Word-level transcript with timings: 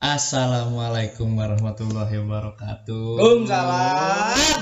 Assalamualaikum 0.00 1.36
warahmatullahi 1.36 2.24
wabarakatuh. 2.24 3.20
Waalaikumsalam. 3.20 4.60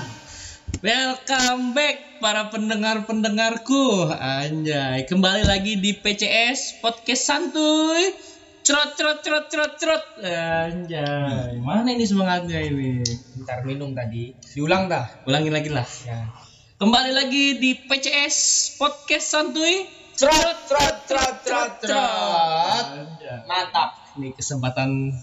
Welcome 0.83 1.79
back 1.79 2.19
para 2.19 2.51
pendengar-pendengarku. 2.51 4.11
Anjay, 4.19 5.07
kembali 5.07 5.47
lagi 5.47 5.79
di 5.79 5.95
PCS 5.95 6.83
Podcast 6.83 7.23
Santuy. 7.23 8.19
Cerot 8.67 8.99
cerot 8.99 9.23
cerot 9.23 9.47
cerot 9.47 9.79
cerot. 9.79 10.05
Anjay, 10.27 11.55
mana 11.63 11.87
ini 11.87 12.03
semangatnya 12.03 12.59
ini? 12.59 13.07
Bentar 13.39 13.63
minum 13.63 13.95
tadi. 13.95 14.35
Diulang 14.59 14.91
dah. 14.91 15.23
Ulangin 15.23 15.55
lagi 15.55 15.71
lah. 15.71 15.87
Ya. 16.03 16.35
Kembali 16.83 17.15
lagi 17.15 17.63
di 17.63 17.79
PCS 17.87 18.75
Podcast 18.75 19.31
Santuy. 19.31 19.87
Trot 20.19 20.67
trot 20.67 21.07
trot 21.07 21.47
trot. 21.47 21.79
Anjay. 21.87 23.47
Mantap. 23.47 23.98
Ini 24.19 24.35
kesempatan 24.35 25.15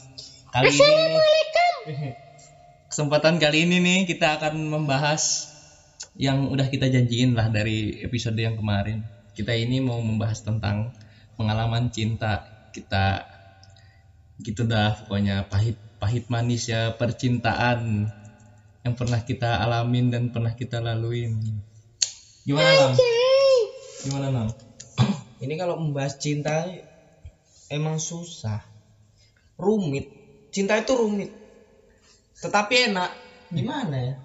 kali 0.55 0.71
ini. 0.71 1.19
Kesempatan 2.87 3.43
kali 3.43 3.67
ini 3.67 3.83
nih 3.83 3.99
kita 4.07 4.39
akan 4.39 4.71
membahas 4.71 5.51
yang 6.15 6.47
udah 6.47 6.71
kita 6.71 6.87
janjiin 6.87 7.35
lah 7.35 7.51
dari 7.51 7.99
episode 8.07 8.39
yang 8.39 8.55
kemarin. 8.55 9.03
Kita 9.35 9.51
ini 9.51 9.83
mau 9.83 9.99
membahas 9.99 10.47
tentang 10.47 10.95
pengalaman 11.35 11.91
cinta 11.91 12.47
kita 12.71 13.27
gitu 14.39 14.63
dah 14.63 14.95
pokoknya 14.95 15.51
pahit 15.51 15.75
pahit 15.99 16.31
manis 16.31 16.71
ya 16.71 16.95
percintaan 16.95 18.07
yang 18.83 18.93
pernah 18.95 19.19
kita 19.27 19.59
alamin 19.59 20.07
dan 20.07 20.31
pernah 20.31 20.55
kita 20.55 20.79
laluin. 20.79 21.35
Gimana 22.47 22.71
Nam? 22.79 22.93
Gimana 24.07 24.27
Nam? 24.31 24.47
Ini 25.43 25.53
kalau 25.59 25.83
membahas 25.83 26.15
cinta 26.15 26.63
emang 27.67 27.99
susah. 27.99 28.74
Rumit. 29.55 30.05
Cinta 30.51 30.79
itu 30.79 30.95
rumit. 30.95 31.31
Tetapi 32.39 32.91
enak. 32.91 33.11
Gimana 33.51 33.95
ya? 33.95 34.15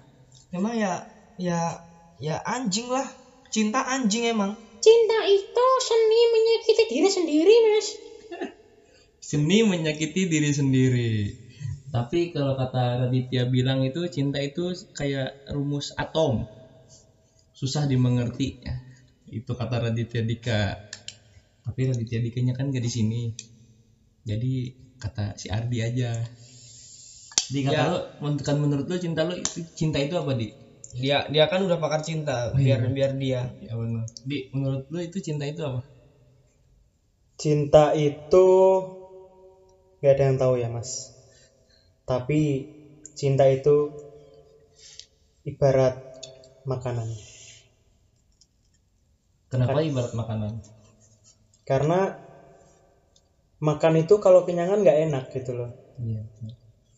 Emang 0.51 0.75
ya 0.75 1.07
ya 1.39 1.79
ya 2.19 2.39
anjing 2.43 2.91
lah. 2.91 3.07
Cinta 3.51 3.83
anjing 3.83 4.27
emang. 4.27 4.55
Cinta 4.81 5.17
itu 5.27 5.65
seni 5.85 6.19
menyakiti 6.33 6.83
diri 6.89 7.09
sendiri, 7.11 7.55
Mas. 7.69 7.87
Seni 9.31 9.61
menyakiti 9.61 10.25
diri 10.25 10.49
sendiri. 10.49 11.11
Tapi 11.91 12.31
kalau 12.33 12.55
kata 12.57 13.05
Raditya 13.05 13.45
bilang 13.45 13.83
itu 13.83 14.07
cinta 14.07 14.39
itu 14.41 14.73
kayak 14.95 15.35
rumus 15.51 15.93
atom. 15.99 16.47
Susah 17.53 17.85
dimengerti. 17.85 18.57
Itu 19.29 19.53
kata 19.53 19.91
Raditya 19.91 20.23
Dika. 20.23 20.79
Tapi 21.61 21.81
Raditya 21.91 22.23
Dikanya 22.23 22.57
kan 22.57 22.73
gak 22.73 22.81
di 22.81 22.91
sini. 22.91 23.21
Jadi 24.25 24.71
kata 25.03 25.25
si 25.41 25.47
Ardi 25.57 25.77
aja. 25.87 26.11
Di 27.53 27.59
kata 27.67 27.81
Ya. 27.83 27.87
lo, 27.91 27.97
men- 28.23 28.41
kan 28.47 28.57
menurut 28.63 28.85
lo 28.91 28.95
cinta 29.03 29.21
lo 29.29 29.33
itu 29.43 29.59
cinta 29.79 29.97
itu 30.05 30.13
apa 30.21 30.31
di? 30.39 30.47
Dia 31.03 31.17
dia 31.33 31.45
kan 31.51 31.59
udah 31.67 31.77
pakar 31.83 32.01
cinta. 32.07 32.35
Biar 32.57 32.79
biar 32.95 33.11
dia. 33.21 33.41
Ya 33.65 33.73
benar. 33.81 34.05
Di 34.29 34.37
menurut 34.55 34.83
lo 34.93 34.99
itu 35.07 35.17
cinta 35.27 35.43
itu 35.51 35.61
apa? 35.69 35.81
Cinta 37.41 37.83
itu 38.07 38.45
gak 40.03 40.11
ada 40.19 40.23
yang 40.27 40.37
tahu 40.41 40.53
ya 40.63 40.67
mas. 40.75 40.89
Tapi 42.09 42.41
cinta 43.19 43.45
itu 43.57 43.75
ibarat 45.49 45.95
makanan. 46.65 47.09
Kenapa 49.51 49.77
ibarat 49.89 50.13
makanan? 50.19 50.53
Karena 51.69 51.99
makan 53.61 53.93
itu 54.01 54.17
kalau 54.17 54.43
kenyangan 54.43 54.81
gak 54.81 54.97
enak 55.07 55.23
gitu 55.29 55.53
loh. 55.53 55.69
Iya. 56.01 56.25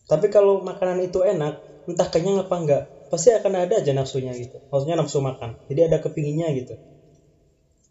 Tapi 0.08 0.26
kalau 0.32 0.64
makanan 0.64 1.00
itu 1.04 1.20
enak, 1.20 1.60
entah 1.84 2.08
kenyang 2.08 2.40
apa 2.44 2.54
enggak, 2.56 2.82
pasti 3.12 3.32
akan 3.32 3.68
ada 3.68 3.80
aja 3.80 3.92
nafsunya 3.92 4.32
gitu. 4.36 4.60
Maksudnya 4.72 4.96
nafsu 4.96 5.20
makan. 5.20 5.56
Jadi 5.68 5.80
ada 5.84 5.96
kepinginnya 6.00 6.52
gitu. 6.56 6.76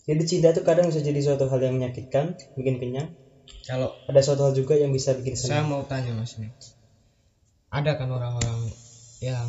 Jadi 0.03 0.21
cinta 0.27 0.51
itu 0.51 0.61
kadang 0.67 0.91
bisa 0.91 0.99
jadi 0.99 1.15
suatu 1.23 1.47
hal 1.47 1.63
yang 1.63 1.79
menyakitkan, 1.79 2.35
bikin 2.59 2.75
kenyang. 2.81 3.07
Kalau 3.63 3.95
Ada 4.11 4.19
suatu 4.19 4.41
hal 4.49 4.53
juga 4.57 4.75
yang 4.75 4.91
bisa 4.91 5.15
bikin 5.15 5.39
Saya 5.39 5.63
senang. 5.63 5.71
mau 5.71 5.81
tanya 5.87 6.11
mas 6.11 6.35
nih. 6.35 6.51
Ada 7.71 7.95
kan 7.95 8.11
orang-orang 8.11 8.67
yang 9.23 9.47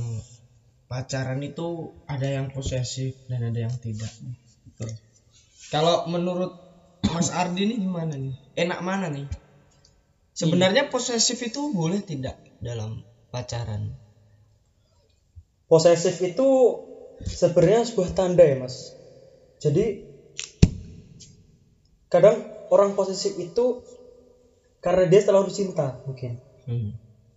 pacaran 0.87 1.43
itu 1.43 1.91
ada 2.07 2.31
yang 2.31 2.55
posesif 2.55 3.19
dan 3.27 3.51
ada 3.51 3.67
yang 3.67 3.75
tidak. 3.83 4.13
Betul. 4.63 4.95
Kalau 5.75 6.07
menurut 6.07 6.55
Mas 7.13 7.29
Ardi 7.29 7.69
ini 7.69 7.75
gimana 7.83 8.15
nih? 8.17 8.35
Enak 8.57 8.81
mana 8.81 9.11
nih? 9.11 9.27
Sebenarnya 10.35 10.91
posesif 10.91 11.39
itu 11.45 11.71
boleh 11.71 12.03
tidak 12.03 12.39
dalam 12.59 13.05
pacaran? 13.31 13.95
Posesif 15.71 16.19
itu 16.25 16.49
sebenarnya 17.23 17.87
sebuah 17.87 18.11
tanda 18.15 18.43
ya 18.43 18.59
mas. 18.59 18.95
Jadi 19.63 20.03
kadang 22.11 22.43
orang 22.71 22.95
posesif 22.99 23.39
itu 23.39 23.83
karena 24.83 25.09
dia 25.09 25.23
terlalu 25.23 25.51
cinta 25.55 26.03
mungkin. 26.05 26.37
Hmm. 26.67 26.93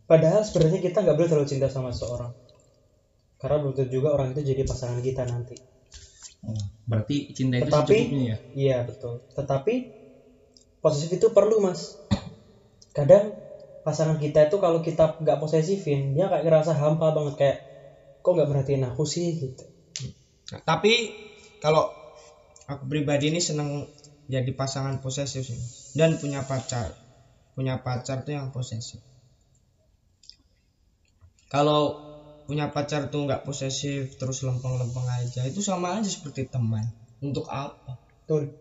Padahal 0.07 0.41
sebenarnya 0.47 0.79
kita 0.81 1.03
nggak 1.03 1.16
boleh 1.19 1.29
terlalu 1.29 1.49
cinta 1.49 1.67
sama 1.69 1.94
seseorang. 1.94 2.31
Karena 3.38 3.61
belum 3.61 3.73
tentu 3.78 4.01
juga 4.01 4.17
orang 4.17 4.34
itu 4.34 4.41
jadi 4.41 4.66
pasangan 4.66 4.99
kita 5.05 5.23
nanti. 5.29 5.55
Oh, 6.45 6.53
berarti 6.85 7.33
cinta 7.33 7.57
itu 7.57 7.69
Tetapi- 7.71 7.97
secukupnya 7.97 8.21
ya? 8.21 8.37
Iya 8.53 8.77
betul. 8.85 9.25
Tetapi 9.33 9.73
posesif 10.83 11.09
itu 11.17 11.27
perlu 11.33 11.57
mas. 11.63 11.97
Kadang 12.93 13.37
pasangan 13.85 14.17
kita 14.19 14.49
itu 14.51 14.57
kalau 14.59 14.83
kita 14.83 15.15
nggak 15.21 15.39
posesifin 15.39 16.11
dia 16.13 16.27
kayak 16.27 16.43
ngerasa 16.45 16.75
hampa 16.75 17.13
banget 17.15 17.35
kayak 17.39 17.57
kok 18.21 18.31
nggak 18.35 18.49
merhatiin 18.49 18.83
aku 18.85 19.03
sih 19.07 19.39
gitu. 19.39 19.63
Nah, 20.51 20.61
tapi 20.63 21.15
kalau 21.63 21.87
aku 22.67 22.83
pribadi 22.87 23.31
ini 23.31 23.39
senang 23.39 23.87
jadi 24.27 24.51
pasangan 24.51 24.99
posesif 24.99 25.43
sih. 25.47 25.59
dan 25.95 26.19
punya 26.19 26.43
pacar. 26.43 26.91
Punya 27.55 27.79
pacar 27.81 28.21
tuh 28.21 28.37
yang 28.37 28.51
posesif. 28.53 28.99
Kalau 31.47 32.06
punya 32.47 32.72
pacar 32.72 33.12
tuh 33.12 33.28
nggak 33.28 33.44
posesif 33.44 34.16
terus 34.16 34.41
lempeng-lempeng 34.41 35.03
aja 35.03 35.44
itu 35.44 35.59
sama 35.59 36.00
aja 36.00 36.08
seperti 36.08 36.47
teman. 36.47 36.88
Untuk 37.19 37.44
apa? 37.52 38.00
Betul. 38.24 38.56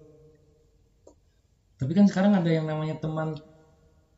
Tapi 1.79 1.93
kan 1.95 2.11
sekarang 2.11 2.35
ada 2.35 2.51
yang 2.51 2.67
namanya 2.67 2.99
teman 2.99 3.39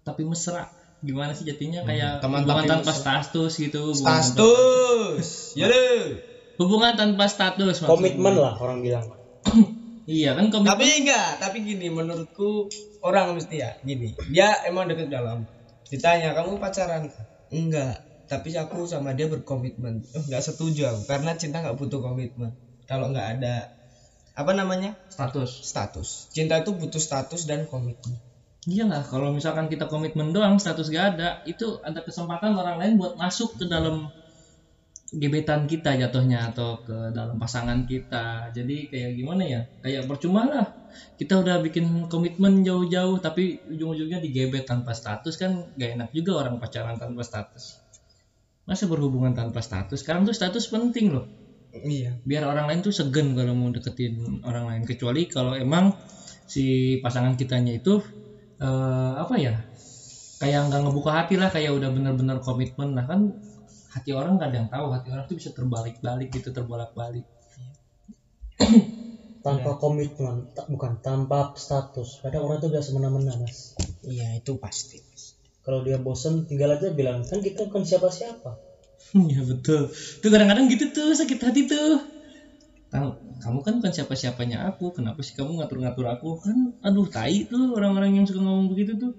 tapi 0.02 0.24
mesra. 0.24 0.72
Gimana 1.04 1.36
sih 1.36 1.46
jadinya 1.46 1.84
kayak 1.84 2.24
teman 2.24 2.42
hubungan 2.42 2.64
tapi 2.64 2.72
tanpa 2.80 2.92
mesra. 2.96 3.02
status 3.20 3.52
gitu. 3.60 3.82
Status. 3.92 5.28
Ya. 5.52 5.68
Hubungan 6.56 6.96
tanpa 6.96 7.28
status 7.28 7.84
maksudnya. 7.84 7.92
Komitmen 7.92 8.34
lah 8.40 8.56
orang 8.58 8.80
bilang. 8.80 9.04
Iya 10.08 10.32
kan 10.32 10.48
komitmen. 10.48 10.72
Tapi 10.72 11.04
enggak, 11.04 11.36
tapi 11.36 11.56
gini 11.68 11.92
menurutku 11.92 12.72
orang 13.04 13.36
mesti 13.36 13.60
ya 13.60 13.76
gini. 13.84 14.16
Dia 14.32 14.56
emang 14.64 14.88
deket 14.88 15.12
dalam. 15.12 15.44
Ditanya, 15.84 16.32
"Kamu 16.32 16.56
pacaran?" 16.56 17.12
Enggak, 17.52 18.07
tapi 18.28 18.54
aku 18.54 18.84
sama 18.84 19.16
dia 19.16 19.26
berkomitmen. 19.26 20.04
Oh, 20.14 20.22
enggak 20.28 20.44
setuju 20.44 20.92
aku 20.92 21.02
karena 21.08 21.34
cinta 21.34 21.64
enggak 21.64 21.80
butuh 21.80 21.98
komitmen. 22.04 22.52
Kalau 22.84 23.08
enggak 23.10 23.40
ada 23.40 23.72
apa 24.38 24.52
namanya? 24.54 24.94
status. 25.10 25.50
status. 25.66 26.08
Cinta 26.30 26.62
itu 26.62 26.70
butuh 26.70 27.02
status 27.02 27.42
dan 27.48 27.66
komitmen. 27.66 28.14
Iya 28.68 28.84
lah 28.84 29.02
kalau 29.02 29.32
misalkan 29.32 29.66
kita 29.72 29.88
komitmen 29.88 30.30
doang 30.30 30.60
status 30.60 30.92
gak 30.92 31.16
ada, 31.16 31.40
itu 31.48 31.80
ada 31.80 32.04
kesempatan 32.04 32.52
orang 32.52 32.76
lain 32.76 32.92
buat 33.00 33.16
masuk 33.16 33.56
ke 33.56 33.64
dalam 33.64 34.12
gebetan 35.08 35.64
kita 35.64 35.96
jatuhnya 35.96 36.52
atau 36.52 36.84
ke 36.84 37.16
dalam 37.16 37.40
pasangan 37.40 37.88
kita. 37.88 38.52
Jadi 38.52 38.92
kayak 38.92 39.16
gimana 39.16 39.42
ya? 39.48 39.60
Kayak 39.80 40.04
percuma 40.04 40.44
lah. 40.44 40.66
Kita 41.16 41.40
udah 41.40 41.64
bikin 41.64 42.12
komitmen 42.12 42.60
jauh-jauh 42.60 43.16
tapi 43.24 43.56
ujung-ujungnya 43.72 44.20
digebet 44.20 44.68
tanpa 44.68 44.92
status 44.92 45.34
kan 45.40 45.72
gak 45.80 45.96
enak 45.96 46.08
juga 46.12 46.44
orang 46.44 46.60
pacaran 46.60 47.00
tanpa 47.00 47.24
status. 47.24 47.87
Masa 48.68 48.84
berhubungan 48.84 49.32
tanpa 49.32 49.64
status? 49.64 50.04
Sekarang 50.04 50.28
tuh 50.28 50.36
status 50.36 50.68
penting 50.68 51.16
loh. 51.16 51.24
Iya. 51.72 52.20
Biar 52.20 52.44
orang 52.44 52.68
lain 52.68 52.80
tuh 52.84 52.92
segen 52.92 53.32
kalau 53.32 53.56
mau 53.56 53.72
deketin 53.72 54.44
orang 54.44 54.68
lain 54.68 54.82
kecuali 54.84 55.24
kalau 55.24 55.56
emang 55.56 55.96
si 56.44 56.96
pasangan 57.00 57.32
kitanya 57.40 57.80
itu 57.80 57.96
eh, 58.60 59.12
apa 59.16 59.34
ya? 59.40 59.56
Kayak 60.38 60.68
nggak 60.68 60.80
ngebuka 60.84 61.10
hati 61.16 61.34
lah 61.40 61.48
kayak 61.48 61.72
udah 61.72 61.88
bener-bener 61.90 62.38
komitmen 62.44 62.92
lah 62.92 63.08
kan 63.08 63.32
hati 63.88 64.12
orang 64.12 64.36
yang 64.52 64.68
tahu 64.68 64.92
hati 64.92 65.08
orang 65.10 65.24
tuh 65.24 65.34
bisa 65.40 65.50
terbalik-balik 65.50 66.28
gitu 66.30 66.52
terbolak-balik 66.52 67.24
Tanpa 69.44 69.78
komitmen, 69.78 70.50
tak 70.52 70.66
bukan 70.66 70.98
tanpa 70.98 71.54
status. 71.54 72.20
Kadang 72.20 72.44
orang 72.44 72.58
itu 72.58 72.68
udah 72.74 72.82
semena-mena 72.82 73.32
mas. 73.38 73.78
Iya, 74.02 74.34
itu 74.34 74.58
pasti. 74.58 74.98
Kalau 75.68 75.80
dia 75.86 75.98
bosen 76.06 76.34
tinggal 76.48 76.70
aja 76.76 76.88
bilang 76.98 77.20
kan 77.30 77.38
kita 77.46 77.60
bukan 77.68 77.84
siapa-siapa. 77.90 78.50
Iya 79.30 79.40
betul. 79.50 79.80
Tuh 80.20 80.28
kadang-kadang 80.32 80.66
gitu 80.72 80.84
tuh 80.96 81.08
sakit 81.18 81.38
hati 81.44 81.62
tuh. 81.70 81.88
Kamu 83.42 83.58
kan 83.64 83.72
bukan 83.78 83.92
siapa-siapanya 83.96 84.56
aku. 84.68 84.84
Kenapa 84.96 85.20
sih 85.26 85.34
kamu 85.38 85.50
ngatur-ngatur 85.60 86.06
aku? 86.14 86.28
Kan 86.44 86.56
aduh 86.86 87.06
tai 87.14 87.36
tuh 87.50 87.62
orang-orang 87.76 88.10
yang 88.16 88.24
suka 88.28 88.40
ngomong 88.44 88.66
begitu 88.72 88.92
tuh. 89.02 89.12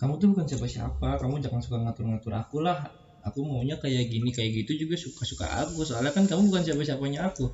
kamu 0.00 0.12
tuh 0.20 0.28
bukan 0.32 0.46
siapa-siapa 0.50 1.08
kamu 1.20 1.34
jangan 1.44 1.60
suka 1.64 1.76
ngatur-ngatur 1.82 2.32
aku 2.42 2.56
lah 2.66 2.78
aku 3.26 3.38
maunya 3.48 3.76
kayak 3.82 4.04
gini 4.12 4.28
kayak 4.36 4.50
gitu 4.58 4.72
juga 4.86 4.94
suka-suka 5.04 5.46
aku 5.62 5.80
soalnya 5.88 6.12
kan 6.16 6.24
kamu 6.30 6.42
bukan 6.50 6.62
siapa-siapanya 6.66 7.20
aku 7.30 7.44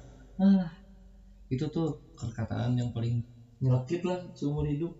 ah 0.42 0.68
itu 1.54 1.64
tuh 1.74 1.88
perkataan 2.18 2.72
yang 2.80 2.88
paling 2.94 3.14
nyelekit 3.62 4.02
lah 4.08 4.18
seumur 4.38 4.64
hidup 4.72 4.92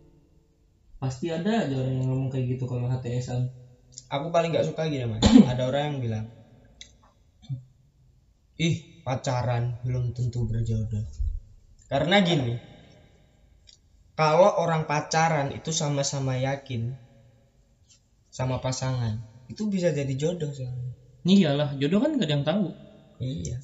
pasti 0.98 1.30
ada 1.30 1.62
aja 1.62 1.74
orang 1.78 1.94
yang 1.94 2.06
ngomong 2.10 2.28
kayak 2.30 2.58
gitu 2.58 2.66
kalau 2.66 2.90
HTSan 2.90 3.46
aku 4.10 4.26
paling 4.34 4.50
nggak 4.50 4.66
suka 4.66 4.90
gini 4.90 5.06
mas. 5.06 5.22
Ada 5.50 5.62
orang 5.68 5.82
yang 5.94 5.98
bilang 6.02 6.26
ih 8.58 8.82
pacaran 9.06 9.78
belum 9.86 10.10
tentu 10.10 10.42
berjodoh. 10.42 11.06
Karena 11.86 12.18
gini 12.20 12.58
kalau 14.18 14.50
orang 14.58 14.90
pacaran 14.90 15.54
itu 15.54 15.70
sama-sama 15.70 16.34
yakin 16.34 16.90
sama 18.34 18.58
pasangan 18.58 19.22
itu 19.46 19.70
bisa 19.70 19.94
jadi 19.94 20.10
jodoh 20.18 20.50
soalnya. 20.50 20.92
Iyalah 21.22 21.78
jodoh 21.78 22.02
kan 22.02 22.18
gak 22.18 22.26
ada 22.26 22.34
yang 22.34 22.46
tahu. 22.46 22.66
Iya. 23.22 23.56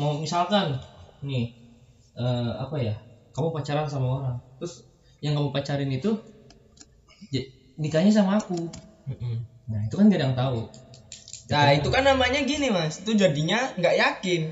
Mau 0.00 0.16
misalkan 0.16 0.80
nih 1.20 1.52
eh, 2.16 2.52
apa 2.56 2.76
ya 2.80 2.96
kamu 3.36 3.52
pacaran 3.52 3.86
sama 3.86 4.08
orang 4.20 4.36
terus 4.56 4.82
yang 5.20 5.36
kamu 5.36 5.52
pacarin 5.52 5.92
itu 5.92 6.16
nikahnya 7.80 8.12
sama 8.12 8.36
aku. 8.36 8.68
Nah 9.70 9.80
itu 9.88 9.94
kan 9.96 10.12
gak 10.12 10.18
ada 10.20 10.26
yang 10.28 10.36
tahu. 10.36 10.60
Nah 11.50 11.74
itu 11.74 11.88
kan 11.90 12.04
namanya 12.06 12.40
gini 12.44 12.68
mas. 12.70 13.00
Itu 13.02 13.16
jadinya 13.16 13.72
nggak 13.74 13.94
yakin. 13.96 14.42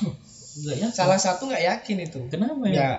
Enggak 0.56 0.76
ya 0.78 0.88
salah 0.92 1.18
satu 1.18 1.48
nggak 1.48 1.64
yakin 1.64 1.96
itu. 2.06 2.20
Kenapa 2.28 2.64
ya? 2.68 2.74
Ya. 2.74 2.90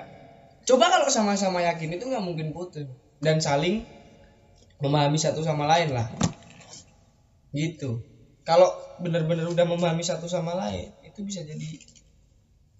Coba 0.67 0.91
kalau 0.91 1.07
sama-sama 1.07 1.63
yakin 1.63 1.95
itu 1.95 2.03
nggak 2.09 2.25
mungkin 2.25 2.51
putus. 2.51 2.89
Dan 3.23 3.39
saling 3.39 3.85
memahami 4.83 5.17
satu 5.17 5.41
sama 5.41 5.65
lain 5.65 5.95
lah. 5.95 6.11
Gitu. 7.55 8.03
Kalau 8.43 8.67
benar-benar 8.99 9.47
udah 9.47 9.65
memahami 9.67 10.03
satu 10.03 10.25
sama 10.25 10.55
lain 10.55 10.89
itu 11.03 11.19
bisa 11.21 11.43
jadi 11.43 11.67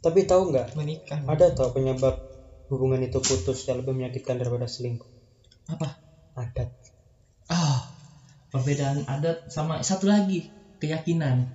Tapi 0.01 0.24
tahu 0.30 0.54
nggak? 0.54 0.78
menikah. 0.78 1.19
Ada 1.25 1.57
tau 1.57 1.74
penyebab 1.74 2.16
hubungan 2.69 3.01
itu 3.01 3.18
putus 3.18 3.66
yang 3.66 3.81
lebih 3.81 3.95
menyakitkan 3.95 4.38
daripada 4.38 4.68
selingkuh. 4.68 5.07
apa 5.68 6.06
Adat. 6.38 6.69
ah 7.50 7.81
perbedaan 8.54 9.01
adat 9.10 9.42
sama 9.50 9.81
satu 9.81 10.06
lagi 10.06 10.54
keyakinan. 10.78 11.50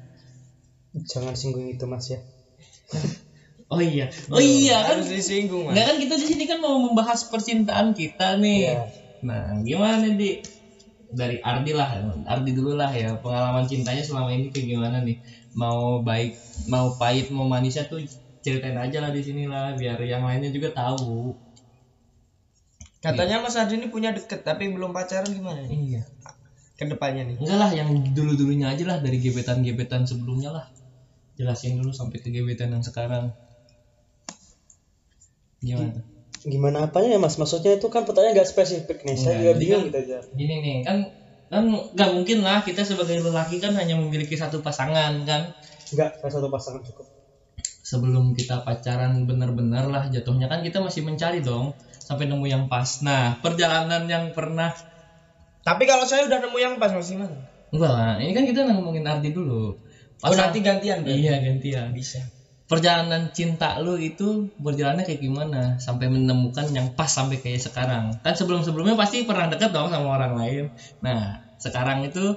Jangan 0.92 1.38
singgung 1.38 1.70
itu 1.70 1.84
mas 1.86 2.10
ya. 2.10 2.18
oh 3.72 3.80
iya. 3.80 4.10
Oh 4.28 4.42
iya 4.42 4.82
kan 4.82 4.98
harus 4.98 5.08
disinggung 5.14 5.70
mas. 5.70 5.78
Nggak 5.78 5.86
kan 5.86 5.96
kita 6.02 6.14
di 6.18 6.26
sini 6.26 6.44
kan 6.50 6.58
mau 6.58 6.76
membahas 6.82 7.30
percintaan 7.30 7.94
kita 7.94 8.36
nih. 8.42 8.74
Iya. 8.74 8.82
nah 9.22 9.54
gimana 9.62 10.18
di? 10.18 10.42
Dari 11.12 11.36
Ardi 11.44 11.76
lah 11.76 11.92
Ardi 12.24 12.56
dulu 12.56 12.72
lah 12.72 12.88
ya 12.88 13.20
pengalaman 13.20 13.68
cintanya 13.68 14.00
selama 14.00 14.32
ini 14.32 14.48
kayak 14.48 14.66
gimana 14.66 15.04
nih? 15.04 15.20
Mau 15.54 16.00
baik 16.00 16.32
mau 16.72 16.96
pahit 16.96 17.28
mau 17.28 17.44
manisnya 17.44 17.84
tuh 17.84 18.00
ceritain 18.42 18.74
aja 18.80 18.98
lah 19.04 19.12
di 19.12 19.20
sini 19.22 19.44
lah 19.46 19.76
biar 19.78 20.00
yang 20.02 20.24
lainnya 20.24 20.48
juga 20.50 20.72
tahu 20.72 21.36
katanya 23.02 23.42
mas 23.42 23.58
Adi 23.58 23.74
ini 23.78 23.86
punya 23.90 24.14
deket 24.14 24.40
tapi 24.46 24.70
belum 24.70 24.94
pacaran 24.96 25.26
gimana 25.28 25.60
nih 25.66 25.78
iya 25.90 26.02
ke 26.78 26.84
depannya 26.88 27.22
nih 27.28 27.36
enggak 27.42 27.58
lah 27.58 27.70
yang 27.74 27.88
dulu 28.16 28.32
dulunya 28.38 28.66
aja 28.72 28.84
lah 28.86 28.98
dari 29.04 29.18
gebetan 29.18 29.58
gebetan 29.66 30.02
sebelumnya 30.06 30.50
lah 30.56 30.64
jelasin 31.38 31.78
dulu 31.82 31.90
sampai 31.90 32.18
ke 32.22 32.28
gebetan 32.30 32.70
yang 32.74 32.84
sekarang 32.86 33.34
gimana 35.62 36.00
Gimana 36.42 36.90
apanya 36.90 37.14
ya 37.14 37.20
mas? 37.22 37.38
Maksudnya 37.38 37.78
itu 37.78 37.86
kan 37.86 38.02
pertanyaan 38.02 38.34
nggak 38.34 38.50
spesifik 38.50 39.06
nih. 39.06 39.14
Saya 39.14 39.38
juga 39.38 39.54
jadi 39.54 39.62
bingung 39.62 39.78
kan- 39.78 39.86
gitu 39.94 39.98
aja. 40.02 40.18
gini 40.34 40.54
nih 40.58 40.76
kan 40.82 40.96
kan 41.46 41.64
nggak 41.94 42.10
mungkin 42.18 42.38
lah 42.42 42.58
kita 42.66 42.82
sebagai 42.82 43.22
lelaki 43.22 43.62
kan 43.62 43.70
hanya 43.78 43.94
memiliki 43.94 44.34
satu 44.34 44.58
pasangan 44.58 45.22
kan 45.22 45.54
Nggak, 45.94 46.18
satu 46.18 46.50
pasangan 46.50 46.82
cukup. 46.82 47.06
sebelum 47.86 48.34
kita 48.34 48.66
pacaran 48.66 49.22
bener-bener 49.22 49.86
lah 49.86 50.02
jatuhnya 50.10 50.50
kan 50.50 50.66
kita 50.66 50.82
masih 50.82 51.06
mencari 51.06 51.38
dong 51.46 51.70
sampai 52.12 52.28
nemu 52.28 52.44
yang 52.44 52.64
pas. 52.68 53.00
Nah 53.00 53.40
perjalanan 53.40 54.04
yang 54.04 54.36
pernah. 54.36 54.76
Tapi 55.64 55.88
kalau 55.88 56.04
saya 56.04 56.28
udah 56.28 56.38
nemu 56.44 56.58
yang 56.60 56.74
pas 56.76 56.92
mas 56.92 57.08
gimana? 57.08 57.40
Enggak 57.72 57.92
lah 57.96 58.20
ini 58.20 58.32
kan 58.36 58.44
kita 58.44 58.68
ngomongin 58.68 59.08
Ardi 59.08 59.32
dulu. 59.32 59.72
Oh 60.22 60.34
nanti 60.36 60.60
gantian 60.60 61.02
berarti? 61.02 61.24
iya 61.24 61.34
gantian. 61.40 61.90
Bisa. 61.96 62.20
Perjalanan 62.68 63.32
cinta 63.34 63.76
lu 63.82 63.96
itu 63.98 64.48
berjalannya 64.60 65.04
kayak 65.08 65.20
gimana? 65.20 65.76
Sampai 65.80 66.08
menemukan 66.12 66.68
yang 66.72 66.92
pas 66.94 67.10
sampai 67.10 67.40
kayak 67.42 67.60
sekarang. 67.64 68.12
Kan 68.22 68.34
sebelum 68.36 68.62
sebelumnya 68.62 68.94
pasti 68.94 69.24
pernah 69.24 69.48
deket 69.50 69.72
dong 69.72 69.88
sama 69.90 70.08
orang 70.14 70.32
lain. 70.36 70.64
Nah 71.04 71.36
sekarang 71.58 72.06
itu 72.06 72.32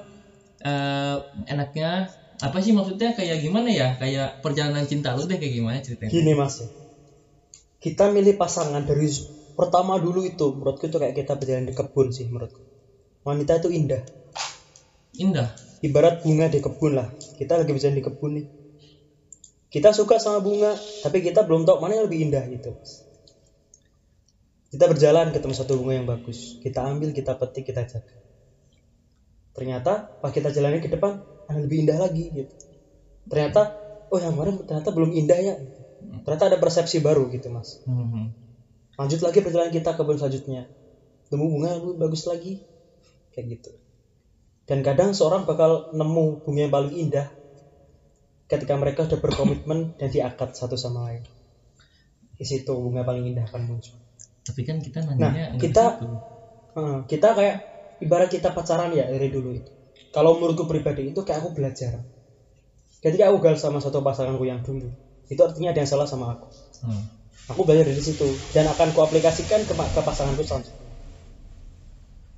eh, 0.63 1.18
enaknya 1.51 2.10
apa 2.42 2.57
sih 2.60 2.75
maksudnya? 2.75 3.16
Kayak 3.16 3.38
gimana 3.44 3.69
ya? 3.72 3.95
Kayak 3.95 4.39
perjalanan 4.44 4.83
cinta 4.88 5.16
lu 5.16 5.24
deh 5.30 5.39
kayak 5.39 5.54
gimana 5.56 5.77
ceritanya? 5.80 6.12
Gini 6.12 6.33
mas. 6.36 6.56
Kita 7.80 8.10
milih 8.10 8.36
pasangan 8.36 8.81
dari 8.81 9.07
pertama 9.55 9.95
dulu 9.97 10.27
itu 10.27 10.51
menurutku 10.51 10.85
itu 10.91 10.97
kayak 10.99 11.15
kita 11.15 11.33
berjalan 11.39 11.65
di 11.65 11.73
kebun 11.73 12.07
sih 12.11 12.27
menurutku. 12.27 12.61
Wanita 13.25 13.57
itu 13.63 13.71
indah. 13.73 14.03
indah 15.15 15.49
Ibarat 15.81 16.21
bunga 16.21 16.51
di 16.51 16.59
kebun 16.59 16.93
lah. 16.97 17.07
Kita 17.35 17.57
lagi 17.57 17.71
berjalan 17.71 17.97
di 17.97 18.03
kebun 18.05 18.31
nih. 18.41 18.47
Kita 19.71 19.91
suka 19.91 20.21
sama 20.21 20.39
bunga, 20.39 20.71
tapi 21.03 21.19
kita 21.19 21.43
belum 21.43 21.67
tahu 21.67 21.83
mana 21.83 21.99
yang 21.99 22.05
lebih 22.07 22.31
indah 22.31 22.43
gitu. 22.47 22.71
Kita 24.71 24.85
berjalan 24.87 25.35
ketemu 25.35 25.53
satu 25.55 25.75
bunga 25.75 25.93
yang 25.99 26.07
bagus. 26.07 26.55
Kita 26.63 26.83
ambil, 26.87 27.11
kita 27.11 27.35
petik, 27.35 27.71
kita 27.71 27.83
jaga. 27.83 28.15
Ternyata 29.55 30.15
pas 30.19 30.31
kita 30.31 30.51
jalannya 30.51 30.83
ke 30.83 30.91
depan, 30.91 31.19
ada 31.47 31.59
lebih 31.59 31.83
indah 31.87 31.95
lagi 31.99 32.27
gitu. 32.31 32.53
Ternyata, 33.27 33.71
oh 34.11 34.19
yang 34.19 34.35
kemarin 34.35 34.63
ternyata 34.63 34.89
belum 34.91 35.11
indah 35.15 35.39
ya. 35.39 35.55
Ternyata 36.23 36.43
ada 36.51 36.57
persepsi 36.59 36.99
baru 36.99 37.27
gitu 37.31 37.47
mas. 37.51 37.79
Mhm. 37.87 38.44
Lanjut 38.95 39.19
lagi 39.24 39.39
perjalanan 39.44 39.71
kita 39.71 39.92
ke 39.94 40.00
kebun 40.00 40.15
selanjutnya. 40.15 40.71
Nemu 41.31 41.45
bunga 41.51 41.68
yang 41.75 41.80
lebih 41.83 42.00
bagus 42.00 42.24
lagi. 42.27 42.63
Kayak 43.36 43.59
gitu. 43.59 43.71
Dan 44.65 44.81
kadang 44.81 45.13
seorang 45.13 45.44
bakal 45.45 45.92
nemu 45.92 46.42
bunga 46.42 46.62
yang 46.65 46.74
paling 46.74 46.94
indah 46.95 47.27
ketika 48.47 48.74
mereka 48.77 49.06
sudah 49.06 49.19
berkomitmen 49.21 49.92
dan 50.00 50.07
diakad 50.09 50.56
satu 50.56 50.80
sama 50.80 51.12
lain. 51.12 51.24
Di 52.36 52.44
situ 52.47 52.71
bunga 52.71 53.03
paling 53.03 53.25
indah 53.31 53.45
akan 53.47 53.63
muncul. 53.68 53.95
tapi 54.45 54.62
kan 54.62 54.77
kita 54.77 55.01
Nah, 55.01 55.33
nanyanya 55.33 55.57
nggak 55.57 55.62
kita-. 55.62 55.98
Hmm, 56.75 57.07
kita 57.07 57.33
kayak 57.33 57.56
ibarat 58.03 58.30
kita 58.30 58.51
pacaran 58.51 58.91
ya 58.94 59.07
dari 59.07 59.31
dulu 59.31 59.50
itu. 59.56 59.71
Kalau 60.12 60.36
menurutku 60.36 60.67
pribadi 60.67 61.10
itu 61.10 61.19
kayak 61.24 61.39
aku 61.43 61.50
belajar. 61.55 62.03
Ketika 63.01 63.31
aku 63.31 63.38
gagal 63.41 63.63
sama 63.63 63.79
satu 63.79 64.03
pasanganku 64.03 64.43
yang 64.46 64.60
dulu, 64.62 64.91
itu 65.31 65.39
artinya 65.41 65.72
ada 65.72 65.79
yang 65.81 65.89
salah 65.89 66.05
sama 66.05 66.36
aku. 66.36 66.48
Hmm. 66.84 67.14
Aku 67.51 67.61
belajar 67.65 67.85
dari 67.85 68.01
situ 68.01 68.25
dan 68.55 68.65
akan 68.73 68.89
kuaplikasikan 68.95 69.61
ke, 69.69 69.73
ke 69.73 70.01
pasanganku 70.07 70.43
selanjutnya. 70.45 70.89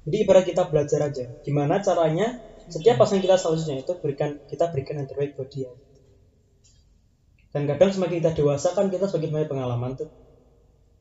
Jadi 0.08 0.18
ibarat 0.24 0.46
kita 0.50 0.64
belajar 0.72 1.00
aja, 1.10 1.26
gimana 1.46 1.76
caranya 1.84 2.28
setiap 2.74 2.96
pasangan 3.00 3.24
kita 3.24 3.36
selanjutnya 3.40 3.76
itu 3.84 3.94
berikan 4.04 4.30
kita 4.52 4.66
berikan 4.72 4.96
yang 5.00 5.08
terbaik 5.08 5.32
buat 5.36 5.50
dia. 5.52 5.70
Dan 7.54 7.64
kadang 7.70 7.92
semakin 7.96 8.16
kita 8.24 8.32
dewasa 8.40 8.68
kan 8.78 8.88
kita 8.94 9.06
semakin 9.12 9.32
banyak 9.36 9.50
pengalaman 9.52 9.92
tuh. 10.00 10.10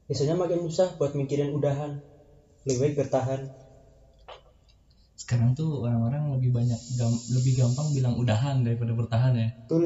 Biasanya 0.06 0.34
makin 0.42 0.58
susah 0.66 0.88
buat 0.98 1.12
mikirin 1.18 1.50
udahan, 1.58 1.92
lebih 2.66 2.78
baik 2.82 2.94
bertahan. 3.00 3.40
sekarang 5.22 5.50
tuh 5.58 5.68
orang-orang 5.84 6.22
lebih 6.36 6.50
banyak 6.56 6.80
gam- 7.00 7.24
lebih 7.36 7.52
gampang 7.60 7.88
bilang 7.96 8.14
udahan 8.22 8.56
daripada 8.66 8.92
bertahan 9.00 9.32
ya 9.42 9.48
Betul. 9.64 9.84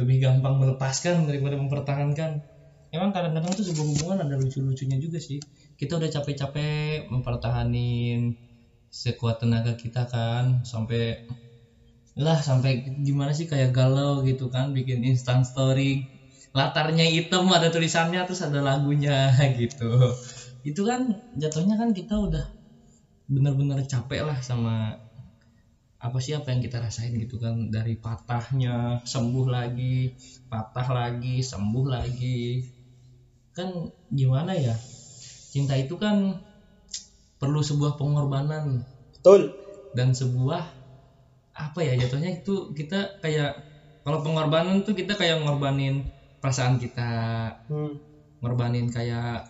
lebih 0.00 0.16
gampang 0.24 0.54
melepaskan 0.60 1.16
daripada 1.28 1.56
mempertahankan 1.60 2.30
emang 2.94 3.10
kadang-kadang 3.14 3.52
tuh 3.54 3.66
sebuah 3.66 3.86
hubungan 3.92 4.18
ada 4.24 4.34
lucu-lucunya 4.38 4.96
juga 5.00 5.18
sih. 5.18 5.38
Kita 5.74 5.98
udah 5.98 6.10
capek-capek 6.10 7.10
mempertahanin 7.12 8.36
sekuat 8.90 9.42
tenaga 9.42 9.76
kita 9.76 10.08
kan 10.08 10.64
sampai 10.64 11.20
lah 12.16 12.40
sampai 12.40 12.80
gimana 13.04 13.36
sih 13.36 13.44
kayak 13.44 13.76
galau 13.76 14.24
gitu 14.24 14.48
kan 14.48 14.72
bikin 14.72 15.04
instant 15.04 15.44
story. 15.44 16.08
Latarnya 16.56 17.04
hitam 17.04 17.44
ada 17.52 17.68
tulisannya 17.68 18.24
terus 18.24 18.40
ada 18.40 18.64
lagunya 18.64 19.28
gitu. 19.60 19.90
Itu 20.64 20.88
kan 20.88 21.12
jatuhnya 21.36 21.76
kan 21.76 21.92
kita 21.92 22.16
udah 22.16 22.44
bener-bener 23.28 23.84
capek 23.84 24.24
lah 24.24 24.38
sama 24.40 24.96
apa 25.96 26.18
sih 26.20 26.32
apa 26.38 26.52
yang 26.52 26.60
kita 26.64 26.80
rasain 26.80 27.12
gitu 27.20 27.36
kan. 27.36 27.68
Dari 27.68 28.00
patahnya 28.00 29.04
sembuh 29.04 29.46
lagi 29.52 30.08
patah 30.48 30.88
lagi 30.88 31.44
sembuh 31.44 31.86
lagi 31.92 32.64
kan 33.56 33.88
gimana 34.12 34.52
ya? 34.52 34.76
Cinta 35.50 35.72
itu 35.80 35.96
kan 35.96 36.36
perlu 37.40 37.64
sebuah 37.64 37.96
pengorbanan. 37.96 38.84
Betul. 39.16 39.56
dan 39.96 40.12
sebuah 40.12 40.60
apa 41.56 41.80
ya 41.80 41.96
jatuhnya 41.96 42.36
itu 42.36 42.68
kita 42.76 43.16
kayak 43.24 43.56
kalau 44.04 44.20
pengorbanan 44.20 44.84
tuh 44.84 44.92
kita 44.92 45.16
kayak 45.16 45.40
ngorbanin 45.40 46.04
perasaan 46.38 46.76
kita. 46.76 47.10
Hmm. 47.66 47.96
ngorbanin 48.44 48.92
kayak 48.92 49.48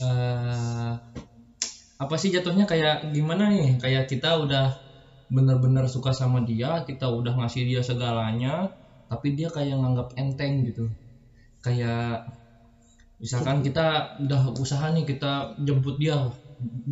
eh 0.00 0.92
apa 1.98 2.14
sih 2.16 2.30
jatuhnya 2.30 2.64
kayak 2.64 3.10
gimana 3.10 3.50
nih? 3.50 3.76
Kayak 3.82 4.06
kita 4.06 4.38
udah 4.38 4.70
bener-bener 5.28 5.90
suka 5.90 6.14
sama 6.14 6.40
dia 6.46 6.86
kita 6.86 7.10
udah 7.10 7.34
ngasih 7.34 7.66
dia 7.66 7.82
segalanya 7.82 8.70
tapi 9.10 9.34
dia 9.34 9.50
kayak 9.50 9.76
nganggap 9.82 10.14
enteng 10.16 10.62
gitu. 10.62 10.88
Kayak 11.60 12.22
misalkan 13.24 13.64
kita 13.64 14.20
udah 14.20 14.52
usaha 14.60 14.84
nih 14.92 15.04
kita 15.08 15.56
jemput 15.56 15.96
dia 15.96 16.28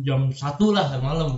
jam 0.01 0.33
satu 0.33 0.73
lah 0.73 0.97
malam. 0.97 1.37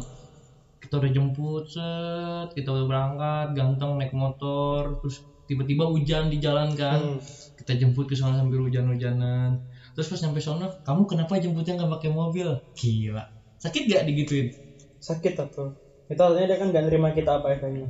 Kita 0.79 1.01
udah 1.01 1.11
jemput 1.11 1.63
set 1.67 2.47
kita 2.55 2.69
udah 2.71 2.85
berangkat 2.87 3.47
ganteng 3.57 3.99
naik 3.99 4.13
motor 4.15 4.95
terus 5.03 5.19
tiba-tiba 5.49 5.83
hujan 5.91 6.31
di 6.31 6.37
jalan 6.39 6.71
kan. 6.79 6.99
Hmm. 6.99 7.19
kita 7.59 7.71
jemput 7.79 8.05
ke 8.07 8.15
sana 8.15 8.39
sambil 8.39 8.63
hujan-hujanan. 8.63 9.59
Terus 9.95 10.07
pas 10.11 10.19
nyampe 10.23 10.39
sana 10.43 10.65
kamu 10.87 11.01
kenapa 11.11 11.39
jemputnya 11.39 11.73
nggak 11.79 11.91
pakai 11.99 12.09
mobil? 12.11 12.47
Gila. 12.79 13.23
Sakit 13.59 13.81
gak 13.87 14.03
digituin? 14.07 14.51
Sakit 14.99 15.33
atau 15.39 15.71
itu 16.05 16.21
artinya 16.21 16.47
dia 16.51 16.57
kan 16.61 16.67
nggak 16.69 16.83
nerima 16.85 17.09
kita 17.15 17.41
apa 17.41 17.55
adanya. 17.57 17.87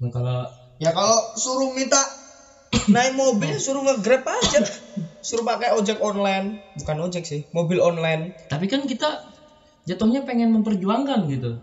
Nah, 0.00 0.08
kalau 0.08 0.38
Ya 0.80 0.96
kalau 0.96 1.20
suruh 1.36 1.68
minta 1.76 2.00
naik 2.88 3.12
mobil 3.12 3.60
suruh 3.60 3.84
nge-grab 3.84 4.24
aja. 4.24 4.60
Suruh 5.20 5.44
pakai 5.44 5.76
ojek 5.76 6.00
online, 6.00 6.56
bukan 6.80 6.96
ojek 7.04 7.28
sih, 7.28 7.44
mobil 7.52 7.76
online. 7.80 8.32
tapi 8.48 8.66
kan 8.72 8.88
kita 8.88 9.20
jatuhnya 9.84 10.24
pengen 10.24 10.52
memperjuangkan 10.56 11.28
gitu. 11.28 11.60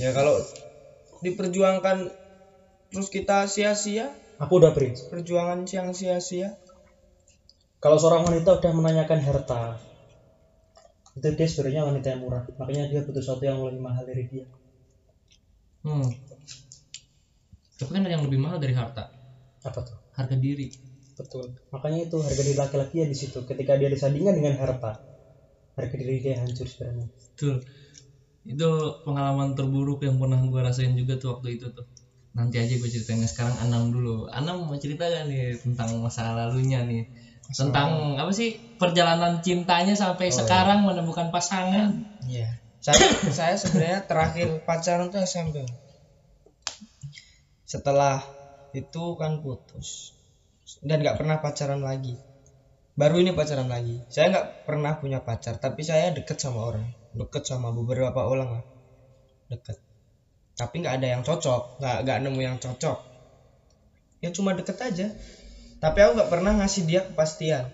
Ya 0.00 0.16
kalau 0.16 0.40
diperjuangkan 1.20 2.08
terus 2.88 3.08
kita 3.12 3.44
sia-sia, 3.44 4.16
aku 4.40 4.64
udah 4.64 4.72
prince 4.72 5.04
perjuangan 5.12 5.68
yang 5.68 5.92
sia-sia. 5.92 6.56
kalau 7.80 7.96
seorang 7.96 8.28
wanita 8.28 8.60
udah 8.60 8.72
menanyakan 8.76 9.24
harta 9.24 9.80
itu 11.16 11.26
dia 11.32 11.48
sebenarnya 11.48 11.82
wanita 11.88 12.06
yang 12.12 12.20
murah. 12.22 12.44
Makanya 12.60 12.92
dia 12.92 13.00
butuh 13.02 13.24
sesuatu 13.24 13.44
yang 13.44 13.60
lebih 13.64 13.82
mahal 13.82 14.04
dari 14.04 14.24
dia. 14.28 14.46
Hmm. 15.80 16.04
tapi 17.80 17.96
kan 17.96 18.04
ada 18.04 18.12
yang 18.20 18.24
lebih 18.28 18.36
mahal 18.36 18.60
dari 18.60 18.76
harta. 18.76 19.08
Apa 19.64 19.80
tuh? 19.80 19.96
Harga 20.12 20.36
diri 20.36 20.89
betul 21.20 21.46
makanya 21.68 22.08
itu 22.08 22.16
harga 22.24 22.42
diri 22.42 22.56
laki-laki 22.56 22.94
ya 23.04 23.06
di 23.06 23.16
situ 23.16 23.44
ketika 23.44 23.76
dia 23.76 23.92
disandingkan 23.92 24.40
dengan 24.40 24.56
harta 24.56 25.04
harga 25.76 25.94
diri 26.00 26.24
dia 26.24 26.40
hancur 26.40 26.64
sebenarnya 26.64 27.12
Betul. 27.40 27.64
Itu 28.44 29.00
pengalaman 29.00 29.56
terburuk 29.56 30.04
yang 30.04 30.20
pernah 30.20 30.36
gue 30.44 30.60
rasain 30.60 30.92
juga 30.92 31.16
tuh 31.16 31.40
waktu 31.40 31.56
itu 31.56 31.72
tuh. 31.72 31.88
Nanti 32.36 32.60
aja 32.60 32.76
gue 32.76 32.90
ceritain 32.92 33.24
sekarang 33.24 33.56
Anam 33.64 33.88
dulu. 33.88 34.28
Anam 34.28 34.68
mau 34.68 34.76
cerita 34.76 35.08
gak 35.08 35.24
nih 35.24 35.56
tentang 35.56 36.04
masa 36.04 36.36
lalunya 36.36 36.84
nih? 36.84 37.08
Tentang 37.48 38.20
apa 38.20 38.28
sih 38.36 38.60
perjalanan 38.76 39.40
cintanya 39.40 39.96
sampai 39.96 40.28
sekarang 40.28 40.84
menemukan 40.84 41.32
pasangan? 41.32 41.96
Iya. 42.28 42.60
Saya 42.84 43.08
saya 43.40 43.54
sebenarnya 43.56 44.04
terakhir 44.04 44.60
pacaran 44.68 45.08
tuh 45.08 45.24
SMP. 45.24 45.64
Setelah 47.64 48.20
itu 48.76 49.16
kan 49.16 49.40
putus 49.40 50.12
dan 50.78 51.02
nggak 51.02 51.18
pernah 51.18 51.42
pacaran 51.42 51.82
lagi. 51.82 52.14
Baru 52.94 53.18
ini 53.18 53.34
pacaran 53.34 53.66
lagi. 53.66 54.06
Saya 54.06 54.30
nggak 54.30 54.46
pernah 54.62 54.94
punya 55.02 55.18
pacar, 55.18 55.58
tapi 55.58 55.82
saya 55.82 56.14
deket 56.14 56.38
sama 56.38 56.62
orang, 56.62 56.86
deket 57.10 57.42
sama 57.42 57.74
beberapa 57.74 58.22
orang 58.22 58.60
lah, 58.60 58.64
deket. 59.50 59.74
Tapi 60.54 60.74
nggak 60.86 60.94
ada 61.02 61.06
yang 61.18 61.22
cocok, 61.26 61.80
nggak 61.80 61.96
nggak 62.06 62.18
nemu 62.22 62.40
yang 62.44 62.56
cocok. 62.62 62.98
Ya 64.20 64.30
cuma 64.30 64.54
deket 64.54 64.78
aja. 64.78 65.10
Tapi 65.80 65.98
aku 66.04 66.10
nggak 66.20 66.30
pernah 66.30 66.52
ngasih 66.60 66.82
dia 66.84 67.00
kepastian. 67.02 67.66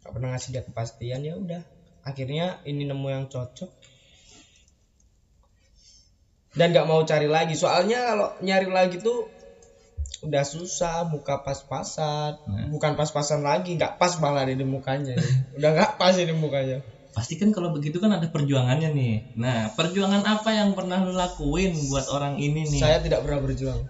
Nggak 0.00 0.12
pernah 0.16 0.28
ngasih 0.32 0.50
dia 0.56 0.62
kepastian 0.64 1.20
ya 1.22 1.36
udah 1.36 1.62
akhirnya 2.08 2.64
ini 2.64 2.88
nemu 2.88 3.08
yang 3.12 3.24
cocok 3.28 3.68
dan 6.56 6.72
nggak 6.72 6.88
mau 6.88 7.04
cari 7.04 7.28
lagi 7.28 7.52
soalnya 7.52 8.08
kalau 8.08 8.28
nyari 8.40 8.68
lagi 8.72 8.96
tuh 8.96 9.28
udah 10.18 10.42
susah 10.42 11.06
muka 11.06 11.38
pas-pasan 11.40 12.34
bukan 12.74 12.98
pas-pasan 12.98 13.46
lagi 13.46 13.78
nggak 13.78 13.96
pas 13.96 14.18
malah 14.18 14.42
ini 14.46 14.66
mukanya 14.66 15.14
udah 15.54 15.70
nggak 15.74 15.90
pas 15.96 16.14
ini 16.14 16.34
mukanya 16.34 16.82
Pasti 17.08 17.34
kan 17.34 17.50
kalau 17.50 17.74
begitu 17.74 17.98
kan 17.98 18.14
ada 18.14 18.30
perjuangannya 18.30 18.94
nih. 18.94 19.14
Nah, 19.34 19.72
perjuangan 19.74 20.22
apa 20.22 20.54
yang 20.54 20.76
pernah 20.78 21.02
lu 21.02 21.16
lakuin 21.18 21.74
buat 21.90 22.06
orang 22.14 22.38
ini 22.38 22.62
nih? 22.68 22.78
saya 22.78 23.02
tidak 23.02 23.26
pernah 23.26 23.42
berjuang 23.42 23.80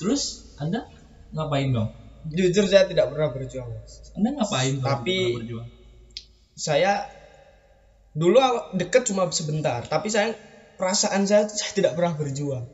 Terus 0.00 0.40
Anda 0.56 0.80
ngapain 1.36 1.68
dong? 1.68 1.92
jujur 2.32 2.64
saya 2.64 2.88
tidak 2.88 3.12
pernah 3.12 3.28
berjuang 3.28 3.68
Anda 4.16 4.28
ngapain 4.40 4.78
Tapi- 4.80 5.36
berjuang? 5.36 5.68
saya 6.54 7.04
dulu 8.14 8.40
deket 8.72 9.08
cuma 9.08 9.28
sebentar 9.28 9.84
tapi 9.84 10.08
saya 10.08 10.32
perasaan 10.76 11.24
saya 11.28 11.48
saya 11.48 11.72
tidak 11.76 11.92
pernah 11.92 12.16
berjuang 12.16 12.68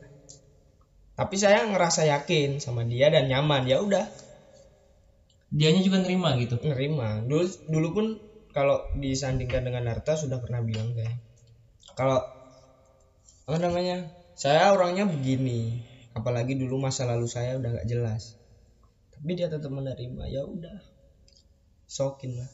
tapi 1.19 1.35
saya 1.35 1.67
ngerasa 1.67 2.07
yakin 2.07 2.63
sama 2.63 2.87
dia 2.87 3.11
dan 3.11 3.27
nyaman. 3.27 3.67
Ya 3.67 3.83
udah. 3.83 4.07
Dianya 5.51 5.83
juga 5.83 5.99
nerima 5.99 6.39
gitu. 6.39 6.55
nerima. 6.63 7.19
Dulu 7.19 7.43
dulu 7.67 7.87
pun 7.91 8.05
kalau 8.55 8.87
disandingkan 8.95 9.67
dengan 9.67 9.91
harta 9.91 10.15
sudah 10.15 10.39
pernah 10.39 10.63
bilang 10.63 10.95
saya 10.95 11.11
kalau 11.99 12.23
apa 13.51 13.57
namanya 13.59 14.07
saya 14.39 14.71
orangnya 14.71 15.03
begini. 15.11 15.83
Apalagi 16.15 16.55
dulu 16.55 16.79
masa 16.79 17.03
lalu 17.03 17.27
saya 17.27 17.59
udah 17.59 17.67
nggak 17.67 17.89
jelas. 17.91 18.39
Tapi 19.11 19.35
dia 19.35 19.51
tetap 19.51 19.75
menerima. 19.75 20.23
Ya 20.31 20.47
udah. 20.47 20.79
Sokin 21.83 22.39
lah. 22.39 22.49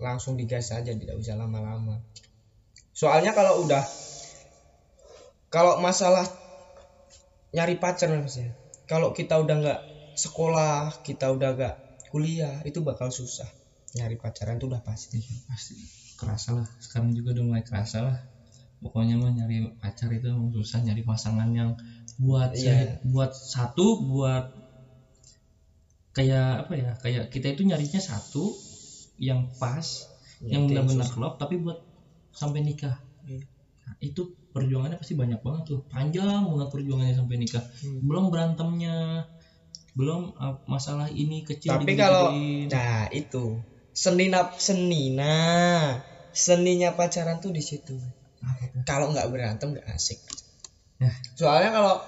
Langsung 0.00 0.40
digas 0.40 0.72
aja 0.72 0.88
tidak 0.88 1.20
usah 1.20 1.36
lama-lama. 1.36 2.00
Soalnya 2.96 3.36
kalau 3.36 3.60
udah 3.60 3.84
kalau 5.52 5.84
masalah 5.84 6.24
nyari 7.54 7.74
pacar 7.78 8.10
mas 8.10 8.36
ya 8.36 8.50
kalau 8.90 9.14
kita 9.14 9.34
udah 9.40 9.56
nggak 9.62 9.80
sekolah 10.14 10.94
kita 11.06 11.30
udah 11.34 11.50
nggak 11.56 11.74
kuliah 12.14 12.62
itu 12.62 12.78
bakal 12.78 13.10
susah. 13.10 13.50
Nyari 13.98 14.14
pacaran 14.14 14.54
itu 14.58 14.70
udah 14.70 14.82
pasti. 14.86 15.18
Iya, 15.18 15.38
pasti. 15.50 15.74
Kerasa 16.14 16.54
lah. 16.54 16.66
Sekarang 16.78 17.10
juga 17.10 17.34
udah 17.34 17.42
mulai 17.42 17.62
kerasa 17.66 18.06
lah. 18.06 18.18
Pokoknya 18.78 19.18
mah 19.18 19.34
nyari 19.34 19.66
pacar 19.82 20.14
itu 20.14 20.30
emang 20.30 20.54
susah 20.54 20.78
nyari 20.86 21.02
pasangan 21.02 21.50
yang 21.50 21.74
buat 22.14 22.54
Iya. 22.54 23.02
buat 23.02 23.34
satu 23.34 23.98
buat 24.06 24.46
kayak 26.14 26.66
apa 26.66 26.72
ya 26.78 26.90
kayak 27.02 27.24
kita 27.34 27.50
itu 27.50 27.66
nyarinya 27.66 27.98
satu 27.98 28.54
yang 29.18 29.50
pas 29.58 30.06
Ya, 30.42 30.58
yang 30.58 30.66
benar-benar 30.66 31.08
klop 31.14 31.38
tapi 31.38 31.56
buat 31.62 31.78
sampai 32.34 32.60
nikah. 32.60 32.98
Iya. 33.24 33.46
Nah, 33.86 33.94
itu 34.02 34.22
perjuangannya 34.54 35.02
pasti 35.02 35.18
banyak 35.18 35.42
banget 35.42 35.62
tuh. 35.66 35.80
Panjang 35.90 36.46
banget 36.46 36.68
perjuangannya 36.70 37.14
sampai 37.18 37.36
nikah. 37.42 37.64
Hmm. 37.82 37.98
belum 38.06 38.24
berantemnya. 38.30 39.26
Belum 39.98 40.30
uh, 40.38 40.62
masalah 40.70 41.10
ini 41.10 41.42
kecil 41.42 41.74
tapi 41.74 41.98
kalau 41.98 42.30
nah 42.70 43.10
itu. 43.10 43.58
Seni 43.94 44.30
nap 44.30 44.58
seni 44.58 45.14
nah 45.14 45.98
seninya 46.34 46.94
pacaran 46.94 47.42
tuh 47.42 47.50
di 47.50 47.62
situ. 47.62 47.98
Kalau 48.86 49.10
nggak 49.10 49.28
berantem 49.30 49.74
nggak 49.74 49.90
asik. 49.90 50.22
Ya. 50.94 51.10
soalnya 51.34 51.74
kalau 51.74 51.98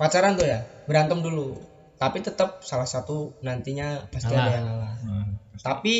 pacaran 0.00 0.40
tuh 0.40 0.48
ya 0.48 0.64
berantem 0.88 1.20
dulu. 1.20 1.60
Tapi 1.96 2.20
tetap 2.20 2.60
salah 2.64 2.88
satu 2.88 3.36
nantinya 3.40 4.08
pasti 4.12 4.32
Kalah. 4.32 4.44
ada 4.44 4.52
yang 4.52 4.66
ngalah 4.68 4.94
Nah, 5.04 5.28
tapi 5.64 5.94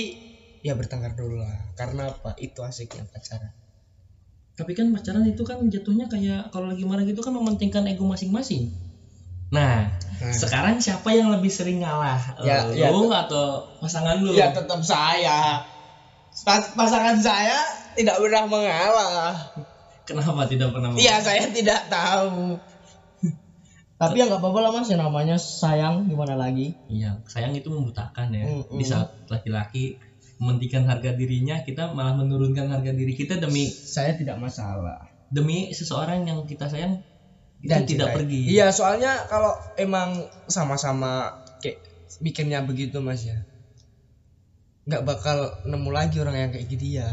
ya 0.61 0.77
bertengkar 0.77 1.17
dulu 1.17 1.41
lah. 1.41 1.73
Karena 1.73 2.13
apa? 2.13 2.37
Itu 2.37 2.61
asiknya 2.61 3.09
pacaran 3.09 3.66
Tapi 4.57 4.73
kan 4.73 4.89
pacaran 4.89 5.23
itu 5.23 5.45
kan 5.45 5.61
jatuhnya 5.69 6.09
kayak 6.09 6.49
kalau 6.49 6.73
lagi 6.73 6.89
marah 6.89 7.05
gitu 7.05 7.21
kan 7.21 7.31
mementingkan 7.31 7.85
ego 7.85 8.09
masing-masing. 8.09 8.73
Nah, 9.53 9.93
Nah. 10.17 10.33
sekarang 10.33 10.81
siapa 10.81 11.13
yang 11.13 11.29
lebih 11.29 11.53
sering 11.53 11.85
ngalah? 11.85 12.19
Ya, 12.41 12.65
Eh, 12.67 12.81
ya, 12.81 12.89
lu 12.89 13.13
atau 13.13 13.69
pasangan 13.79 14.17
lu? 14.19 14.33
ya 14.33 14.51
tetap 14.51 14.81
saya 14.81 15.61
Pas- 16.37 16.73
pasangan 16.73 17.17
saya 17.17 17.57
tidak 17.93 18.17
pernah 18.19 18.45
mengalah 18.45 19.33
Kenapa 20.05 20.45
tidak 20.47 20.73
pernah? 20.73 20.89
mau? 20.89 20.97
Iya 20.97 21.19
saya 21.21 21.49
tidak 21.53 21.89
tahu. 21.89 22.57
Tapi 23.97 24.21
ya 24.21 24.29
nggak 24.29 24.39
apa-apa 24.39 24.61
lah 24.61 24.71
mas, 24.71 24.87
ya 24.87 25.01
namanya 25.01 25.41
sayang 25.41 26.05
gimana 26.05 26.37
lagi? 26.37 26.77
Iya, 26.87 27.17
sayang 27.25 27.57
itu 27.57 27.73
membutakan 27.73 28.29
ya. 28.29 28.45
Mm-mm. 28.45 28.77
Di 28.77 28.85
saat 28.85 29.09
laki-laki 29.27 29.97
mementingkan 30.41 30.85
harga 30.91 31.11
dirinya, 31.17 31.65
kita 31.65 31.93
malah 31.97 32.15
menurunkan 32.21 32.67
harga 32.69 32.93
diri 32.93 33.13
kita 33.17 33.41
demi 33.41 33.65
Saya 33.67 34.13
tidak 34.21 34.37
masalah. 34.41 35.01
demi 35.27 35.75
seseorang 35.75 36.21
yang 36.31 36.39
kita 36.47 36.71
sayang 36.71 37.03
itu 37.65 37.69
Dan 37.73 37.83
tidak 37.89 38.13
cintai. 38.13 38.17
pergi. 38.17 38.43
Iya 38.55 38.67
soalnya 38.71 39.27
kalau 39.33 39.53
emang 39.75 40.23
sama-sama 40.47 41.35
kayak 41.63 41.79
mikirnya 42.23 42.63
begitu 42.63 43.01
mas 43.03 43.25
ya, 43.27 43.39
nggak 44.87 45.03
bakal 45.03 45.39
nemu 45.67 45.91
lagi 45.91 46.17
orang 46.23 46.37
yang 46.47 46.51
kayak 46.55 46.67
gitu 46.71 46.87
ya. 47.01 47.09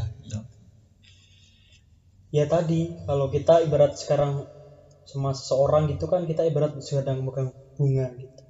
ya 2.37 2.45
tadi 2.49 2.81
kalau 3.07 3.25
kita 3.35 3.53
ibarat 3.65 3.93
sekarang 4.01 4.33
sama 5.11 5.29
seseorang 5.37 5.83
gitu 5.93 6.05
kan 6.11 6.21
kita 6.29 6.41
ibarat 6.49 6.71
sedang 6.81 7.21
memegang 7.21 7.49
bunga 7.77 8.07
gitu 8.21 8.41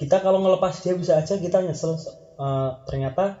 kita 0.00 0.16
kalau 0.24 0.38
ngelepas 0.42 0.74
dia 0.82 0.94
bisa 0.98 1.12
aja 1.22 1.34
kita 1.38 1.58
nyesel 1.62 1.94
eh, 2.38 2.70
ternyata 2.86 3.38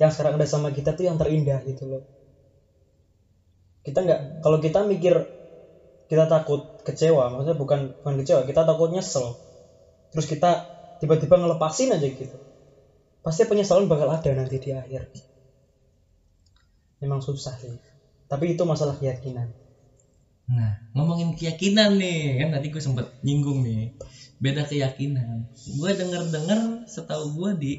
yang 0.00 0.10
sekarang 0.10 0.38
udah 0.38 0.48
sama 0.48 0.68
kita 0.74 0.94
tuh 0.98 1.06
yang 1.06 1.16
terindah 1.20 1.62
gitu 1.66 1.86
loh. 1.86 2.02
Kita 3.82 3.98
nggak 4.02 4.42
kalau 4.42 4.58
kita 4.62 4.86
mikir 4.86 5.14
kita 6.06 6.28
takut 6.28 6.66
kecewa 6.84 7.32
maksudnya 7.32 7.56
bukan 7.56 7.80
bukan 8.02 8.14
kecewa 8.22 8.42
kita 8.46 8.62
takut 8.66 8.90
nyesel. 8.90 9.38
Terus 10.12 10.26
kita 10.28 10.50
tiba-tiba 11.00 11.38
ngelepasin 11.40 11.94
aja 11.94 12.06
gitu. 12.06 12.36
Pasti 13.22 13.46
penyesalan 13.46 13.86
bakal 13.86 14.10
ada 14.10 14.30
nanti 14.34 14.58
di 14.58 14.70
akhir. 14.74 15.06
Memang 17.02 17.22
susah 17.22 17.54
sih. 17.58 17.74
Tapi 18.30 18.54
itu 18.54 18.62
masalah 18.66 18.98
keyakinan. 18.98 19.50
Nah, 20.52 20.82
ngomongin 20.92 21.38
keyakinan 21.38 21.96
nih, 21.96 22.42
kan 22.42 22.48
tadi 22.58 22.66
gue 22.68 22.82
sempet 22.82 23.06
nyinggung 23.22 23.62
nih. 23.62 23.94
Beda 24.42 24.66
keyakinan. 24.66 25.46
Gue 25.78 25.90
denger-denger 25.94 26.86
setahu 26.90 27.24
gue 27.38 27.50
di 27.58 27.72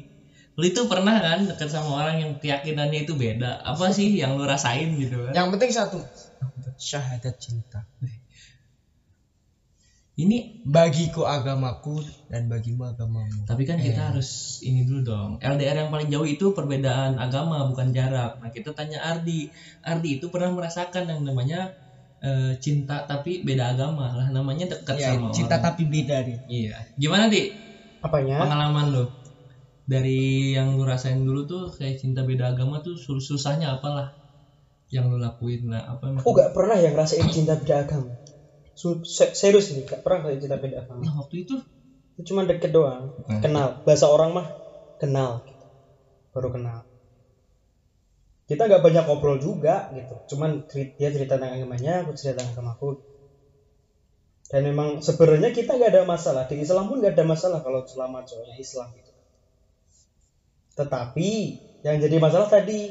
lu 0.54 0.64
itu 0.64 0.86
pernah 0.86 1.18
kan 1.18 1.50
deket 1.50 1.66
sama 1.66 1.90
orang 1.98 2.16
yang 2.22 2.32
keyakinannya 2.38 3.02
itu 3.02 3.14
beda. 3.14 3.58
Apa 3.60 3.90
sih 3.90 4.14
yang 4.14 4.38
lu 4.38 4.46
rasain 4.46 4.94
gitu 4.94 5.26
kan? 5.26 5.34
Yang 5.34 5.46
penting 5.58 5.70
satu. 5.70 5.98
Syahadat 6.78 7.34
cinta. 7.38 7.82
Ini 10.14 10.62
Bagiku 10.62 11.26
agamaku 11.26 11.98
dan 12.30 12.46
bagimu 12.46 12.86
agamamu. 12.86 13.42
tapi 13.44 13.66
kan 13.66 13.76
kita 13.76 14.14
harus 14.14 14.62
ini 14.62 14.86
dulu 14.86 15.02
dong. 15.02 15.30
LDR 15.42 15.74
yang 15.76 15.90
paling 15.90 16.06
jauh 16.06 16.22
itu 16.24 16.54
perbedaan 16.54 17.18
agama 17.18 17.66
bukan 17.66 17.90
jarak. 17.90 18.38
Nah, 18.38 18.48
kita 18.48 18.70
tanya 18.72 19.02
Ardi. 19.02 19.50
Ardi 19.82 20.22
itu 20.22 20.30
pernah 20.30 20.54
merasakan 20.54 21.10
yang 21.10 21.20
namanya 21.26 21.74
eh, 22.22 22.54
cinta 22.56 23.02
tapi 23.04 23.42
beda 23.42 23.74
agama 23.74 24.14
lah 24.14 24.30
namanya 24.30 24.70
dekat 24.70 24.96
Ya, 24.96 25.12
sama 25.12 25.34
cinta 25.34 25.58
orang. 25.58 25.66
tapi 25.66 25.82
beda 25.84 26.16
nih. 26.22 26.38
Iya. 26.46 26.74
Gimana, 26.94 27.26
Di? 27.26 27.42
apanya 28.00 28.36
pengalaman 28.38 28.86
lo 28.94 29.04
dari 29.92 30.52
yang 30.56 30.68
lu 30.76 30.84
rasain 30.88 31.20
dulu 31.28 31.40
tuh 31.52 31.62
kayak 31.76 31.96
cinta 32.02 32.20
beda 32.24 32.44
agama 32.52 32.80
tuh 32.86 32.96
sus- 32.96 33.26
susahnya 33.30 33.66
apalah 33.76 34.06
yang 34.94 35.04
lu 35.12 35.16
lakuin. 35.20 35.68
Lah 35.72 35.82
apa 35.92 36.04
aku 36.20 36.30
nggak 36.36 36.52
pernah 36.56 36.76
yang 36.80 36.92
ngerasain 36.96 37.26
cinta 37.34 37.54
beda 37.60 37.76
agama. 37.84 38.12
Su- 38.74 39.04
se- 39.06 39.34
serius 39.38 39.70
nih 39.70 39.84
gak 39.86 40.00
pernah 40.04 40.18
ngerasain 40.24 40.42
cinta 40.44 40.56
beda 40.58 40.76
agama. 40.82 41.00
Nah 41.04 41.14
waktu 41.20 41.36
itu? 41.44 41.54
Cuma 42.28 42.40
deket 42.48 42.70
doang. 42.70 43.10
Hmm. 43.28 43.40
kenal. 43.44 43.68
Bahasa 43.86 44.06
orang 44.08 44.30
mah 44.36 44.46
kenal 45.00 45.42
gitu. 45.48 45.64
baru 46.34 46.48
kenal. 46.54 46.78
Kita 48.44 48.62
nggak 48.68 48.82
banyak 48.86 49.04
ngobrol 49.08 49.36
juga 49.40 49.88
gitu. 49.96 50.14
Cuman 50.36 50.50
dia 50.98 51.08
cerita 51.14 51.34
tentang 51.40 51.56
agamanya 51.56 52.04
aku 52.04 52.12
cerita 52.18 52.44
tentang 52.44 52.52
agamaku. 52.54 52.88
Dan 54.52 54.62
memang 54.70 54.88
sebenarnya 55.06 55.50
kita 55.58 55.74
nggak 55.76 55.90
ada 55.92 56.02
masalah. 56.06 56.42
Di 56.48 56.56
Islam 56.64 56.84
pun 56.88 56.96
nggak 57.00 57.14
ada 57.16 57.24
masalah 57.32 57.58
kalau 57.64 57.80
selama 57.92 58.18
cowoknya 58.28 58.56
Islam 58.60 58.88
gitu 58.98 59.03
tetapi 60.74 61.30
yang 61.86 61.96
jadi 62.02 62.16
masalah 62.18 62.50
tadi 62.50 62.90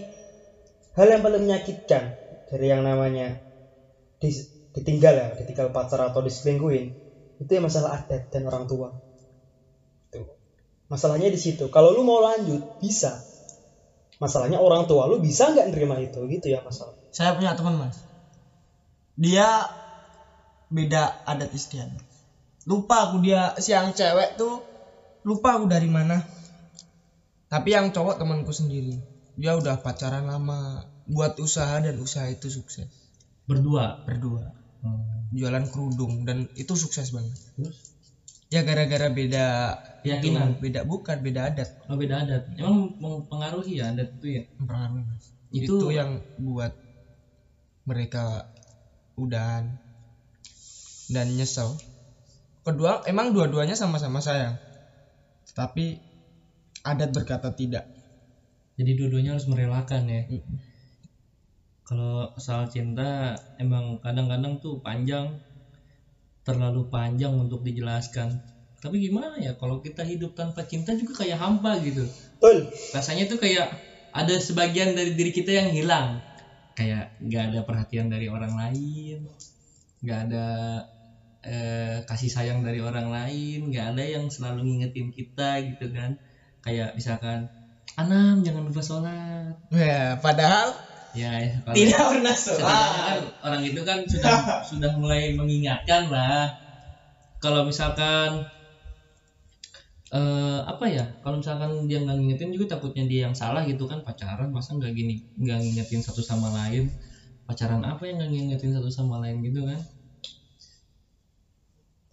hal 0.96 1.08
yang 1.10 1.22
paling 1.26 1.44
menyakitkan 1.44 2.16
dari 2.48 2.66
yang 2.70 2.86
namanya 2.86 3.38
dis- 4.22 4.50
ditinggal 4.74 5.14
ya 5.14 5.28
ditinggal 5.36 5.70
pacar 5.76 6.00
atau 6.10 6.22
diselingkuhin 6.24 6.94
itu 7.42 7.52
yang 7.52 7.66
masalah 7.66 8.00
adat 8.00 8.30
dan 8.32 8.48
orang 8.48 8.66
tua 8.70 8.94
Tuh. 10.14 10.30
Masalahnya 10.94 11.34
di 11.34 11.42
situ. 11.42 11.66
Kalau 11.74 11.90
lu 11.90 12.06
mau 12.06 12.22
lanjut, 12.22 12.62
bisa. 12.78 13.26
Masalahnya 14.22 14.62
orang 14.62 14.86
tua 14.86 15.10
lu 15.10 15.18
bisa 15.18 15.50
nggak 15.50 15.74
nerima 15.74 15.98
itu, 15.98 16.22
gitu 16.30 16.54
ya 16.54 16.62
masalah. 16.62 16.94
Saya 17.10 17.34
punya 17.34 17.58
teman 17.58 17.76
mas. 17.82 17.98
Dia 19.18 19.66
beda 20.70 21.26
adat 21.26 21.50
istiadat. 21.50 21.98
Lupa 22.70 23.10
aku 23.10 23.20
dia 23.26 23.52
siang 23.60 23.92
cewek 23.92 24.38
tuh 24.38 24.62
lupa 25.26 25.58
aku 25.58 25.66
dari 25.66 25.90
mana. 25.90 26.22
Tapi 27.54 27.70
yang 27.70 27.94
cowok 27.94 28.18
temanku 28.18 28.50
sendiri. 28.50 28.98
Dia 29.38 29.54
udah 29.54 29.78
pacaran 29.78 30.26
lama, 30.26 30.82
buat 31.06 31.38
usaha 31.38 31.78
dan 31.78 32.02
usaha 32.02 32.26
itu 32.26 32.50
sukses 32.50 32.90
berdua 33.46 34.00
berdua. 34.08 34.56
Hmm. 34.82 35.28
Jualan 35.36 35.68
kerudung 35.70 36.24
dan 36.26 36.48
itu 36.58 36.74
sukses 36.74 37.12
banget. 37.14 37.36
terus 37.60 37.78
Ya 38.50 38.62
gara-gara 38.62 39.10
beda 39.10 39.78
Keyakinan. 40.06 40.58
itu, 40.58 40.62
beda 40.62 40.80
bukan 40.86 41.18
beda 41.26 41.42
adat. 41.50 41.70
oh 41.90 41.98
beda 41.98 42.22
adat 42.26 42.44
emang 42.58 42.94
mempengaruhi 43.02 43.82
ya 43.82 43.90
adat 43.90 44.10
itu 44.14 44.28
ya 44.40 44.44
Mempengaruhi, 44.62 45.02
Mas. 45.10 45.24
Itu- 45.54 45.78
itu 45.82 45.88
yang 45.94 46.22
buat 46.38 46.74
mereka 47.84 48.46
udahan 49.20 49.74
dan 51.12 51.28
nyesel 51.36 51.76
kedua 52.64 53.04
emang 53.10 53.36
dua-duanya 53.36 53.76
sama-sama 53.76 54.24
sayang 54.24 54.56
tapi 55.58 56.00
adat 56.84 57.10
berkata 57.16 57.50
tidak. 57.56 57.88
Jadi 58.76 58.92
dua-duanya 58.98 59.38
harus 59.38 59.48
merelakan 59.48 60.04
ya. 60.10 60.22
Kalau 61.84 62.32
soal 62.40 62.68
cinta 62.72 63.36
emang 63.60 64.00
kadang-kadang 64.00 64.60
tuh 64.60 64.80
panjang 64.80 65.40
terlalu 66.44 66.88
panjang 66.92 67.34
untuk 67.36 67.64
dijelaskan. 67.64 68.30
Tapi 68.84 69.00
gimana 69.00 69.40
ya 69.40 69.56
kalau 69.56 69.80
kita 69.80 70.04
hidup 70.04 70.36
tanpa 70.36 70.68
cinta 70.68 70.92
juga 70.96 71.24
kayak 71.24 71.40
hampa 71.40 71.80
gitu. 71.80 72.04
Betul. 72.44 72.68
rasanya 72.92 73.24
tuh 73.32 73.40
kayak 73.40 73.72
ada 74.12 74.36
sebagian 74.36 74.92
dari 74.92 75.16
diri 75.16 75.32
kita 75.32 75.56
yang 75.56 75.72
hilang. 75.72 76.20
Kayak 76.76 77.16
nggak 77.24 77.44
ada 77.54 77.60
perhatian 77.64 78.12
dari 78.12 78.28
orang 78.28 78.52
lain 78.60 79.24
nggak 80.04 80.20
ada 80.30 80.46
eh, 81.48 82.04
kasih 82.04 82.28
sayang 82.28 82.60
dari 82.60 82.84
orang 82.84 83.08
lain 83.08 83.72
nggak 83.72 83.96
ada 83.96 84.04
yang 84.04 84.28
selalu 84.28 84.68
ngingetin 84.68 85.16
kita 85.16 85.64
gitu 85.64 85.88
kan 85.96 86.20
kayak 86.66 86.90
misalkan 86.98 87.40
Anam 87.94 88.42
jangan 88.42 88.64
lupa 88.66 88.82
sholat. 88.82 89.54
Ya 89.70 90.18
padahal 90.18 90.74
ya, 91.14 91.30
ya 91.46 91.52
kalau 91.62 91.78
tidak 91.78 92.02
pernah 92.10 92.36
sholat. 92.36 92.90
Kan 93.06 93.20
orang 93.46 93.62
itu 93.70 93.82
kan 93.86 94.00
sudah 94.10 94.36
sudah 94.70 94.92
mulai 94.98 95.22
mengingatkan 95.38 96.10
lah. 96.10 96.50
Kalau 97.44 97.62
misalkan 97.70 98.30
eh 100.14 100.60
apa 100.72 100.86
ya 100.96 101.04
kalau 101.24 101.36
misalkan 101.42 101.72
dia 101.90 101.98
nggak 102.04 102.16
ngingetin 102.18 102.50
juga 102.56 102.66
takutnya 102.78 103.04
dia 103.12 103.20
yang 103.26 103.36
salah 103.42 103.62
gitu 103.70 103.84
kan 103.92 104.00
pacaran 104.08 104.50
masa 104.56 104.70
nggak 104.78 104.94
gini 105.00 105.14
nggak 105.42 105.58
ngingetin 105.62 106.02
satu 106.08 106.22
sama 106.30 106.48
lain? 106.58 106.84
Pacaran 107.48 107.82
apa 107.92 108.04
yang 108.10 108.16
nggak 108.22 108.32
ngingetin 108.34 108.72
satu 108.78 108.90
sama 108.98 109.16
lain 109.24 109.38
gitu 109.48 109.62
kan? 109.70 109.80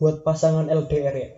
Buat 0.02 0.16
pasangan 0.26 0.66
LDR 0.66 1.14
ya. 1.24 1.30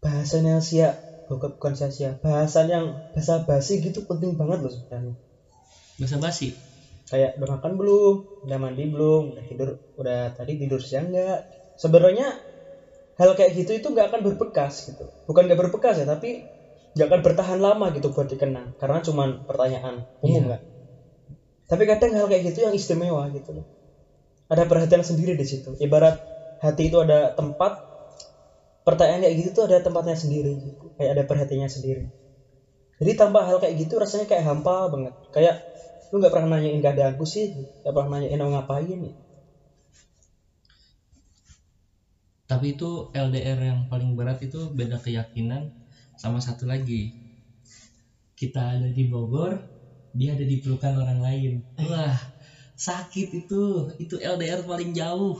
Bahasanya 0.00 0.64
sia, 0.64 0.96
bukan 1.28 1.52
bukan 1.60 1.72
sia 1.76 1.92
sia. 1.92 2.10
Bahasan 2.24 2.66
yang 2.72 2.84
bahasa 3.12 3.44
basi 3.44 3.84
gitu 3.84 4.00
penting 4.08 4.32
banget 4.40 4.64
loh 4.64 4.72
sebenarnya. 4.72 5.14
basa 6.00 6.16
basi 6.16 6.56
Kayak 7.10 7.36
udah 7.36 7.48
makan 7.58 7.72
belum, 7.76 8.14
udah 8.46 8.58
mandi 8.62 8.84
belum, 8.86 9.22
udah 9.34 9.44
tidur, 9.44 9.68
udah 9.98 10.30
tadi 10.32 10.54
tidur 10.56 10.78
siang 10.80 11.10
nggak? 11.10 11.42
Sebenarnya 11.76 12.38
hal 13.18 13.34
kayak 13.36 13.50
gitu 13.52 13.76
itu 13.76 13.86
nggak 13.90 14.14
akan 14.14 14.20
berbekas 14.24 14.86
gitu. 14.86 15.04
Bukan 15.26 15.44
nggak 15.50 15.58
berbekas 15.58 15.98
ya, 16.00 16.06
tapi 16.06 16.46
nggak 16.94 17.06
akan 17.10 17.20
bertahan 17.26 17.58
lama 17.58 17.90
gitu 17.92 18.14
buat 18.14 18.30
dikenang 18.30 18.78
karena 18.78 19.02
cuman 19.02 19.42
pertanyaan 19.44 20.06
umum 20.22 20.42
Iya. 20.48 20.50
kan. 20.54 20.60
Tapi 21.70 21.82
kadang 21.86 22.10
hal 22.14 22.26
kayak 22.30 22.42
gitu 22.50 22.62
yang 22.66 22.74
istimewa 22.74 23.26
gitu 23.34 23.58
loh. 23.58 23.66
Ada 24.50 24.66
perhatian 24.66 25.02
sendiri 25.02 25.34
di 25.38 25.46
situ. 25.46 25.74
Ibarat 25.78 26.18
hati 26.62 26.90
itu 26.90 26.98
ada 27.02 27.30
tempat, 27.34 27.89
pertanyaan 28.90 29.20
kayak 29.24 29.36
gitu 29.38 29.50
tuh 29.56 29.64
ada 29.70 29.78
tempatnya 29.78 30.16
sendiri. 30.18 30.52
Gitu. 30.58 30.84
Kayak 30.98 31.10
ada 31.14 31.22
perhatiannya 31.28 31.70
sendiri. 31.70 32.04
Jadi 33.00 33.12
tanpa 33.16 33.46
hal 33.48 33.56
kayak 33.62 33.74
gitu 33.80 33.96
rasanya 33.96 34.26
kayak 34.28 34.44
hampa 34.44 34.90
banget. 34.92 35.14
Kayak 35.32 35.54
lu 36.10 36.18
nggak 36.20 36.32
pernah 36.34 36.58
nanyain 36.58 36.82
keadaanku 36.82 37.24
sih, 37.24 37.54
nggak 37.54 37.94
pernah 37.94 38.18
nanyain 38.18 38.40
mau 38.42 38.50
ngapain 38.52 38.98
nih. 38.98 39.14
tapi 42.50 42.74
itu 42.74 43.06
LDR 43.14 43.62
yang 43.62 43.86
paling 43.86 44.18
berat 44.18 44.42
itu 44.42 44.74
beda 44.74 44.98
keyakinan 44.98 45.70
sama 46.18 46.42
satu 46.42 46.66
lagi 46.66 47.14
kita 48.34 48.74
ada 48.74 48.90
di 48.90 49.06
Bogor 49.06 49.54
dia 50.10 50.34
ada 50.34 50.42
di 50.42 50.58
pelukan 50.58 50.98
orang 50.98 51.22
lain 51.22 51.52
wah 51.86 52.18
sakit 52.74 53.46
itu 53.46 53.86
itu 54.02 54.18
LDR 54.18 54.66
paling 54.66 54.90
jauh 54.90 55.38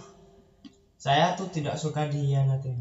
saya 1.02 1.34
tuh 1.34 1.50
tidak 1.50 1.82
suka 1.82 2.06
dihianatin 2.06 2.78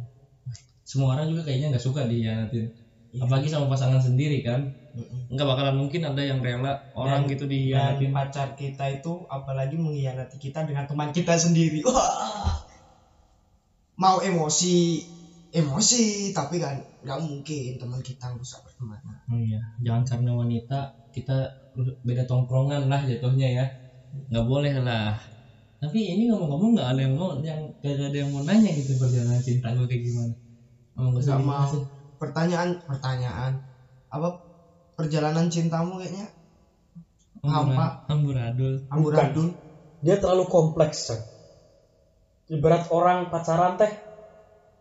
semua 0.89 1.13
orang 1.13 1.29
juga 1.29 1.45
kayaknya 1.45 1.77
nggak 1.77 1.85
suka 1.85 2.09
dihianatin. 2.09 2.73
Apalagi 3.21 3.45
sama 3.45 3.69
pasangan 3.69 4.01
sendiri 4.01 4.41
kan? 4.41 4.73
Nggak 5.29 5.45
bakalan 5.45 5.77
mungkin 5.77 6.01
ada 6.01 6.17
yang 6.25 6.41
rela 6.41 6.81
orang 6.97 7.25
Dan- 7.25 7.29
gitu 7.29 7.45
dan 7.45 7.53
dihianatin. 7.53 8.09
pacar 8.09 8.47
kita 8.57 8.89
itu 8.89 9.21
apalagi 9.29 9.77
mengkhianati 9.77 10.41
kita 10.41 10.65
dengan 10.65 10.89
teman 10.89 11.13
kita 11.13 11.37
sendiri. 11.37 11.85
Wah. 11.85 12.65
Mau 14.01 14.17
emosi 14.25 15.05
emosi 15.53 16.33
tapi 16.33 16.57
kan 16.57 16.81
nggak 17.05 17.19
mungkin 17.21 17.77
teman 17.77 18.01
kita 18.01 18.33
rusak 18.33 18.61
pertemanan. 18.65 19.13
Oh 19.29 19.37
iya, 19.37 19.61
jangan 19.85 20.05
karena 20.09 20.31
wanita 20.33 20.77
kita 21.13 21.53
beda 22.01 22.25
tongkrongan 22.25 22.89
lah 22.89 23.05
jatuhnya 23.05 23.45
ya. 23.45 23.65
Nggak 24.29 24.45
boleh 24.45 24.73
lah. 24.81 25.17
Tapi 25.79 26.17
ini 26.17 26.27
ngomong-ngomong 26.29 26.75
nggak 26.75 26.89
ada 26.97 27.01
yang 27.05 27.13
mau 27.13 27.29
yang 27.39 27.61
gak 27.79 28.09
ada 28.09 28.17
yang 28.25 28.29
mau 28.33 28.41
nanya 28.41 28.69
gitu 28.73 28.97
perjalanan 28.99 29.39
cinta 29.41 29.69
gue 29.73 29.85
kayak 29.85 30.01
gimana. 30.01 30.33
Ngomong 30.99 31.15
gak 31.15 31.23
usah 31.23 31.35
nggak 31.39 31.47
mau. 31.47 31.55
Dibahas 31.55 31.71
ya. 31.71 31.81
pertanyaan 32.19 32.69
pertanyaan. 32.83 33.51
Apa 34.11 34.27
perjalanan 34.99 35.47
cintamu 35.47 35.95
kayaknya? 35.95 36.27
Hampa. 37.39 38.03
amburadul 38.11 38.83
amburadul 38.91 39.55
dia 40.03 40.19
terlalu 40.19 40.43
kompleks 40.51 41.07
Coy. 41.07 41.23
ibarat 42.51 42.91
orang 42.91 43.31
pacaran 43.31 43.79
teh 43.79 43.87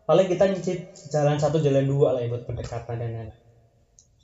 paling 0.03 0.27
kita 0.27 0.51
nyicip 0.51 0.91
jalan 1.07 1.39
satu 1.39 1.63
jalan 1.63 1.87
dua 1.87 2.11
lah 2.11 2.19
ya 2.19 2.27
buat 2.27 2.43
pendekatan 2.43 2.99
dan 2.99 3.09
lain-lain. 3.15 3.31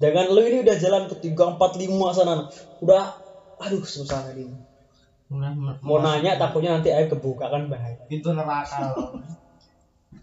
Jangan 0.04 0.28
lu 0.36 0.42
ini 0.44 0.58
udah 0.68 0.76
jalan 0.76 1.08
ke 1.08 1.16
tiga 1.24 1.56
empat 1.56 1.80
lima 1.80 2.12
sana. 2.12 2.44
Udah 2.84 3.16
aduh 3.56 3.80
susah 3.88 4.28
tadi 4.28 4.44
mau 5.82 5.98
nanya 6.04 6.38
takutnya 6.38 6.78
nanti 6.78 6.92
air 6.92 7.08
kebuka 7.08 7.48
kan 7.48 7.72
bahaya. 7.72 7.98
Itu 8.12 8.36
neraka. 8.36 8.92
loh. 8.92 9.16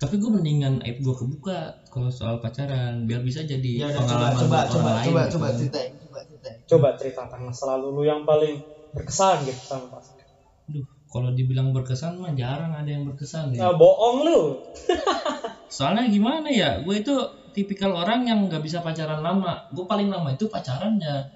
tapi 0.03 0.19
gue 0.19 0.31
mendingan 0.35 0.83
aib 0.83 0.99
gue 0.99 1.15
kebuka 1.15 1.79
kalau 1.87 2.11
soal 2.11 2.43
pacaran 2.43 3.07
biar 3.07 3.23
bisa 3.23 3.47
jadi 3.47 3.87
ya 3.87 3.89
coba 3.95 4.03
pengalaman 4.03 4.35
coba 4.35 4.59
coba 4.67 4.83
orang 4.83 4.99
lain 4.99 5.07
coba 5.07 5.23
gitu 5.23 5.31
coba 5.39 5.47
kan. 5.47 5.55
ceritain 5.55 5.93
coba 6.03 6.19
ceritain 6.27 6.59
coba 6.67 6.89
cerita 6.99 7.21
tentang 7.31 7.43
masa 7.47 7.63
lalu 7.71 7.87
lu 7.95 8.03
yang 8.03 8.21
paling 8.27 8.59
berkesan 8.91 9.47
gitu 9.47 9.63
sama 9.63 9.87
pasangan 9.95 10.27
Duh, 10.67 10.87
kalau 11.07 11.31
dibilang 11.31 11.71
berkesan 11.71 12.19
mah 12.19 12.35
jarang 12.35 12.75
ada 12.75 12.91
yang 12.91 13.07
berkesan 13.07 13.55
nah, 13.55 13.71
ya. 13.71 13.79
bohong 13.79 14.19
lu 14.27 14.41
Soalnya 15.73 16.05
gimana 16.13 16.53
ya, 16.53 16.85
gue 16.85 17.01
itu 17.01 17.17
tipikal 17.57 17.97
orang 17.97 18.29
yang 18.29 18.45
nggak 18.45 18.61
bisa 18.61 18.85
pacaran 18.85 19.25
lama. 19.25 19.57
Gue 19.73 19.89
paling 19.89 20.13
lama 20.13 20.29
itu 20.29 20.45
pacarannya 20.53 21.33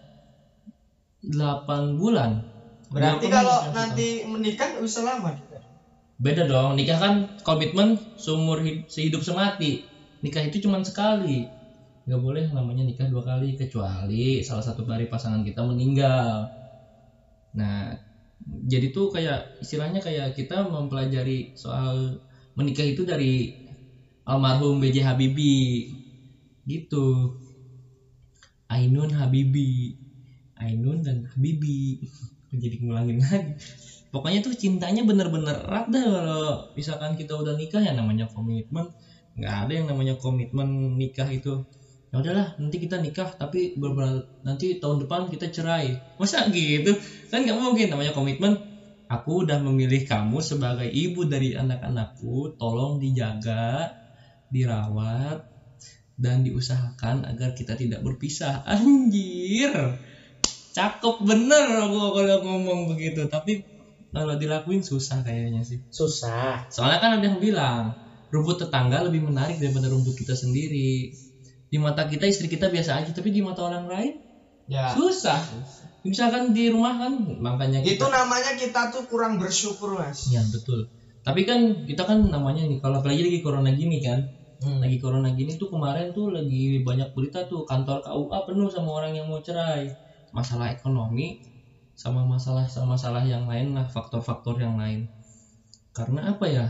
8 1.24 1.96
bulan. 1.96 2.44
berarti 2.86 3.26
kalau 3.26 3.66
nanti 3.74 4.22
menikah 4.30 4.78
bisa 4.78 5.02
lama 5.02 5.34
Beda 6.24 6.42
dong, 6.52 6.70
nikah 6.78 6.98
kan 7.04 7.14
komitmen 7.46 7.88
seumur 8.24 8.58
hid- 8.66 8.88
sehidup 8.94 9.22
semati. 9.28 9.72
Nikah 10.24 10.42
itu 10.48 10.56
cuma 10.64 10.78
sekali. 10.90 11.36
Nggak 12.06 12.20
boleh 12.26 12.44
namanya 12.56 12.82
nikah 12.88 13.06
dua 13.12 13.22
kali 13.30 13.48
kecuali 13.60 14.40
salah 14.48 14.64
satu 14.68 14.80
dari 14.90 15.06
pasangan 15.12 15.42
kita 15.48 15.60
meninggal. 15.70 16.48
Nah, 17.58 17.90
jadi 18.72 18.86
tuh 18.96 19.06
kayak 19.14 19.38
istilahnya 19.64 20.00
kayak 20.06 20.26
kita 20.38 20.54
mempelajari 20.74 21.32
soal 21.62 22.20
menikah 22.58 22.86
itu 22.92 23.02
dari 23.10 23.26
almarhum 24.30 24.74
B.J. 24.82 24.96
Habibie. 25.08 25.96
Gitu. 26.70 26.96
Ainun 28.74 29.10
Habibie. 29.18 29.94
Ainun 30.62 30.98
dan 31.06 31.18
Habibie. 31.32 31.98
Jadi 32.62 32.76
ngulangin 32.82 33.18
lagi 33.24 33.52
pokoknya 34.10 34.40
tuh 34.42 34.54
cintanya 34.54 35.02
bener-bener 35.02 35.56
erat 35.66 35.86
dah 35.90 36.04
kalau 36.04 36.46
misalkan 36.78 37.14
kita 37.18 37.34
udah 37.34 37.54
nikah 37.58 37.82
ya 37.82 37.92
namanya 37.92 38.26
komitmen. 38.30 38.90
Nggak 39.36 39.54
ada 39.66 39.72
yang 39.72 39.86
namanya 39.90 40.14
komitmen 40.16 40.96
nikah 40.96 41.28
itu. 41.28 41.66
Ya 42.14 42.22
udahlah 42.22 42.56
nanti 42.56 42.76
kita 42.78 43.02
nikah 43.02 43.34
tapi 43.34 43.76
beberapa 43.76 44.24
nanti 44.46 44.78
tahun 44.78 45.04
depan 45.04 45.28
kita 45.28 45.52
cerai. 45.52 45.98
Masa 46.16 46.48
gitu? 46.48 46.96
Kan 47.28 47.44
nggak 47.44 47.58
mungkin 47.58 47.92
namanya 47.92 48.16
komitmen. 48.16 48.56
Aku 49.06 49.46
udah 49.46 49.62
memilih 49.62 50.02
kamu 50.02 50.42
sebagai 50.42 50.90
ibu 50.90 51.30
dari 51.30 51.54
anak-anakku 51.54 52.58
tolong 52.58 52.98
dijaga 52.98 53.94
dirawat 54.50 55.46
dan 56.18 56.42
diusahakan 56.42 57.28
agar 57.28 57.54
kita 57.54 57.78
tidak 57.78 58.02
berpisah. 58.02 58.66
Anjir! 58.66 60.00
Cakep 60.74 61.24
bener 61.24 61.88
aku 61.88 62.12
kalau 62.12 62.36
ngomong 62.44 62.80
begitu 62.92 63.24
tapi 63.32 63.75
kalau 64.16 64.34
dilakuin 64.40 64.80
susah 64.80 65.20
kayaknya 65.20 65.60
sih. 65.60 65.76
Susah. 65.92 66.64
Soalnya 66.72 66.98
kan 67.04 67.10
ada 67.20 67.24
yang 67.28 67.36
bilang 67.36 67.92
rumput 68.32 68.64
tetangga 68.64 69.04
lebih 69.04 69.28
menarik 69.28 69.60
daripada 69.60 69.92
rumput 69.92 70.16
kita 70.16 70.32
sendiri. 70.32 71.12
Di 71.68 71.76
mata 71.76 72.08
kita 72.08 72.24
istri 72.24 72.48
kita 72.48 72.72
biasa 72.72 73.04
aja 73.04 73.10
tapi 73.12 73.28
di 73.28 73.44
mata 73.44 73.60
orang 73.60 73.84
lain 73.84 74.12
ya. 74.64 74.96
susah. 74.96 75.36
Misalkan 76.06 76.54
di 76.56 76.70
rumah 76.72 76.96
kan 76.96 77.12
makanya 77.42 77.82
itu 77.84 77.98
kita 78.00 78.08
namanya 78.08 78.56
kita 78.56 78.88
tuh 78.94 79.04
kurang 79.10 79.36
bersyukur 79.36 79.98
mas. 80.00 80.24
Ya 80.32 80.40
betul. 80.48 80.88
Tapi 81.26 81.42
kan 81.42 81.84
kita 81.84 82.06
kan 82.06 82.22
namanya 82.30 82.64
nih 82.64 82.78
kalau 82.78 83.02
apalagi 83.02 83.20
lagi 83.26 83.40
corona 83.44 83.68
gini 83.74 84.00
kan 84.00 84.24
Hmm. 84.56 84.80
lagi 84.80 84.96
corona 84.96 85.28
gini 85.36 85.60
tuh 85.60 85.68
kemarin 85.68 86.16
tuh 86.16 86.32
lagi 86.32 86.80
banyak 86.80 87.12
berita 87.12 87.44
tuh 87.44 87.68
kantor 87.68 88.00
KUA 88.00 88.38
penuh 88.48 88.72
sama 88.72 88.88
orang 88.96 89.12
yang 89.12 89.28
mau 89.28 89.36
cerai. 89.44 89.84
Masalah 90.32 90.72
ekonomi 90.72 91.36
sama 92.02 92.22
masalah 92.32 92.66
sama 92.74 92.86
masalah 92.94 93.22
yang 93.32 93.44
lain 93.50 93.68
lah 93.76 93.86
faktor-faktor 93.94 94.54
yang 94.64 94.74
lain. 94.82 95.00
Karena 95.96 96.20
apa 96.32 96.46
ya? 96.56 96.66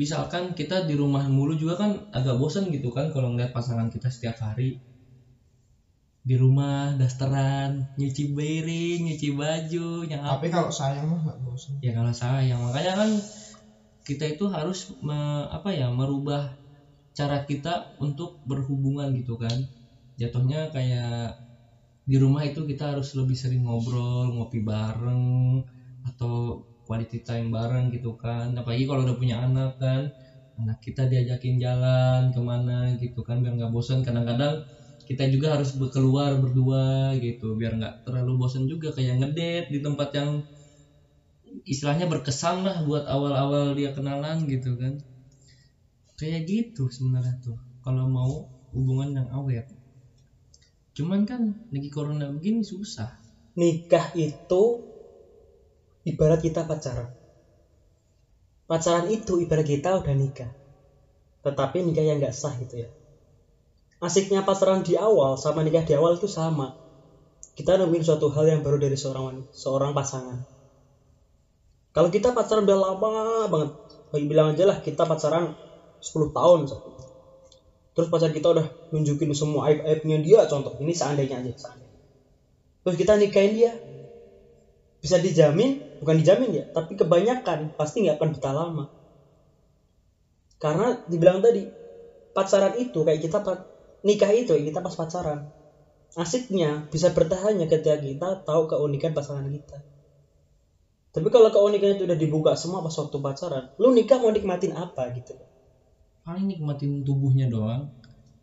Misalkan 0.00 0.44
kita 0.58 0.76
di 0.88 0.94
rumah 1.02 1.24
mulu 1.36 1.54
juga 1.62 1.74
kan 1.82 1.90
agak 2.18 2.36
bosan 2.40 2.64
gitu 2.76 2.88
kan 2.96 3.06
kalau 3.14 3.28
ngeliat 3.32 3.50
pasangan 3.56 3.88
kita 3.94 4.08
setiap 4.14 4.36
hari. 4.46 4.70
Di 6.28 6.34
rumah 6.40 6.96
dasteran 7.00 7.70
nyuci 8.00 8.24
piring 8.36 8.98
nyuci 9.06 9.28
baju 9.40 9.88
yang 10.08 10.24
tapi 10.24 10.46
kalau 10.48 10.72
sayang 10.72 11.04
mah 11.12 11.20
nggak 11.24 11.38
bosan 11.44 11.76
ya 11.84 11.92
kalau 11.92 12.12
sayang 12.16 12.58
makanya 12.64 12.92
kan 13.00 13.10
kita 14.08 14.24
itu 14.32 14.44
harus 14.56 14.78
me- 15.06 15.48
apa 15.56 15.70
ya 15.78 15.86
merubah 15.98 16.42
cara 17.18 17.38
kita 17.50 17.74
untuk 18.06 18.30
berhubungan 18.50 19.08
gitu 19.20 19.34
kan. 19.40 19.58
Jatuhnya 20.20 20.60
kayak 20.74 21.34
di 22.10 22.16
rumah 22.20 22.42
itu 22.48 22.60
kita 22.70 22.84
harus 22.96 23.08
lebih 23.18 23.36
sering 23.42 23.62
ngobrol 23.66 24.28
ngopi 24.36 24.60
bareng 24.60 25.24
atau 26.04 26.60
quality 26.86 27.18
time 27.24 27.48
bareng 27.56 27.88
gitu 27.94 28.12
kan. 28.20 28.52
Apalagi 28.60 28.84
kalau 28.88 29.02
udah 29.06 29.16
punya 29.20 29.36
anak 29.46 29.70
kan 29.80 30.02
anak 30.60 30.78
kita 30.86 31.02
diajakin 31.10 31.58
jalan 31.58 32.30
ke 32.34 32.40
mana 32.50 32.94
gitu 33.02 33.20
kan 33.26 33.42
biar 33.42 33.52
nggak 33.58 33.72
bosan 33.74 34.06
kadang-kadang 34.06 34.62
kita 35.08 35.26
juga 35.26 35.58
harus 35.58 35.74
keluar 35.90 36.38
berdua 36.38 37.12
gitu 37.18 37.58
biar 37.58 37.72
nggak 37.80 37.94
terlalu 38.06 38.32
bosan 38.46 38.64
juga 38.70 38.88
kayak 38.94 39.14
ngedate 39.20 39.66
di 39.74 39.78
tempat 39.82 40.08
yang 40.18 40.30
istilahnya 41.72 42.06
berkesan 42.12 42.56
lah 42.66 42.76
buat 42.88 43.04
awal-awal 43.14 43.64
dia 43.78 43.90
kenalan 43.96 44.38
gitu 44.52 44.70
kan. 44.80 44.94
Kayak 46.18 46.40
gitu 46.52 46.82
sebenarnya 46.96 47.34
tuh 47.42 47.58
kalau 47.84 48.04
mau 48.16 48.32
hubungan 48.74 49.10
yang 49.18 49.28
awet 49.38 49.66
cuman 50.94 51.26
kan 51.26 51.58
lagi 51.74 51.90
corona 51.90 52.30
begini 52.30 52.62
susah. 52.62 53.10
Nikah 53.54 54.14
itu 54.14 54.82
ibarat 56.06 56.40
kita 56.42 56.66
pacaran. 56.66 57.10
Pacaran 58.66 59.06
itu 59.10 59.38
ibarat 59.42 59.66
kita 59.66 59.98
udah 59.98 60.14
nikah. 60.14 60.50
Tetapi 61.42 61.84
nikah 61.84 62.02
yang 62.06 62.18
nggak 62.22 62.34
sah 62.34 62.54
gitu 62.56 62.86
ya. 62.86 62.88
Asiknya 64.02 64.42
pacaran 64.42 64.82
di 64.82 64.94
awal 64.94 65.38
sama 65.38 65.62
nikah 65.62 65.82
di 65.82 65.94
awal 65.94 66.18
itu 66.18 66.30
sama. 66.30 66.70
Kita 67.54 67.78
nemuin 67.78 68.02
suatu 68.02 68.26
hal 68.30 68.50
yang 68.50 68.60
baru 68.62 68.78
dari 68.78 68.98
seorang 68.98 69.46
seorang 69.54 69.94
pasangan. 69.94 70.38
Kalau 71.94 72.10
kita 72.10 72.34
pacaran 72.34 72.66
udah 72.66 72.78
lama 72.78 73.12
banget 73.46 73.70
bilang 74.22 74.54
aja 74.54 74.62
lah 74.62 74.78
kita 74.78 75.02
pacaran 75.02 75.50
10 75.98 76.30
tahun. 76.30 76.70
Terus 77.94 78.10
pacar 78.10 78.34
kita 78.34 78.50
udah 78.50 78.66
nunjukin 78.90 79.30
semua 79.32 79.70
aib-aibnya 79.70 80.18
dia 80.18 80.40
contoh 80.50 80.74
ini 80.82 80.90
seandainya 80.90 81.40
aja 81.40 81.52
seandainya. 81.54 82.02
terus 82.82 82.96
kita 83.00 83.14
nikahin 83.16 83.52
dia. 83.54 83.72
Bisa 84.98 85.16
dijamin? 85.20 85.84
Bukan 86.02 86.16
dijamin 86.20 86.50
ya 86.52 86.64
tapi 86.74 86.98
kebanyakan 86.98 87.72
pasti 87.78 88.02
nggak 88.04 88.18
akan 88.18 88.28
betah 88.34 88.54
lama. 88.54 88.84
Karena 90.58 90.98
dibilang 91.06 91.38
tadi 91.38 91.70
pacaran 92.34 92.74
itu 92.76 93.06
kayak 93.06 93.20
kita 93.22 93.38
nikah 94.02 94.30
itu 94.34 94.52
kita 94.58 94.82
pas 94.82 94.94
pacaran. 94.98 95.46
Asiknya 96.14 96.86
bisa 96.90 97.10
bertahannya 97.10 97.66
ketika 97.66 97.98
kita 97.98 98.28
tahu 98.42 98.70
keunikan 98.70 99.14
pasangan 99.14 99.46
kita. 99.50 99.82
Tapi 101.14 101.30
kalau 101.30 101.46
keunikan 101.54 101.94
itu 101.94 102.10
udah 102.10 102.18
dibuka 102.18 102.52
semua 102.58 102.82
pas 102.82 102.90
waktu 102.90 103.16
pacaran 103.22 103.64
lu 103.78 103.94
nikah 103.94 104.18
mau 104.18 104.34
nikmatin 104.34 104.74
apa 104.74 105.14
gitu 105.14 105.38
paling 106.24 106.44
nikmatin 106.48 107.04
tubuhnya 107.04 107.46
doang. 107.46 107.92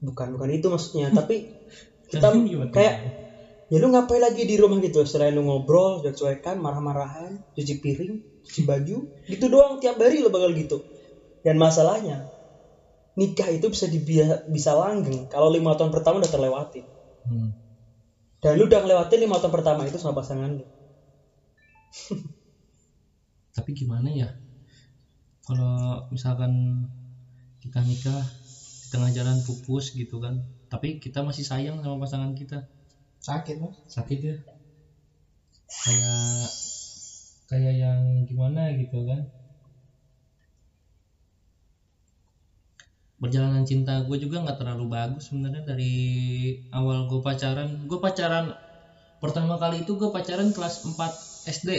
Bukan 0.02 0.38
bukan 0.38 0.50
itu 0.54 0.70
maksudnya 0.70 1.10
tapi 1.20 1.50
kita 2.10 2.30
kayak 2.70 2.96
ya 3.72 3.78
lu 3.82 3.88
ngapain 3.90 4.22
lagi 4.22 4.46
di 4.46 4.56
rumah 4.56 4.78
gitu? 4.80 5.02
Selain 5.04 5.34
lu 5.34 5.44
ngobrol 5.44 6.00
dan 6.06 6.14
cuekan 6.14 6.62
marah-marahan 6.62 7.42
cuci 7.58 7.74
piring 7.82 8.14
cuci 8.46 8.62
baju 8.66 8.98
gitu 9.28 9.46
doang 9.50 9.82
tiap 9.82 9.98
hari 9.98 10.22
lo 10.22 10.30
bakal 10.30 10.54
gitu. 10.54 10.78
Dan 11.42 11.58
masalahnya 11.58 12.30
nikah 13.18 13.50
itu 13.52 13.68
bisa 13.68 13.90
dibia- 13.92 14.46
bisa 14.48 14.72
langgeng 14.78 15.28
kalau 15.28 15.52
lima 15.52 15.76
tahun 15.76 15.92
pertama 15.92 16.22
udah 16.24 16.32
terlewati. 16.32 16.82
Hmm. 17.22 17.54
dan 18.42 18.58
lu 18.58 18.66
udah 18.66 18.82
ngelewatin 18.82 19.22
lima 19.22 19.38
tahun 19.38 19.54
pertama 19.54 19.86
itu 19.86 20.02
sama 20.02 20.18
pasangan 20.18 20.50
lu. 20.58 20.66
Tapi 23.56 23.70
gimana 23.78 24.10
ya? 24.10 24.34
Kalau 25.46 26.02
misalkan 26.10 26.82
kita 27.62 27.80
nikah 27.86 28.20
di 28.20 28.88
tengah 28.92 29.10
jalan 29.14 29.38
pupus 29.46 29.94
gitu 29.94 30.18
kan. 30.18 30.42
Tapi 30.68 30.98
kita 30.98 31.22
masih 31.22 31.46
sayang 31.46 31.80
sama 31.80 32.02
pasangan 32.02 32.34
kita. 32.34 32.66
Sakit 33.22 33.62
mas. 33.62 33.76
Sakit 33.88 34.20
ya. 34.20 34.36
Kayak 35.70 36.50
kayak 37.48 37.74
yang 37.78 38.00
gimana 38.28 38.74
gitu 38.76 39.06
kan. 39.06 39.30
Perjalanan 43.22 43.64
cinta 43.70 44.02
gue 44.02 44.18
juga 44.18 44.42
nggak 44.42 44.58
terlalu 44.58 44.90
bagus 44.90 45.30
sebenarnya 45.30 45.62
dari 45.62 45.94
awal 46.74 47.06
gue 47.06 47.22
pacaran. 47.22 47.70
Gue 47.86 48.02
pacaran 48.02 48.50
pertama 49.22 49.62
kali 49.62 49.86
itu 49.86 49.94
gue 49.94 50.10
pacaran 50.10 50.50
kelas 50.50 50.82
4 50.82 50.98
SD 51.46 51.70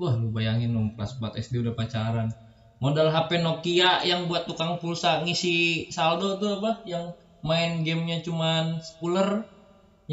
wah 0.00 0.16
lu 0.16 0.32
bayangin 0.32 0.72
dong 0.72 0.96
kelas 0.96 1.20
4 1.20 1.36
SD 1.36 1.60
udah 1.60 1.76
pacaran 1.76 2.32
modal 2.82 3.08
HP 3.14 3.30
Nokia 3.44 3.90
yang 4.10 4.20
buat 4.30 4.42
tukang 4.48 4.72
pulsa 4.82 5.10
ngisi 5.24 5.56
saldo 5.96 6.28
tuh 6.40 6.50
apa? 6.58 6.70
Yang 6.92 7.04
main 7.48 7.70
gamenya 7.86 8.18
cuman 8.26 8.64
spuler 8.88 9.28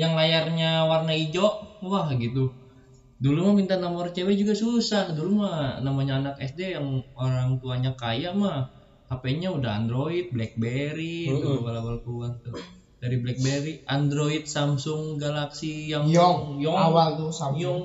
yang 0.01 0.13
layarnya 0.19 0.71
warna 0.91 1.13
hijau. 1.19 1.49
Wah 1.83 2.07
gitu. 2.23 2.43
Dulu 3.23 3.39
mah 3.49 3.55
minta 3.59 3.75
nomor 3.83 4.05
cewek 4.15 4.35
juga 4.41 4.53
susah. 4.63 5.05
Dulu 5.17 5.31
mah 5.41 5.81
namanya 5.85 6.13
anak 6.21 6.35
SD 6.49 6.61
yang 6.77 6.87
orang 7.17 7.57
tuanya 7.61 7.91
kaya 8.01 8.29
mah 8.41 8.57
HP-nya 9.09 9.49
udah 9.57 9.71
Android, 9.79 10.25
BlackBerry 10.35 11.31
itu 11.33 11.45
Mm-mm. 11.45 11.57
awal-awal 11.63 11.95
keluar 12.03 12.31
tuh. 12.45 12.57
Dari 13.01 13.17
BlackBerry, 13.23 13.73
Android, 13.87 14.43
Samsung 14.49 15.17
Galaxy 15.21 15.89
yang 15.93 16.05
Yong, 16.09 16.59
Yong, 16.65 16.77
awal 16.77 17.07
tuh 17.19 17.31
Samsung. 17.31 17.61
Yong. 17.61 17.81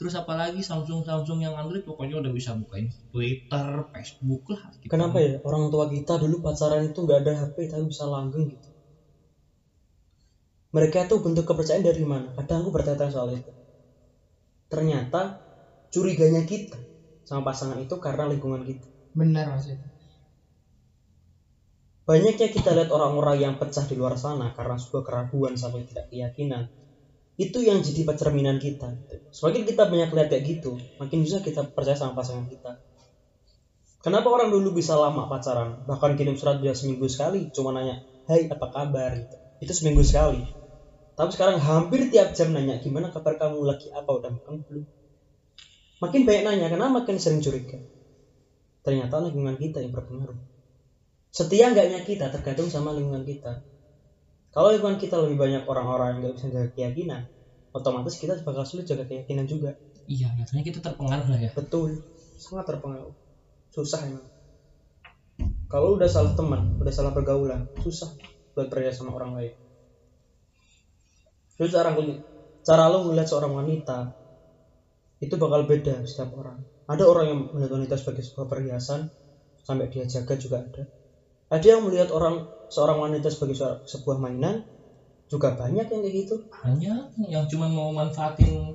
Terus 0.00 0.14
apalagi 0.16 0.60
Samsung 0.64 1.04
Samsung 1.04 1.38
yang 1.44 1.52
Android 1.60 1.84
pokoknya 1.84 2.16
udah 2.24 2.32
bisa 2.38 2.56
bukain 2.56 2.88
Twitter, 3.12 3.66
Facebook 3.92 4.42
lah. 4.48 4.62
gitu. 4.80 4.88
Kenapa 4.88 5.20
ya 5.20 5.36
orang 5.44 5.68
tua 5.68 5.84
kita 5.92 6.16
dulu 6.16 6.40
pacaran 6.40 6.88
itu 6.88 6.98
nggak 7.04 7.18
ada 7.20 7.32
HP 7.44 7.56
tapi 7.68 7.84
bisa 7.92 8.08
langgeng 8.08 8.48
gitu. 8.48 8.68
Mereka 10.76 10.98
tuh 11.10 11.18
bentuk 11.24 11.44
kepercayaan 11.50 11.84
dari 11.84 12.00
mana? 12.12 12.32
Kadang 12.32 12.64
aku 12.64 12.70
bertanya 12.72 13.12
soal 13.12 13.28
itu. 13.36 13.52
Ternyata 14.72 15.20
curiganya 15.92 16.42
kita 16.48 16.78
sama 17.28 17.42
pasangan 17.52 17.76
itu 17.84 17.94
karena 18.00 18.24
lingkungan 18.32 18.62
kita. 18.64 18.86
Benar 19.12 19.46
mas 19.52 19.66
itu. 19.68 19.84
Banyaknya 22.08 22.48
kita 22.56 22.70
lihat 22.74 22.90
orang-orang 22.96 23.36
yang 23.44 23.54
pecah 23.60 23.84
di 23.86 23.94
luar 24.00 24.16
sana 24.18 24.50
karena 24.56 24.74
sebuah 24.80 25.02
keraguan 25.06 25.54
sampai 25.60 25.84
tidak 25.86 26.08
keyakinan. 26.10 26.64
Itu 27.40 27.64
yang 27.64 27.80
jadi 27.80 28.04
cerminan 28.20 28.60
kita. 28.60 29.00
Semakin 29.32 29.64
kita 29.64 29.88
banyak 29.88 30.12
lihat 30.12 30.28
kayak 30.28 30.44
gitu, 30.44 30.76
makin 31.00 31.24
bisa 31.24 31.40
kita 31.40 31.64
percaya 31.72 31.96
sama 31.96 32.12
pasangan 32.12 32.44
kita. 32.44 32.76
Kenapa 34.04 34.28
orang 34.28 34.52
dulu 34.52 34.76
bisa 34.76 34.92
lama 34.96 35.24
pacaran, 35.24 35.80
bahkan 35.88 36.12
kirim 36.20 36.36
surat 36.36 36.60
bisa 36.60 36.76
seminggu 36.76 37.08
sekali, 37.08 37.48
cuma 37.48 37.72
nanya, 37.72 38.04
Hai 38.28 38.44
apa 38.44 38.68
kabar? 38.68 39.16
Gitu. 39.16 39.36
Itu 39.64 39.72
seminggu 39.72 40.04
sekali. 40.04 40.44
Tapi 41.16 41.30
sekarang 41.32 41.56
hampir 41.56 42.12
tiap 42.12 42.36
jam 42.36 42.52
nanya, 42.52 42.76
gimana 42.76 43.08
kabar 43.08 43.40
kamu 43.40 43.64
lagi 43.64 43.88
apa 43.88 44.08
udah 44.12 44.30
makan 44.36 44.60
belum? 44.68 44.84
Makin 46.04 46.20
banyak 46.28 46.42
nanya, 46.44 46.66
kenapa 46.68 47.04
makin 47.04 47.16
sering 47.16 47.40
curiga? 47.40 47.80
Ternyata 48.84 49.20
lingkungan 49.20 49.56
kita 49.56 49.80
yang 49.80 49.92
berpengaruh 49.96 50.40
setia 51.30 51.70
enggaknya 51.70 52.02
kita 52.02 52.26
tergantung 52.34 52.66
sama 52.66 52.90
lingkungan 52.90 53.22
kita 53.22 53.62
kalau 54.50 54.74
lingkungan 54.74 54.98
kita 54.98 55.18
lebih 55.22 55.38
banyak 55.38 55.62
orang-orang 55.66 56.06
yang 56.14 56.18
nggak 56.26 56.34
bisa 56.38 56.46
jaga 56.50 56.70
keyakinan 56.74 57.22
otomatis 57.70 58.18
kita 58.18 58.34
bakal 58.42 58.66
sulit 58.66 58.86
jaga 58.86 59.06
keyakinan 59.06 59.46
juga. 59.46 59.78
Iya, 60.10 60.34
biasanya 60.34 60.62
kita 60.66 60.78
terpengaruh 60.82 61.28
lah 61.30 61.38
ya. 61.38 61.50
betul. 61.54 62.02
Sangat 62.34 62.66
terpengaruh. 62.66 63.14
Susah 63.70 64.02
emang. 64.02 64.26
Kalau 65.70 65.94
udah 65.94 66.10
salah 66.10 66.34
teman 66.34 66.74
udah 66.82 66.90
salah 66.90 67.14
pergaulan 67.14 67.70
susah 67.78 68.10
buat 68.58 68.66
percaya 68.66 68.90
sama 68.90 69.14
orang 69.14 69.38
lain. 69.38 69.52
Itu 71.54 71.70
cara 71.70 71.94
cara 72.66 72.84
lo 72.90 73.06
melihat 73.06 73.30
seorang 73.30 73.54
wanita 73.54 74.10
itu 75.22 75.34
bakal 75.38 75.62
beda 75.68 76.02
setiap 76.02 76.34
orang. 76.34 76.58
Ada 76.90 77.06
orang 77.06 77.24
yang 77.30 77.38
melihat 77.54 77.70
wanita 77.78 77.94
sebagai 77.94 78.26
sebuah 78.26 78.50
perhiasan 78.50 79.06
sampai 79.62 79.86
dia 79.86 80.10
jaga 80.10 80.34
juga 80.34 80.66
ada. 80.66 80.82
Ada 81.54 81.78
yang 81.78 81.86
melihat 81.86 82.10
orang 82.10 82.50
seorang 82.70 82.98
wanita 83.02 83.28
sebagai 83.28 83.54
sebuah- 83.58 83.82
sebuah 83.84 84.16
mainan 84.22 84.62
juga 85.30 85.54
banyak 85.54 85.86
yang 85.90 86.00
kayak 86.02 86.16
gitu 86.26 86.34
Banyak 86.50 87.02
yang 87.30 87.44
cuma 87.50 87.66
mau 87.70 87.90
manfaatin 87.94 88.74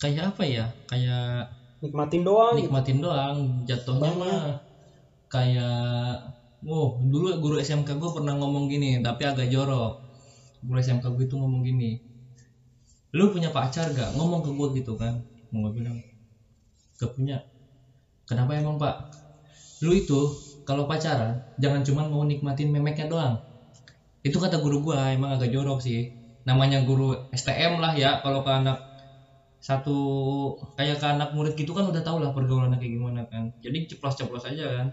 kayak 0.00 0.34
apa 0.34 0.42
ya? 0.48 0.64
Kayak 0.90 1.52
nikmatin 1.80 2.22
doang 2.24 2.52
gitu. 2.56 2.68
nikmatin 2.68 2.98
doang 3.00 3.36
jatuhnya 3.64 4.10
Banyak. 4.12 4.20
mah 4.20 4.40
kayak 5.30 5.76
oh 6.66 6.98
dulu 7.00 7.40
guru 7.40 7.56
SMK 7.56 7.96
gue 7.96 8.10
pernah 8.12 8.34
ngomong 8.36 8.68
gini 8.68 9.00
tapi 9.00 9.22
agak 9.24 9.48
jorok 9.48 9.96
guru 10.60 10.76
SMK 10.76 11.06
gue 11.16 11.24
itu 11.24 11.34
ngomong 11.40 11.62
gini 11.64 11.96
lu 13.16 13.26
punya 13.34 13.50
pacar 13.50 13.90
gak 13.90 14.14
ngomong 14.14 14.40
ke 14.44 14.50
gue 14.54 14.68
gitu 14.82 14.92
kan 14.94 15.18
mau 15.50 15.66
gue 15.66 15.72
bilang 15.82 15.96
gak 17.00 17.10
punya 17.16 17.42
kenapa 18.28 18.54
emang 18.60 18.76
pak 18.76 19.08
lu 19.82 19.96
itu 19.96 20.20
kalau 20.68 20.84
pacaran 20.90 21.40
jangan 21.62 21.82
cuma 21.86 22.02
mau 22.12 22.22
nikmatin 22.30 22.68
memeknya 22.74 23.06
doang. 23.12 23.34
Itu 24.26 24.36
kata 24.42 24.56
guru 24.64 24.76
gua 24.84 25.12
emang 25.16 25.30
agak 25.36 25.50
jorok 25.54 25.78
sih. 25.86 26.00
Namanya 26.48 26.78
guru 26.88 27.16
STM 27.32 27.78
lah 27.82 27.92
ya 28.02 28.10
kalau 28.24 28.40
ke 28.46 28.50
anak 28.60 28.78
satu 29.60 29.96
kayak 30.78 30.96
ke 31.02 31.06
anak 31.14 31.30
murid 31.36 31.52
gitu 31.60 31.72
kan 31.76 31.84
udah 31.90 32.02
tau 32.06 32.16
lah 32.22 32.30
pergaulannya 32.36 32.78
kayak 32.80 32.92
gimana 32.96 33.20
kan. 33.30 33.52
Jadi 33.64 33.78
ceplos-ceplos 33.90 34.44
aja 34.50 34.64
kan. 34.74 34.86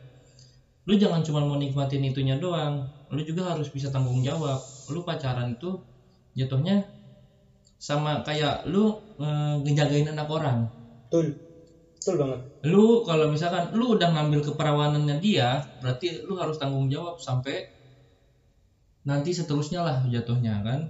Lu 0.87 0.93
jangan 0.97 1.21
cuma 1.27 1.41
mau 1.47 1.57
nikmatin 1.59 2.03
itunya 2.07 2.35
doang 2.39 2.87
lu 3.07 3.23
juga 3.23 3.55
harus 3.55 3.67
bisa 3.71 3.87
tanggung 3.93 4.19
jawab. 4.23 4.59
Lu 4.91 4.99
pacaran 5.07 5.47
itu 5.55 5.79
jatuhnya 6.35 6.87
sama 7.77 8.11
kayak 8.27 8.65
lu 8.71 8.83
eh, 9.21 9.55
ngejagain 9.63 10.07
anak 10.13 10.27
orang. 10.29 10.59
Betul 11.09 11.39
betul 12.07 12.23
banget. 12.23 12.39
Lu 12.71 13.03
kalau 13.03 13.27
misalkan 13.27 13.75
lu 13.75 13.99
udah 13.99 14.07
ngambil 14.15 14.39
keperawanannya 14.47 15.19
dia 15.19 15.59
berarti 15.83 16.23
lu 16.23 16.39
harus 16.39 16.55
tanggung 16.55 16.87
jawab 16.87 17.19
sampai 17.19 17.67
nanti 19.03 19.35
seterusnya 19.35 19.83
lah 19.83 19.97
jatuhnya 20.07 20.63
kan? 20.63 20.87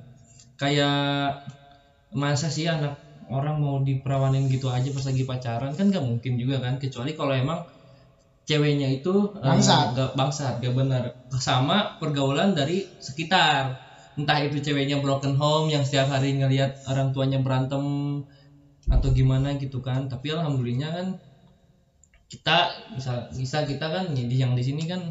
Kayak 0.61 1.41
masa 2.13 2.53
sih 2.53 2.69
anak 2.69 3.01
orang 3.33 3.57
mau 3.57 3.81
diperawanin 3.81 4.45
gitu 4.53 4.69
aja 4.69 4.93
pas 4.93 5.03
lagi 5.09 5.25
pacaran 5.25 5.73
kan 5.73 5.89
gak 5.89 6.05
mungkin 6.05 6.37
juga 6.37 6.61
kan? 6.61 6.77
Kecuali 6.77 7.17
kalau 7.17 7.33
emang 7.33 7.65
ceweknya 8.45 8.87
itu 8.93 9.33
eh, 9.41 9.41
Bangsat. 9.41 9.97
gak 9.97 10.09
bangsat 10.13 10.53
gak 10.61 10.75
benar. 10.77 11.03
Sama 11.41 11.97
pergaulan 11.97 12.53
dari 12.53 12.85
sekitar. 13.01 13.73
Entah 14.17 14.37
itu 14.45 14.61
ceweknya 14.61 15.01
broken 15.01 15.33
home 15.33 15.73
yang 15.73 15.81
setiap 15.81 16.13
hari 16.13 16.37
ngelihat 16.37 16.77
orang 16.85 17.09
tuanya 17.09 17.41
berantem 17.41 17.81
atau 18.95 19.09
gimana 19.17 19.49
gitu 19.61 19.79
kan. 19.87 20.01
Tapi 20.11 20.27
alhamdulillah 20.35 20.91
kan 20.97 21.07
kita 22.27 22.57
bisa 22.91 23.31
bisa 23.31 23.63
kita 23.63 23.87
kan 23.87 24.05
yang 24.15 24.51
di 24.57 24.63
sini 24.67 24.83
kan 24.83 25.01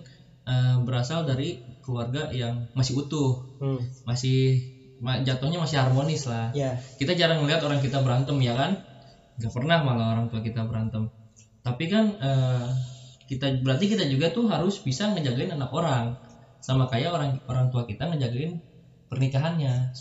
eh, 0.45 0.77
berasal 0.85 1.25
dari 1.25 1.57
keluarga 1.81 2.29
yang 2.33 2.69
masih 2.77 2.95
utuh. 3.03 3.31
Hmm. 3.57 3.81
masih 4.05 4.61
ma- 5.01 5.21
jatuhnya 5.25 5.57
masih 5.65 5.81
harmonis 5.81 6.29
lah. 6.29 6.53
Ya. 6.53 6.77
Kita 7.01 7.17
jarang 7.17 7.41
melihat 7.41 7.65
orang 7.65 7.81
kita 7.81 8.05
berantem 8.05 8.37
ya 8.45 8.53
kan? 8.53 8.77
Nggak 9.41 9.53
pernah 9.57 9.79
malah 9.81 10.07
orang 10.12 10.29
tua 10.29 10.41
kita 10.45 10.69
berantem. 10.69 11.09
Tapi 11.65 11.85
kan 11.93 12.05
eh, 12.21 12.69
kita 13.31 13.47
berarti 13.65 13.87
kita 13.93 14.05
juga 14.12 14.29
tuh 14.37 14.45
harus 14.53 14.81
bisa 14.85 15.09
ngejagain 15.12 15.53
anak 15.57 15.73
orang. 15.73 16.17
Sama 16.61 16.85
kayak 16.93 17.11
orang 17.17 17.31
orang 17.49 17.67
tua 17.73 17.89
kita 17.89 18.09
ngejagain 18.12 18.61
pernikahannya 19.09 19.93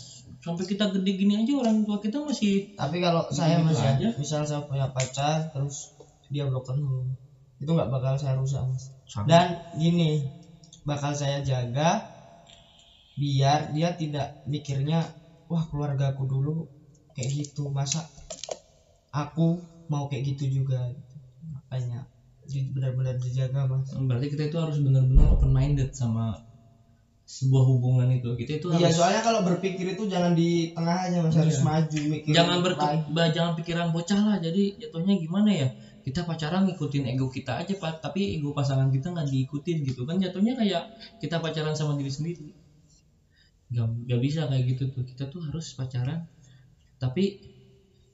sampai 0.46 0.62
kita 0.62 0.94
gede 0.94 1.10
gini 1.18 1.34
aja 1.42 1.52
orang 1.58 1.82
tua 1.82 1.98
kita 1.98 2.22
masih 2.22 2.70
Tapi 2.78 3.02
kalau 3.02 3.26
saya 3.34 3.58
Gitu 3.58 3.66
mas 3.66 3.82
ya, 3.82 3.90
aja. 3.98 4.08
misal 4.14 4.40
saya 4.46 4.62
punya 4.62 4.86
pacar 4.94 5.50
terus 5.50 5.90
dia 6.30 6.46
broken 6.46 6.78
home, 6.78 7.10
itu 7.58 7.66
nggak 7.66 7.90
bakal 7.90 8.14
saya 8.14 8.38
rusak 8.38 8.62
mas. 8.62 8.94
sama 9.10 9.26
Dan 9.26 9.46
gini, 9.74 10.22
bakal 10.86 11.18
saya 11.18 11.42
jaga 11.42 12.06
biar 13.18 13.74
dia 13.74 13.96
tidak 13.98 14.38
mikirnya 14.46 15.08
wah 15.50 15.64
keluargaku 15.66 16.28
dulu 16.28 16.68
kayak 17.16 17.32
gitu 17.32 17.72
masa 17.72 18.04
aku 19.08 19.56
mau 19.88 20.04
kayak 20.06 20.36
gitu 20.36 20.62
juga 20.62 20.92
makanya 21.48 22.04
benar-benar 22.76 23.16
dijaga 23.16 23.64
mas 23.64 23.88
berarti 23.96 24.26
kita 24.36 24.52
itu 24.52 24.56
harus 24.60 24.76
benar-benar 24.84 25.32
open 25.32 25.50
minded 25.50 25.90
sama 25.96 26.36
sebuah 27.26 27.64
hubungan 27.66 28.08
itu. 28.14 28.28
Kita 28.38 28.52
itu 28.62 28.66
iya 28.70 28.86
harus 28.86 28.96
soalnya 29.02 29.20
kalau 29.26 29.40
berpikir 29.42 29.86
itu 29.98 30.02
jangan 30.06 30.32
di 30.38 30.70
tengah 30.70 30.96
aja 31.10 31.16
mas. 31.26 31.34
Harus 31.34 31.58
Iya. 31.58 31.66
maju 31.66 31.98
mikir 32.14 32.30
jangan 32.38 32.58
ber 32.62 32.72
baik. 32.78 33.00
jangan 33.34 33.52
pikiran 33.58 33.86
bocah 33.90 34.20
lah. 34.22 34.36
Jadi 34.38 34.62
jatuhnya 34.78 35.14
gimana 35.18 35.50
ya? 35.50 35.68
Kita 36.06 36.22
pacaran 36.22 36.62
ngikutin 36.70 37.02
ego 37.10 37.26
kita 37.26 37.52
aja 37.60 37.74
pak. 37.82 37.98
Tapi 37.98 38.38
ego 38.38 38.54
pasangan 38.54 38.88
kita 38.94 39.10
nggak 39.10 39.26
diikutin 39.26 39.76
gitu 39.82 40.06
kan. 40.06 40.16
Jatuhnya 40.22 40.54
kayak 40.54 40.82
kita 41.18 41.42
pacaran 41.42 41.74
sama 41.74 41.98
diri 41.98 42.12
sendiri. 42.14 42.46
Nggak 43.74 43.86
nggak 44.06 44.20
bisa 44.22 44.40
kayak 44.46 44.64
gitu 44.70 44.82
tuh. 44.94 45.02
Kita 45.02 45.24
tuh 45.26 45.40
harus 45.50 45.66
pacaran. 45.74 46.22
Tapi 47.02 47.24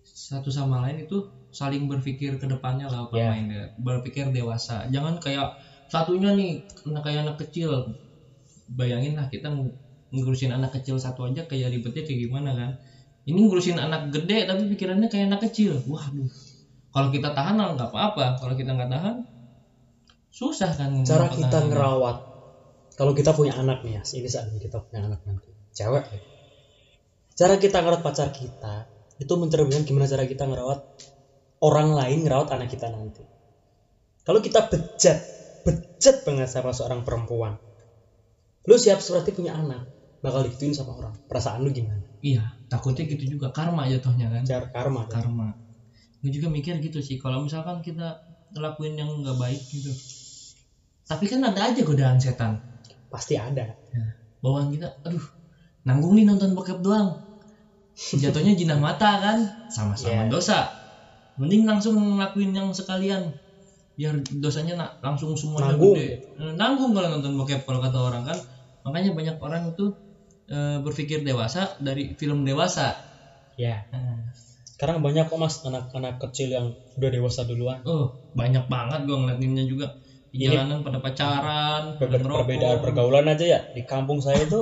satu 0.02 0.48
sama 0.48 0.82
lain 0.88 1.04
itu 1.04 1.16
saling 1.52 1.84
berpikir 1.84 2.40
ke 2.40 2.46
depannya 2.48 2.88
lah 2.88 3.04
open 3.04 3.20
Ya. 3.20 3.28
minded. 3.32 3.68
Berpikir 3.76 4.32
dewasa. 4.32 4.88
Jangan 4.88 5.20
kayak 5.20 5.52
satunya 5.92 6.32
nih 6.32 6.64
anak 6.88 7.02
kayak 7.04 7.20
anak 7.28 7.36
kecil 7.44 7.92
bayangin 8.72 9.14
lah 9.16 9.28
kita 9.28 9.52
ng- 9.52 9.74
ngurusin 10.12 10.52
anak 10.52 10.76
kecil 10.76 11.00
satu 11.00 11.24
aja 11.24 11.48
kayak 11.48 11.72
ribetnya 11.72 12.04
kayak 12.04 12.20
gimana 12.28 12.50
kan. 12.52 12.70
Ini 13.24 13.38
ngurusin 13.38 13.80
anak 13.80 14.12
gede 14.12 14.44
tapi 14.44 14.68
pikirannya 14.76 15.08
kayak 15.08 15.32
anak 15.32 15.40
kecil. 15.48 15.80
Waduh. 15.88 16.28
Kalau 16.92 17.08
kita 17.08 17.32
tahan 17.32 17.56
nggak 17.56 17.88
apa-apa. 17.88 18.36
Kalau 18.36 18.52
kita 18.52 18.76
nggak 18.76 18.92
tahan 18.92 19.16
susah 20.32 20.72
kan 20.76 21.00
cara 21.04 21.32
kita 21.32 21.58
ngerawat. 21.64 22.16
Kalau 22.92 23.16
kita 23.16 23.32
punya 23.32 23.56
anak 23.56 23.80
nih 23.84 24.00
ya 24.00 24.02
ini 24.20 24.28
saatnya 24.28 24.60
kita 24.60 24.84
punya 24.84 25.08
anak 25.08 25.24
nanti. 25.24 25.48
Cewek. 25.72 26.04
Ya. 26.12 26.20
cara 27.32 27.56
kita 27.56 27.80
ngerawat 27.80 28.04
pacar 28.04 28.28
kita 28.28 28.84
itu 29.16 29.32
mencerminkan 29.40 29.88
gimana 29.88 30.04
cara 30.04 30.28
kita 30.28 30.44
ngerawat 30.44 30.84
orang 31.64 31.96
lain 31.96 32.28
ngerawat 32.28 32.52
anak 32.52 32.68
kita 32.68 32.92
nanti. 32.92 33.24
Kalau 34.28 34.44
kita 34.44 34.68
bejat 34.68 35.18
bejat 35.64 36.16
banget 36.28 36.52
sama 36.52 36.76
seorang 36.76 37.00
perempuan 37.00 37.56
lu 38.62 38.74
siap 38.78 39.02
seperti 39.02 39.34
punya 39.34 39.58
anak 39.58 39.90
bakal 40.22 40.46
digituin 40.46 40.70
sama 40.70 40.94
orang. 40.94 41.14
Perasaan 41.26 41.66
lu 41.66 41.74
gimana? 41.74 42.02
Iya 42.22 42.46
takutnya 42.70 43.04
gitu 43.10 43.36
juga. 43.36 43.50
Karma 43.50 43.90
jatuhnya 43.90 44.30
kan. 44.30 44.42
Cara 44.46 44.66
karma. 44.70 45.10
Kan? 45.10 45.22
karma. 45.26 45.48
Gue 46.22 46.30
juga 46.30 46.46
mikir 46.46 46.78
gitu 46.78 47.02
sih 47.02 47.18
kalau 47.18 47.42
misalkan 47.42 47.82
kita 47.82 48.22
ngelakuin 48.54 48.94
yang 48.94 49.10
nggak 49.20 49.34
baik 49.34 49.58
gitu. 49.58 49.90
Tapi 51.10 51.24
kan 51.26 51.42
ada 51.42 51.68
aja 51.68 51.82
godaan 51.82 52.22
setan. 52.22 52.62
Pasti 53.10 53.34
ada. 53.34 53.74
Bawaan 54.38 54.70
kita 54.70 54.94
aduh 55.02 55.22
nanggung 55.82 56.14
nih 56.14 56.22
nonton 56.22 56.54
bokep 56.54 56.78
doang. 56.78 57.18
Jatuhnya 58.14 58.54
jinah 58.54 58.78
mata 58.78 59.18
kan 59.20 59.42
sama-sama 59.68 60.24
Iya. 60.24 60.30
dosa. 60.30 60.58
Mending 61.36 61.66
langsung 61.66 61.98
ngelakuin 61.98 62.54
yang 62.54 62.70
sekalian 62.72 63.34
biar 63.92 64.14
dosanya 64.40 64.74
na- 64.74 64.94
langsung 65.00 65.36
semuanya 65.36 65.76
Nanggung. 65.76 65.94
gede. 65.96 66.24
Eh, 66.40 66.52
nanggung 66.56 66.90
kalau 66.92 67.08
nonton 67.12 67.36
bokep 67.36 67.62
kalau 67.62 67.80
kata 67.80 67.98
orang 68.00 68.22
kan. 68.24 68.38
Makanya 68.82 69.10
banyak 69.12 69.36
orang 69.38 69.62
itu 69.72 69.94
eh, 70.48 70.78
berpikir 70.82 71.22
dewasa 71.22 71.76
dari 71.78 72.12
film 72.18 72.42
dewasa. 72.42 72.98
Ya 73.54 73.84
Nah, 73.92 74.32
sekarang 74.66 75.04
banyak 75.04 75.28
kok 75.28 75.38
mas 75.38 75.60
anak-anak 75.62 76.18
kecil 76.18 76.48
yang 76.50 76.66
udah 76.98 77.10
dewasa 77.12 77.44
duluan. 77.44 77.80
Oh 77.86 78.16
banyak 78.32 78.64
banget 78.66 79.04
gua 79.06 79.16
ngeliatinnya 79.22 79.64
juga. 79.64 79.92
Di 80.32 80.40
Ini- 80.40 80.56
jalanan 80.56 80.80
pada 80.80 80.98
pacaran 80.98 81.82
pada 82.00 82.16
Per- 82.16 82.20
ngerokok. 82.24 82.38
perbedaan 82.48 82.78
pergaulan 82.80 83.26
aja 83.28 83.44
ya. 83.44 83.60
Di 83.70 83.84
kampung 83.84 84.18
saya 84.18 84.40
itu 84.42 84.56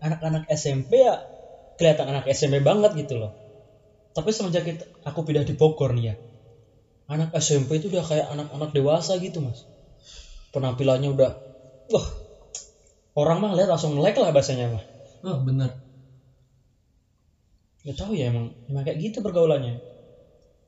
anak-anak 0.00 0.48
SMP 0.50 1.04
ya 1.04 1.20
kelihatan 1.76 2.06
anak 2.10 2.24
SMP 2.28 2.58
banget 2.64 2.96
gitu 2.96 3.20
loh. 3.20 3.36
Tapi 4.14 4.30
semenjak 4.30 4.62
kita, 4.64 4.84
aku 5.04 5.22
pindah 5.22 5.42
di 5.42 5.54
Bogor 5.54 5.90
nih 5.92 6.04
ya 6.10 6.14
anak 7.10 7.30
SMP 7.36 7.80
itu 7.80 7.92
udah 7.92 8.04
kayak 8.04 8.26
anak-anak 8.32 8.70
dewasa 8.72 9.16
gitu 9.20 9.44
mas. 9.44 9.68
Penampilannya 10.54 11.10
udah 11.12 11.30
wah 11.90 12.06
orang 13.18 13.38
mah 13.42 13.52
lihat 13.54 13.68
langsung 13.70 13.94
melek 13.98 14.16
lah 14.18 14.32
bahasanya 14.34 14.72
mah 14.72 14.84
oh 15.24 15.38
bener 15.44 15.70
nggak 17.84 17.96
tahu 18.00 18.16
ya 18.16 18.32
emang 18.32 18.56
emang 18.64 18.82
kayak 18.88 18.96
gitu 18.96 19.20
pergaulannya. 19.20 19.84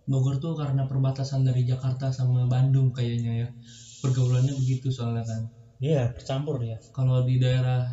Bogor 0.06 0.36
tuh 0.38 0.52
karena 0.54 0.84
perbatasan 0.86 1.42
dari 1.42 1.64
Jakarta 1.66 2.12
sama 2.12 2.44
Bandung 2.46 2.92
kayaknya 2.92 3.32
ya. 3.32 3.48
Pergaulannya 4.04 4.52
begitu 4.52 4.92
soalnya 4.92 5.24
kan. 5.24 5.48
Iya 5.80 6.12
bercampur 6.12 6.60
ya 6.60 6.76
kalau 6.92 7.24
di 7.24 7.40
daerah 7.40 7.88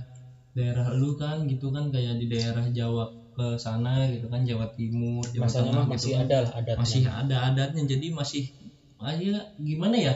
daerah 0.51 0.91
lu 0.91 1.15
kan 1.15 1.47
gitu 1.47 1.71
kan 1.71 1.87
kayak 1.87 2.19
di 2.19 2.27
daerah 2.27 2.67
Jawa 2.67 3.07
ke 3.33 3.57
sana 3.57 4.05
gitu 4.09 4.29
kan 4.29 4.45
Jawa 4.45 4.69
Timur 4.77 5.25
Jawa 5.27 5.49
masanya 5.49 5.71
Tengah 5.73 5.85
gitu 5.85 5.93
masih 5.93 6.11
kan. 6.13 6.23
ada 6.25 6.37
lah 6.39 6.51
adatnya. 6.53 6.81
Masih 6.81 7.01
ada 7.09 7.37
adatnya 7.49 7.83
jadi 7.89 8.07
masih 8.13 8.43
aja 9.03 9.33
gimana 9.59 9.95
ya 9.99 10.13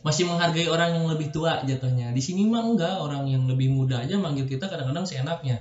masih 0.00 0.24
menghargai 0.24 0.64
orang 0.64 0.96
yang 0.96 1.06
lebih 1.12 1.28
tua 1.28 1.60
jatuhnya. 1.60 2.16
Di 2.16 2.22
sini 2.24 2.48
mah 2.48 2.64
enggak 2.64 3.04
orang 3.04 3.28
yang 3.28 3.44
lebih 3.44 3.68
muda 3.68 4.00
aja 4.00 4.16
manggil 4.16 4.48
kita 4.48 4.64
kadang-kadang 4.64 5.04
seenaknya. 5.04 5.60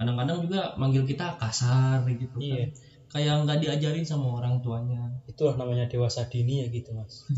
Kadang-kadang 0.00 0.40
juga 0.44 0.72
manggil 0.80 1.04
kita 1.04 1.36
kasar 1.36 2.04
gitu 2.08 2.40
kan. 2.40 2.64
Iya. 2.64 2.66
kayak 3.06 3.46
nggak 3.46 3.58
diajarin 3.62 4.04
sama 4.04 4.42
orang 4.42 4.58
tuanya. 4.60 5.12
Itulah 5.30 5.54
namanya 5.56 5.86
dewasa 5.86 6.26
dini 6.26 6.64
ya 6.64 6.66
gitu 6.72 6.96
mas. 6.96 7.28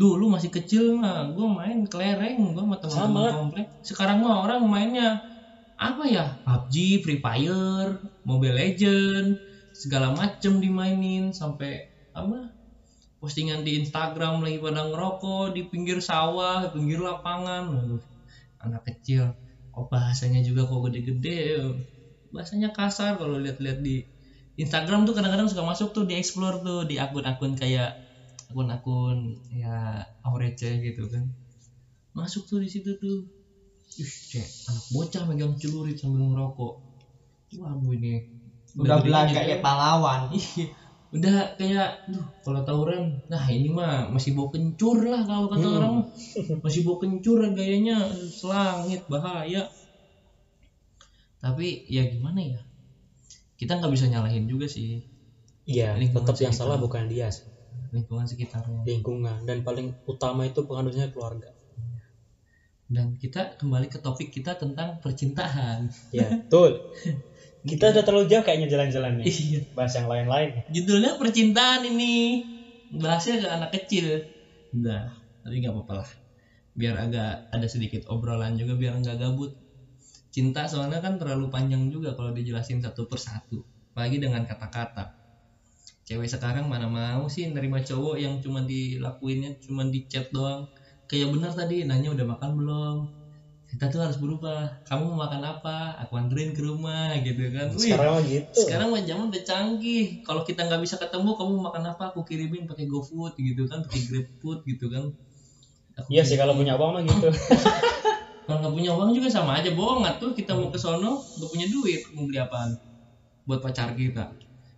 Dulu 0.00 0.28
masih 0.28 0.50
kecil 0.54 0.94
mah 0.96 1.30
gue 1.30 1.46
main 1.46 1.84
kelereng 1.86 2.54
gue 2.54 2.62
sama 2.62 2.76
teman-teman 2.80 3.32
komplek. 3.34 3.66
Sekarang 3.82 4.22
mah 4.22 4.46
orang 4.46 4.64
mainnya 4.66 5.20
apa 5.76 6.04
ya? 6.08 6.24
PUBG 6.42 7.04
Free 7.04 7.20
Fire 7.20 8.00
Mobile 8.24 8.56
Legend 8.56 9.36
segala 9.76 10.16
macem 10.16 10.56
dimainin 10.58 11.36
sampai 11.36 11.92
apa? 12.16 12.56
Postingan 13.20 13.64
di 13.64 13.80
Instagram 13.80 14.44
lagi 14.44 14.60
pada 14.60 14.88
ngerokok 14.88 15.52
di 15.56 15.68
pinggir 15.68 16.00
sawah 16.00 16.68
pinggir 16.72 17.00
lapangan. 17.00 17.68
Aduh, 17.68 18.00
anak 18.60 18.84
kecil. 18.88 19.36
Oh 19.76 19.84
bahasanya 19.88 20.40
juga 20.40 20.64
kok 20.64 20.88
gede-gede? 20.88 21.60
Bahasanya 22.32 22.72
kasar 22.72 23.20
kalau 23.20 23.36
lihat-lihat 23.36 23.84
di 23.84 24.04
Instagram 24.56 25.04
tuh 25.04 25.12
kadang-kadang 25.12 25.52
suka 25.52 25.64
masuk 25.64 25.92
tuh 25.92 26.08
di 26.08 26.16
explore 26.16 26.64
tuh 26.64 26.88
di 26.88 26.96
akun-akun 26.96 27.52
kayak 27.60 27.92
akun-akun 28.48 29.36
ya 29.52 30.00
aurece 30.24 30.80
gitu 30.80 31.04
kan. 31.12 31.28
Masuk 32.16 32.48
tuh 32.48 32.64
di 32.64 32.68
situ 32.72 32.96
tuh 32.96 33.28
ih 34.02 34.12
cek 34.30 34.46
anak 34.70 34.84
bocah 34.94 35.22
megang 35.28 35.54
celurit 35.60 35.96
sambil 36.00 36.22
ngerokok. 36.28 36.74
Waduh 37.60 37.92
ini. 37.96 38.20
Udah 38.76 39.00
belaga 39.00 39.32
juga. 39.32 39.48
ya 39.48 39.56
pahlawan. 39.64 40.20
Udah 41.16 41.54
kayak 41.56 42.02
duh 42.10 42.26
kalau 42.44 42.60
tawuran 42.66 43.22
nah 43.30 43.40
ini 43.48 43.70
mah 43.72 44.10
masih 44.12 44.34
bau 44.36 44.50
kencur 44.52 45.00
lah 45.06 45.22
kalau 45.24 45.46
kata 45.48 45.64
Hmm. 45.64 45.76
orang. 45.80 45.94
Masih 46.64 46.80
bau 46.84 46.96
kencur 47.00 47.38
gayanya 47.56 48.10
selangit 48.36 49.00
bahaya. 49.08 49.64
Tapi 51.40 51.86
ya 51.88 52.02
gimana 52.04 52.40
ya? 52.42 52.60
Kita 53.56 53.78
nggak 53.80 53.92
bisa 53.94 54.04
nyalahin 54.12 54.44
juga 54.44 54.66
sih. 54.68 55.00
Iya 55.66 55.96
tetap 55.98 56.36
yang 56.36 56.52
sekitar. 56.52 56.58
salah 56.68 56.76
bukan 56.78 57.08
dia 57.08 57.26
sih. 57.32 57.46
lingkungan 57.94 58.26
sekitarnya. 58.28 58.82
Lingkungan 58.88 59.44
dan 59.48 59.60
paling 59.64 59.94
utama 60.08 60.44
itu 60.44 60.60
pengaruhnya 60.68 61.08
keluarga 61.12 61.48
dan 62.86 63.18
kita 63.18 63.58
kembali 63.58 63.90
ke 63.90 63.98
topik 63.98 64.30
kita 64.30 64.54
tentang 64.54 65.02
percintaan. 65.02 65.90
Ya 66.14 66.30
betul. 66.30 66.78
Kita 67.66 67.90
udah 67.90 68.02
terlalu 68.06 68.30
jauh 68.30 68.46
kayaknya 68.46 68.70
jalan-jalan 68.70 69.18
nih 69.18 69.26
iya. 69.26 69.60
Bahas 69.74 69.90
yang 69.98 70.06
lain-lain. 70.06 70.62
Judulnya 70.70 71.18
percintaan 71.18 71.82
ini. 71.82 72.46
Bahasnya 72.94 73.42
ke 73.42 73.48
anak 73.50 73.70
kecil? 73.74 74.22
Udah 74.70 75.10
tapi 75.42 75.62
nggak 75.62 75.74
apa-apa 75.74 75.92
lah. 76.02 76.10
Biar 76.78 76.94
agak 76.94 77.50
ada 77.50 77.66
sedikit 77.66 78.06
obrolan 78.06 78.54
juga 78.54 78.78
biar 78.78 79.02
nggak 79.02 79.18
gabut. 79.18 79.50
Cinta 80.30 80.70
soalnya 80.70 81.02
kan 81.02 81.18
terlalu 81.18 81.50
panjang 81.50 81.90
juga 81.90 82.14
kalau 82.14 82.30
dijelasin 82.30 82.78
satu 82.78 83.10
persatu. 83.10 83.66
Apalagi 83.94 84.22
dengan 84.22 84.46
kata-kata. 84.46 85.10
Cewek 86.06 86.30
sekarang 86.30 86.70
mana 86.70 86.86
mau 86.86 87.26
sih 87.26 87.50
nerima 87.50 87.82
cowok 87.82 88.14
yang 88.22 88.38
cuma 88.38 88.62
dilakuinnya 88.62 89.58
cuma 89.58 89.82
di 89.82 90.06
chat 90.06 90.30
doang 90.30 90.70
kayak 91.06 91.28
benar 91.30 91.52
tadi 91.54 91.86
nanya 91.86 92.12
udah 92.14 92.26
makan 92.26 92.50
belum? 92.58 92.96
Kita 93.66 93.90
tuh 93.90 93.98
harus 93.98 94.18
berubah. 94.18 94.78
Kamu 94.86 95.10
mau 95.10 95.26
makan 95.26 95.42
apa? 95.42 95.98
Aku 96.06 96.14
anterin 96.14 96.54
ke 96.54 96.62
rumah 96.62 97.18
gitu 97.22 97.50
kan. 97.50 97.66
Wih, 97.74 97.90
sekarang 97.90 98.10
mah 98.14 98.22
gitu. 98.22 98.58
sekarang 98.62 98.88
mah 98.94 99.02
zaman 99.02 99.26
udah 99.30 99.42
canggih. 99.42 100.04
Kalau 100.22 100.42
kita 100.46 100.66
nggak 100.66 100.80
bisa 100.86 100.94
ketemu 101.02 101.34
kamu 101.34 101.54
makan 101.66 101.82
apa? 101.90 102.02
Aku 102.14 102.22
kirimin 102.22 102.64
pakai 102.70 102.86
GoFood 102.86 103.34
gitu 103.38 103.66
kan 103.66 103.82
pakai 103.82 104.00
GrabFood 104.06 104.58
gitu 104.70 104.86
kan. 104.86 105.10
Aku 105.98 106.08
iya 106.14 106.22
sih 106.22 106.38
kalau 106.38 106.54
punya 106.54 106.78
uang 106.78 106.90
mah 106.94 107.02
gitu. 107.02 107.28
Kalau 108.46 108.62
nggak 108.62 108.74
punya 108.78 108.94
uang 108.94 109.10
juga 109.10 109.26
sama 109.26 109.58
aja 109.58 109.74
bohong 109.74 110.06
tuh? 110.22 110.30
Kita 110.30 110.54
mau 110.54 110.70
ke 110.70 110.78
sono 110.78 111.18
nggak 111.18 111.50
punya 111.50 111.66
duit 111.66 111.98
mau 112.14 112.22
beli 112.30 112.38
apaan? 112.38 112.70
Buat 113.42 113.58
pacar 113.58 113.90
kita. 113.98 114.30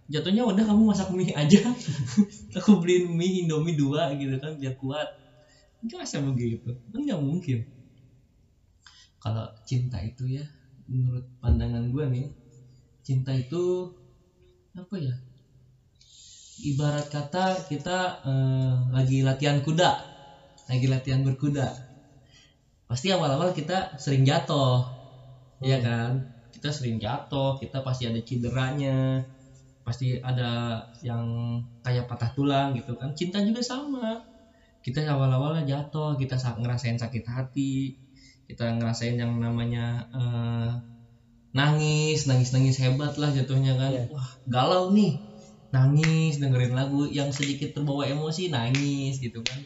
Jatuhnya 0.09 0.49
udah 0.49 0.65
kamu 0.65 0.89
masak 0.89 1.13
mie 1.13 1.37
aja. 1.37 1.61
Aku 2.57 2.81
beliin 2.81 3.13
mie 3.13 3.45
indomie 3.45 3.77
dua 3.77 4.09
gitu 4.17 4.41
kan 4.41 4.57
biar 4.57 4.73
kuat 4.81 5.05
bisa 5.83 6.19
begitu 6.27 6.71
kan 6.93 7.01
nggak 7.07 7.21
mungkin. 7.29 7.59
Kalau 9.23 9.45
cinta 9.69 9.99
itu 10.03 10.25
ya 10.39 10.45
menurut 10.89 11.25
pandangan 11.43 11.85
gue 11.93 12.05
nih 12.15 12.27
cinta 13.07 13.33
itu 13.43 13.63
apa 14.81 14.97
ya 14.97 15.15
ibarat 16.71 17.07
kata 17.15 17.45
kita 17.71 17.99
eh, 18.31 18.75
lagi 18.95 19.19
latihan 19.27 19.59
kuda 19.67 19.91
lagi 20.71 20.87
latihan 20.93 21.21
berkuda. 21.27 21.67
Pasti 22.89 23.07
awal-awal 23.13 23.53
kita 23.59 23.79
sering 24.01 24.25
jatuh 24.25 24.81
ya 25.71 25.79
kan? 25.87 26.13
Kita 26.55 26.69
sering 26.77 26.97
jatuh 27.05 27.51
kita 27.63 27.79
pasti 27.87 28.05
ada 28.11 28.21
cederanya 28.29 28.99
pasti 29.87 30.07
ada 30.31 30.51
yang 31.09 31.23
kayak 31.85 32.05
patah 32.11 32.31
tulang 32.37 32.69
gitu 32.79 32.93
kan. 33.01 33.11
Cinta 33.19 33.39
juga 33.49 33.61
sama 33.65 34.21
kita 34.85 34.99
awal-awalnya 35.15 35.63
jatuh 35.73 36.17
kita 36.21 36.37
sa- 36.43 36.57
ngerasain 36.61 36.99
sakit 37.03 37.25
hati 37.29 37.73
kita 38.49 38.65
ngerasain 38.79 39.17
yang 39.23 39.33
namanya 39.45 40.09
eh, 40.17 40.71
nangis 41.59 42.19
nangis 42.29 42.51
nangis 42.55 42.77
hebat 42.83 43.13
lah 43.21 43.31
jatuhnya 43.37 43.73
kan. 43.81 43.91
Iya. 43.93 44.03
wah 44.13 44.29
galau 44.49 44.85
nih. 44.97 45.13
Nangis 45.75 46.41
dengerin 46.41 46.73
lagu 46.73 47.05
yang 47.19 47.29
sedikit 47.39 47.77
terbawa 47.77 48.09
emosi 48.09 48.49
nangis 48.53 49.21
gitu 49.21 49.41
kan. 49.45 49.61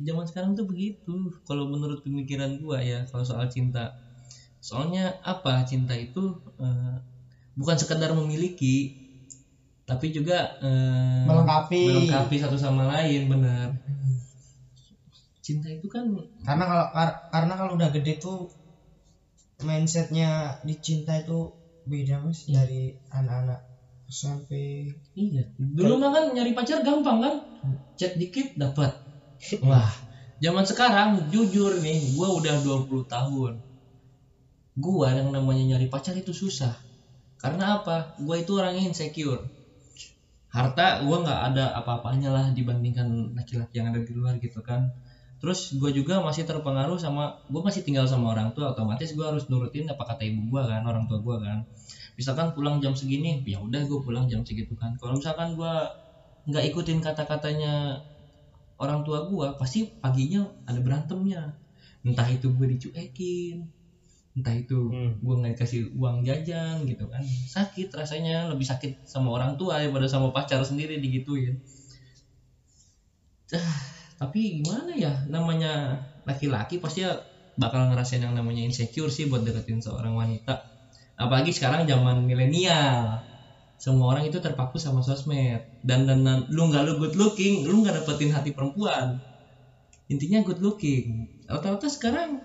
Zaman 0.00 0.26
sekarang 0.30 0.52
tuh 0.58 0.66
begitu 0.70 1.16
kalau 1.48 1.64
menurut 1.72 2.00
pemikiran 2.06 2.58
gua 2.62 2.78
ya 2.84 2.98
kalau 3.10 3.24
soal 3.26 3.46
cinta. 3.52 3.96
Soalnya 4.62 5.20
apa? 5.24 5.64
Cinta 5.70 5.94
itu 5.98 6.22
eh, 6.60 6.96
bukan 7.58 7.76
sekedar 7.80 8.12
memiliki 8.16 8.98
tapi 9.84 10.08
juga 10.16 10.56
eh, 10.64 11.24
melengkapi. 11.28 11.82
melengkapi 11.84 12.36
satu 12.40 12.56
sama 12.56 12.88
lain 12.88 13.28
benar 13.28 13.68
cinta 15.46 15.68
itu 15.76 15.86
kan 15.94 16.04
karena 16.46 16.64
kalau 16.70 16.86
kar- 16.94 17.18
karena 17.32 17.52
kalau 17.58 17.72
udah 17.78 17.88
gede 17.94 18.12
tuh 18.24 18.38
mindsetnya 19.68 20.30
dicinta 20.68 21.12
itu 21.22 21.38
beda 21.90 22.14
mas 22.24 22.40
dari 22.56 22.82
anak-anak 23.18 23.60
SMP 24.16 24.50
Iya. 25.24 25.42
Dulu 25.78 25.92
mah 26.02 26.10
kan 26.14 26.24
nyari 26.34 26.52
pacar 26.58 26.78
gampang 26.86 27.18
kan? 27.24 27.34
Chat 27.98 28.12
dikit 28.20 28.48
dapat. 28.62 28.90
Wah, 29.66 29.90
zaman 30.44 30.64
sekarang 30.70 31.08
jujur 31.32 31.72
nih, 31.84 31.98
gua 32.16 32.28
udah 32.38 32.56
20 32.66 33.04
tahun. 33.14 33.52
Gua 34.84 35.08
yang 35.18 35.28
namanya 35.36 35.64
nyari 35.74 35.86
pacar 35.94 36.14
itu 36.22 36.30
susah. 36.42 36.74
Karena 37.42 37.64
apa? 37.80 37.96
Gua 38.24 38.36
itu 38.42 38.52
orangnya 38.60 38.84
insecure. 38.90 39.42
Harta 40.54 40.86
gua 41.06 41.16
nggak 41.24 41.40
ada 41.52 41.64
apa-apanya 41.80 42.28
lah 42.36 42.46
dibandingkan 42.58 43.08
laki-laki 43.38 43.74
yang 43.78 43.86
ada 43.92 44.00
di 44.06 44.12
luar 44.18 44.34
gitu 44.44 44.60
kan. 44.68 44.80
Terus 45.44 45.60
gua 45.76 45.92
juga 45.92 46.24
masih 46.24 46.48
terpengaruh 46.48 46.96
sama 46.96 47.36
gua 47.52 47.60
masih 47.68 47.84
tinggal 47.84 48.08
sama 48.08 48.32
orang 48.32 48.48
tua, 48.56 48.72
otomatis 48.72 49.12
gua 49.12 49.36
harus 49.36 49.44
nurutin 49.52 49.84
apa 49.92 50.00
kata 50.08 50.24
ibu 50.24 50.40
gua 50.48 50.64
kan, 50.64 50.80
orang 50.88 51.04
tua 51.04 51.20
gua 51.20 51.36
kan. 51.44 51.58
Misalkan 52.18 52.56
pulang 52.56 52.80
jam 52.80 52.94
segini 52.96 53.42
ya 53.44 53.58
udah 53.60 53.82
gue 53.90 53.98
pulang 54.06 54.26
jam 54.30 54.40
segitu 54.48 54.72
kan. 54.78 54.94
Kalau 55.00 55.18
misalkan 55.18 55.52
gue 55.58 55.74
nggak 56.48 56.64
ikutin 56.72 56.98
kata-katanya 57.04 58.00
orang 58.78 59.00
tua 59.06 59.18
gue 59.26 59.46
pasti 59.60 59.80
paginya 60.02 60.50
ada 60.68 60.80
berantemnya. 60.82 61.42
Entah 62.06 62.28
itu 62.30 62.46
gue 62.56 62.66
dicuekin 62.76 63.58
entah 64.34 64.50
itu 64.54 64.90
Hmm. 64.90 65.14
gue 65.22 65.34
nggak 65.38 65.52
dikasih 65.58 65.80
uang 65.94 66.26
jajan 66.26 66.76
gitu 66.90 67.04
kan. 67.12 67.22
Sakit 67.54 67.88
rasanya 67.94 68.50
lebih 68.50 68.66
sakit 68.66 68.92
sama 69.06 69.30
orang 69.30 69.54
tua 69.60 69.78
daripada 69.82 70.06
sama 70.10 70.30
pacar 70.34 70.60
sendiri 70.66 70.98
digituin 70.98 71.54
tapi 74.14 74.62
gimana 74.62 74.94
ya 74.94 75.26
namanya 75.26 75.98
laki-laki 76.22 76.78
pasti 76.78 77.02
ya 77.02 77.18
bakal 77.58 77.86
ngerasain 77.90 78.22
yang 78.22 78.34
namanya 78.34 78.62
insecure 78.62 79.10
sih 79.10 79.26
buat 79.30 79.42
deketin 79.42 79.78
seorang 79.82 80.14
wanita. 80.14 80.58
Apalagi 81.14 81.54
sekarang 81.54 81.86
zaman 81.86 82.26
milenial. 82.26 83.22
Semua 83.78 84.10
orang 84.10 84.26
itu 84.26 84.38
terpaku 84.42 84.78
sama 84.82 85.02
sosmed. 85.02 85.62
Dan 85.82 86.06
dan, 86.06 86.26
dan 86.26 86.38
lu 86.50 86.66
nggak 86.70 86.82
lu 86.82 86.92
good 86.98 87.14
looking 87.14 87.62
lu 87.66 87.82
nggak 87.82 88.02
dapetin 88.02 88.34
hati 88.34 88.50
perempuan. 88.50 89.18
Intinya 90.10 90.42
good 90.42 90.58
looking. 90.58 91.30
Rata-rata 91.46 91.86
sekarang 91.86 92.42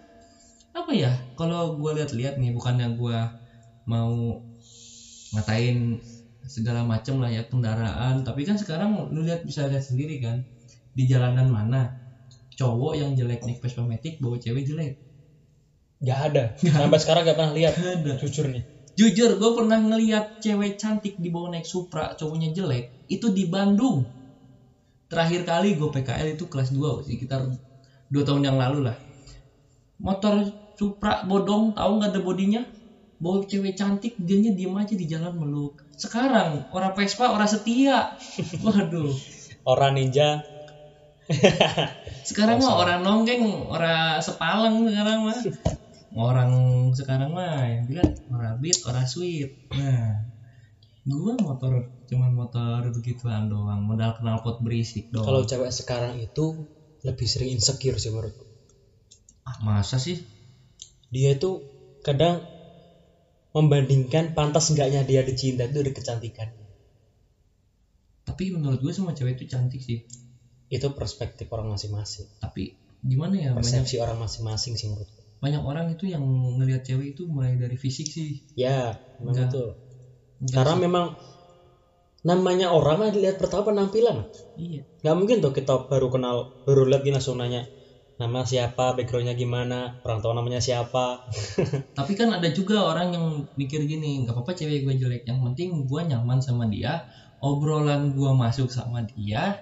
apa 0.69 0.91
ya 0.93 1.09
kalau 1.33 1.81
gue 1.81 1.97
lihat-lihat 1.97 2.37
nih 2.37 2.53
bukannya 2.53 2.93
gue 2.93 3.17
mau 3.89 4.37
ngatain 5.33 5.97
segala 6.45 6.85
macem 6.85 7.17
lah 7.17 7.33
ya 7.33 7.41
kendaraan. 7.49 8.21
Tapi 8.21 8.45
kan 8.45 8.61
sekarang 8.61 9.09
lu 9.09 9.25
lihat 9.25 9.41
bisa 9.41 9.65
lihat 9.65 9.81
sendiri 9.81 10.21
kan 10.21 10.45
di 10.99 11.07
jalanan 11.07 11.47
mana 11.47 11.81
cowok 12.59 12.93
yang 12.99 13.15
jelek 13.15 13.39
naik 13.47 13.63
Vespa 13.63 13.87
Matic 13.87 14.19
bawa 14.19 14.35
cewek 14.35 14.67
jelek 14.67 14.99
nggak 16.03 16.19
ada 16.31 16.43
sampai 16.59 16.99
sekarang 16.99 17.23
nggak 17.23 17.37
pernah 17.39 17.55
lihat 17.55 17.73
ada 17.79 18.11
jujur 18.19 18.51
nih 18.51 18.63
Jujur, 18.99 19.39
gue 19.39 19.51
pernah 19.55 19.79
ngeliat 19.79 20.43
cewek 20.43 20.75
cantik 20.75 21.15
dibawa 21.15 21.55
naik 21.55 21.63
Supra, 21.63 22.11
cowoknya 22.19 22.51
jelek. 22.51 22.91
Itu 23.07 23.31
di 23.31 23.47
Bandung. 23.47 24.03
Terakhir 25.07 25.47
kali 25.47 25.79
gue 25.79 25.87
PKL 25.87 26.35
itu 26.35 26.51
kelas 26.51 26.75
2, 26.75 27.07
sekitar 27.07 27.47
2 27.47 28.27
tahun 28.27 28.43
yang 28.43 28.59
lalu 28.59 28.91
lah. 28.91 28.99
Motor 30.03 30.51
Supra 30.75 31.23
bodong, 31.23 31.71
tahu 31.71 31.91
nggak 31.95 32.11
ada 32.11 32.19
bodinya? 32.19 32.61
Bawa 33.23 33.39
cewek 33.47 33.79
cantik, 33.79 34.19
dianya 34.19 34.51
diem 34.51 34.75
aja 34.75 34.91
di 34.99 35.07
jalan 35.07 35.31
meluk. 35.31 35.79
Sekarang, 35.95 36.67
orang 36.67 36.91
Vespa, 36.91 37.31
orang 37.31 37.47
setia. 37.47 38.03
Waduh. 38.67 39.15
orang 39.63 39.95
ninja 39.95 40.43
Sekarang 42.29 42.57
mah 42.57 42.73
orang 42.73 42.99
nonggeng, 43.05 43.45
orang 43.69 44.17
sepalang 44.21 44.85
sekarang 44.89 45.19
mah. 45.25 45.39
Orang 46.09 46.51
sekarang 46.97 47.29
mah 47.37 47.69
yang 47.69 47.83
bilang 47.85 48.09
orang 48.33 48.57
beat, 48.57 48.81
orang 48.89 49.05
sweet. 49.05 49.53
Nah, 49.77 50.25
gua 51.05 51.37
motor 51.37 51.85
cuman 52.09 52.33
motor 52.33 52.81
begituan 52.89 53.45
doang, 53.53 53.85
modal 53.85 54.17
knalpot 54.17 54.57
berisik 54.65 55.05
doang. 55.13 55.29
kalau 55.29 55.41
cewek 55.45 55.69
sekarang 55.69 56.17
itu 56.17 56.65
lebih 57.05 57.27
sering 57.29 57.53
insecure 57.53 58.01
sih 58.01 58.09
menurutku 58.09 58.49
ah, 59.45 59.57
masa 59.61 60.01
sih? 60.01 60.17
dia 61.13 61.37
itu 61.37 61.61
kadang 62.05 62.41
membandingkan 63.53 64.33
pantas 64.37 64.69
enggaknya 64.69 65.05
dia 65.05 65.21
dicinta 65.25 65.65
itu 65.65 65.81
dari 65.81 65.93
kecantikan 65.93 66.49
Tapi 68.29 68.53
menurut 68.53 68.77
gue 68.77 68.93
semua 68.93 69.17
cewek 69.17 69.41
itu 69.41 69.45
cantik 69.49 69.81
sih. 69.81 70.05
Itu 70.69 70.87
perspektif 70.93 71.49
orang 71.51 71.73
masing-masing 71.73 72.29
Tapi 72.37 72.73
gimana 72.99 73.35
ya 73.39 73.49
banyak 73.55 73.63
persepsi 73.63 73.95
orang 74.03 74.17
masing-masing 74.19 74.73
sih 74.75 74.87
menurutku 74.91 75.19
banyak 75.39 75.63
orang 75.63 75.87
itu 75.95 76.03
yang 76.11 76.19
ngelihat 76.59 76.83
cewek 76.83 77.15
itu 77.15 77.23
mulai 77.23 77.55
dari 77.55 77.79
fisik 77.79 78.11
sih. 78.11 78.43
ya 78.59 78.91
memang 79.17 79.33
Enggak. 79.35 79.49
betul 79.49 79.67
Enggak 80.43 80.55
karena 80.55 80.73
sih. 80.75 80.81
memang 80.83 81.05
namanya 82.19 82.67
orang 82.75 82.95
mah 82.99 83.11
dilihat 83.15 83.39
pertama 83.39 83.71
penampilan 83.71 84.27
iya. 84.59 84.83
nggak 84.99 85.15
mungkin 85.15 85.37
tuh 85.39 85.55
kita 85.55 85.87
baru 85.87 86.11
kenal 86.11 86.35
baru 86.67 86.83
lihat 86.91 87.01
gini 87.07 87.15
langsung 87.15 87.39
nanya 87.39 87.63
nama 88.19 88.43
siapa 88.43 88.91
backgroundnya 88.99 89.31
gimana 89.39 89.95
orang 90.03 90.19
tua 90.19 90.35
namanya 90.35 90.59
siapa 90.59 91.23
Tapi 91.97 92.11
kan 92.15 92.31
ada 92.31 92.47
juga 92.51 92.87
orang 92.87 93.11
yang 93.11 93.25
mikir 93.59 93.83
gini, 93.83 94.23
nggak 94.23 94.31
apa-apa 94.35 94.55
cewek 94.55 94.87
gue 94.87 94.95
jelek, 94.95 95.23
yang 95.27 95.39
penting 95.43 95.83
gue 95.83 96.01
nyaman 96.07 96.39
sama 96.39 96.63
dia, 96.71 97.03
obrolan 97.43 98.15
gue 98.15 98.31
masuk 98.31 98.71
sama 98.71 99.03
dia, 99.03 99.59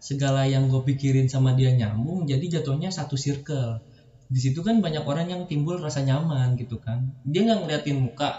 segala 0.00 0.46
yang 0.48 0.66
gue 0.72 0.82
pikirin 0.88 1.26
sama 1.30 1.52
dia 1.58 1.70
nyambung, 1.74 2.24
jadi 2.30 2.60
jatuhnya 2.60 2.90
satu 2.94 3.14
circle. 3.18 3.80
Di 4.28 4.38
situ 4.44 4.60
kan 4.66 4.78
banyak 4.84 5.04
orang 5.08 5.26
yang 5.32 5.42
timbul 5.50 5.76
rasa 5.80 6.00
nyaman 6.04 6.54
gitu 6.60 6.76
kan. 6.80 7.00
Dia 7.24 7.44
nggak 7.46 7.58
ngeliatin 7.64 7.98
muka, 8.00 8.30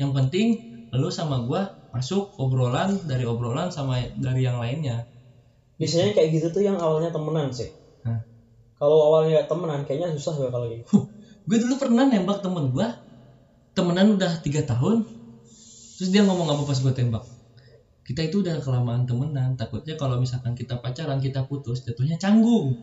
yang 0.00 0.10
penting 0.16 0.66
lu 0.94 1.08
sama 1.12 1.42
gue 1.46 1.62
masuk 1.94 2.34
obrolan 2.38 2.90
dari 3.06 3.24
obrolan 3.26 3.68
sama 3.74 4.02
dari 4.18 4.42
yang 4.46 4.58
lainnya. 4.62 5.06
biasanya 5.80 6.10
kayak 6.16 6.28
gitu 6.36 6.46
tuh 6.54 6.62
yang 6.68 6.78
awalnya 6.78 7.10
temenan 7.16 7.48
sih 7.58 7.70
Hah? 8.06 8.20
kalau 8.80 8.98
awalnya 9.12 9.38
temenan 9.50 9.80
kayaknya 9.86 10.08
susah 10.16 10.34
ya 10.42 10.48
kalau 10.54 10.66
gitu 10.72 10.84
gue 11.48 11.58
dulu 11.62 11.74
pernah 11.82 12.04
nembak 12.06 12.38
temen 12.44 12.70
gue 12.74 12.86
temenan 13.76 14.08
udah 14.16 14.32
tiga 14.44 14.62
tahun 14.66 15.06
terus 15.98 16.10
dia 16.12 16.22
ngomong 16.26 16.48
apa 16.52 16.62
pas 16.68 16.78
gue 16.80 16.92
tembak 16.96 17.24
kita 18.10 18.20
itu 18.26 18.36
udah 18.42 18.58
kelamaan 18.58 19.06
temenan. 19.06 19.54
Takutnya 19.54 19.94
kalau 19.94 20.18
misalkan 20.18 20.52
kita 20.58 20.74
pacaran 20.82 21.22
kita 21.22 21.46
putus 21.46 21.78
jatuhnya 21.86 22.18
canggung. 22.18 22.74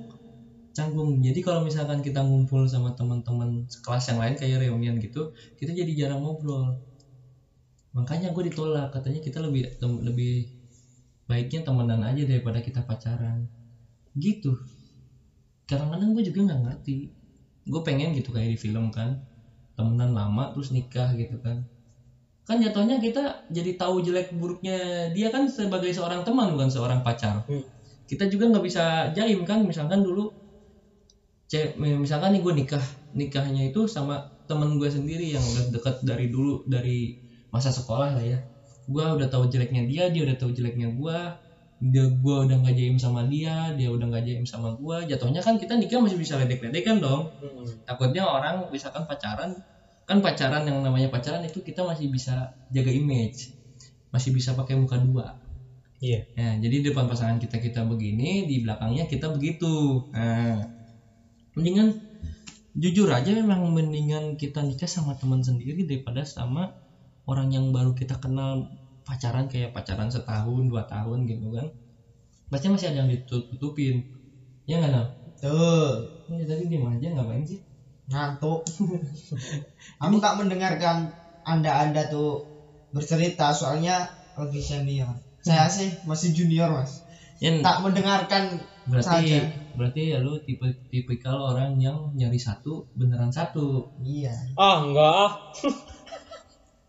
Canggung. 0.78 1.20
Jadi 1.28 1.40
kalau 1.44 1.60
misalkan 1.68 2.00
kita 2.08 2.20
ngumpul 2.28 2.64
sama 2.72 2.90
teman-teman 2.96 3.68
sekelas 3.74 4.04
yang 4.14 4.20
lain 4.24 4.36
kayak 4.40 4.58
reunian 4.64 4.96
gitu 5.04 5.22
kita 5.60 5.72
jadi 5.76 5.92
jarang 6.08 6.24
ngobrol. 6.24 6.80
Makanya 7.98 8.28
gue 8.36 8.44
ditolak. 8.50 8.88
Katanya 8.96 9.20
kita 9.26 9.40
lebih 9.46 9.64
lebih 10.08 10.34
baiknya 11.30 11.62
temenan 11.68 12.02
aja 12.10 12.24
daripada 12.30 12.60
kita 12.68 12.82
pacaran. 12.90 13.38
Gitu. 14.16 14.52
Kadang-kadang 15.70 16.10
gue 16.16 16.24
juga 16.30 16.40
nggak 16.48 16.62
ngerti. 16.64 16.98
Gue 17.72 17.82
pengen 17.88 18.10
gitu 18.18 18.30
kayak 18.36 18.50
di 18.56 18.60
film 18.64 18.86
kan. 18.98 19.10
Temenan 19.78 20.12
lama 20.18 20.44
terus 20.52 20.70
nikah 20.76 21.10
gitu 21.20 21.38
kan 21.46 21.58
kan 22.48 22.58
jatuhnya 22.64 22.96
kita 23.06 23.44
jadi 23.52 23.72
tahu 23.82 23.96
jelek 24.06 24.28
buruknya 24.40 24.76
dia 25.16 25.28
kan 25.36 25.44
sebagai 25.52 25.92
seorang 25.98 26.22
teman 26.28 26.48
bukan 26.56 26.70
seorang 26.76 27.00
pacar. 27.06 27.44
Hmm. 27.50 27.64
kita 28.10 28.24
juga 28.32 28.48
nggak 28.52 28.64
bisa 28.68 28.84
jaim 29.18 29.44
kan 29.50 29.60
misalkan 29.68 30.00
dulu 30.08 30.32
ce- 31.52 31.74
misalkan 32.04 32.30
nih 32.36 32.42
gue 32.46 32.54
nikah 32.60 32.84
nikahnya 33.20 33.62
itu 33.70 33.82
sama 33.88 34.16
temen 34.50 34.70
gue 34.80 34.88
sendiri 34.98 35.28
yang 35.36 35.44
udah 35.44 35.64
deket 35.76 35.96
dari 36.04 36.26
dulu 36.32 36.64
dari 36.68 37.12
masa 37.52 37.70
sekolah 37.72 38.10
lah 38.16 38.24
ya. 38.24 38.40
Gue 38.88 39.04
udah 39.16 39.28
tahu 39.28 39.44
jeleknya 39.52 39.84
dia 39.90 40.04
dia 40.14 40.22
udah 40.28 40.36
tahu 40.40 40.52
jeleknya 40.56 40.88
gue 40.92 41.18
dia 41.78 42.04
gue 42.10 42.36
udah 42.48 42.56
nggak 42.64 42.74
jaim 42.80 42.98
sama 42.98 43.22
dia 43.30 43.70
dia 43.78 43.88
udah 43.94 44.06
nggak 44.10 44.24
jaim 44.28 44.46
sama 44.50 44.74
gue 44.74 44.98
jatuhnya 45.14 45.42
kan 45.46 45.56
kita 45.62 45.74
nikah 45.78 46.00
masih 46.04 46.18
bisa 46.20 46.36
ledek-ledekan 46.40 46.98
dong. 47.04 47.22
Takutnya 47.88 48.24
orang 48.28 48.68
misalkan 48.74 49.04
pacaran 49.10 49.52
kan 50.08 50.24
pacaran 50.24 50.64
yang 50.64 50.80
namanya 50.80 51.12
pacaran 51.12 51.44
itu 51.44 51.60
kita 51.60 51.84
masih 51.84 52.08
bisa 52.08 52.56
jaga 52.72 52.92
image. 52.96 53.52
Masih 54.14 54.32
bisa 54.32 54.56
pakai 54.56 54.80
muka 54.80 54.96
dua. 54.96 55.36
Iya. 56.00 56.24
Ya 56.40 56.50
jadi 56.64 56.76
di 56.80 56.86
depan 56.90 57.06
pasangan 57.12 57.38
kita 57.44 57.60
kita 57.60 57.84
begini 57.84 58.48
di 58.48 58.64
belakangnya 58.64 59.04
kita 59.12 59.28
begitu. 59.36 60.08
Nah 60.16 60.64
mendingan 61.58 62.00
jujur 62.78 63.10
aja 63.12 63.34
memang 63.36 63.68
mendingan 63.76 64.38
kita 64.40 64.64
nikah 64.64 64.88
sama 64.88 65.18
teman 65.20 65.42
sendiri 65.44 65.84
daripada 65.84 66.24
sama 66.24 66.72
orang 67.28 67.52
yang 67.52 67.66
baru 67.76 67.92
kita 67.98 68.16
kenal 68.24 68.70
pacaran 69.04 69.52
kayak 69.52 69.76
pacaran 69.76 70.08
setahun 70.08 70.64
dua 70.72 70.88
tahun 70.88 71.28
gitu 71.28 71.52
kan. 71.52 71.68
Pasti 72.48 72.72
masih 72.72 72.96
ada 72.96 73.04
yang 73.04 73.12
ditutup-tutupin. 73.12 74.08
Ya 74.70 74.80
nggak 74.80 74.92
Nal? 74.96 75.06
Tuh, 75.44 76.08
Ya, 76.32 76.44
tadi 76.44 76.68
diem 76.68 76.84
aja 76.84 77.08
ngapain 77.12 77.44
sih 77.48 77.60
ngantuk. 78.08 78.64
Aku 80.04 80.16
tak 80.20 80.40
mendengarkan 80.40 81.12
anda-anda 81.44 82.08
tuh 82.08 82.44
bercerita 82.92 83.52
soalnya 83.52 84.08
lebih 84.36 84.60
senior. 84.60 85.12
Saya 85.40 85.68
sih 85.68 85.88
masih 86.04 86.36
junior 86.36 86.72
mas. 86.72 87.04
ya 87.38 87.54
Tak 87.62 87.86
mendengarkan 87.86 88.58
berarti 88.84 89.30
saja. 89.30 89.40
berarti 89.78 90.02
ya 90.10 90.18
lu 90.18 90.40
tipe 90.42 90.66
tipikal 90.90 91.54
orang 91.54 91.78
yang 91.78 92.10
nyari 92.16 92.40
satu 92.40 92.88
beneran 92.96 93.30
satu 93.30 93.94
Iya. 94.02 94.34
ah 94.58 94.82
enggak 94.82 95.12
ah 95.12 95.32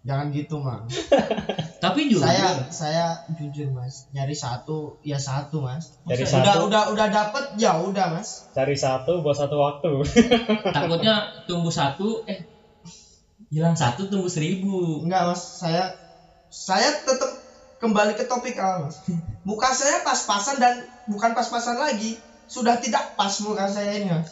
Jangan 0.07 0.31
gitu 0.31 0.63
mas. 0.63 0.87
tapi 1.85 2.07
jujur 2.07 2.23
saya 2.23 2.71
saya 2.71 3.07
jujur 3.35 3.75
mas. 3.75 4.07
Nyari 4.15 4.35
satu 4.35 5.03
ya 5.03 5.19
satu 5.19 5.59
mas. 5.59 5.99
Dari 6.07 6.23
udah 6.23 6.55
satu. 6.55 6.71
udah 6.71 6.83
udah 6.95 7.07
dapet 7.11 7.45
ya 7.59 7.83
udah 7.83 8.15
mas. 8.15 8.47
cari 8.55 8.79
satu 8.79 9.27
buat 9.27 9.35
satu 9.35 9.59
waktu 9.59 9.91
takutnya 10.77 11.43
tumbuh 11.51 11.71
satu 11.71 12.23
eh 12.31 12.47
hilang 13.51 13.75
satu 13.75 14.07
tumbuh 14.07 14.31
seribu 14.31 15.03
Enggak 15.03 15.35
mas. 15.35 15.43
Saya 15.59 15.91
saya 16.47 16.95
tetap 17.03 17.31
kembali 17.83 18.15
ke 18.15 18.23
topik 18.31 18.55
awal 18.55 18.87
mas. 18.87 19.03
Muka 19.43 19.75
saya 19.75 20.07
pas-pasan 20.07 20.63
dan 20.63 20.87
bukan 21.11 21.35
pas-pasan 21.35 21.75
lagi. 21.75 22.23
Sudah 22.47 22.79
tidak 22.79 23.19
pas 23.19 23.35
muka 23.43 23.67
saya 23.67 23.99
ini 23.99 24.15
mas. 24.15 24.31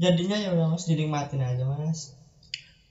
Jadinya 0.00 0.40
ya 0.40 0.56
udah 0.56 0.72
mas 0.72 0.88
dinikmatin 0.88 1.44
aja 1.44 1.68
mas. 1.68 2.16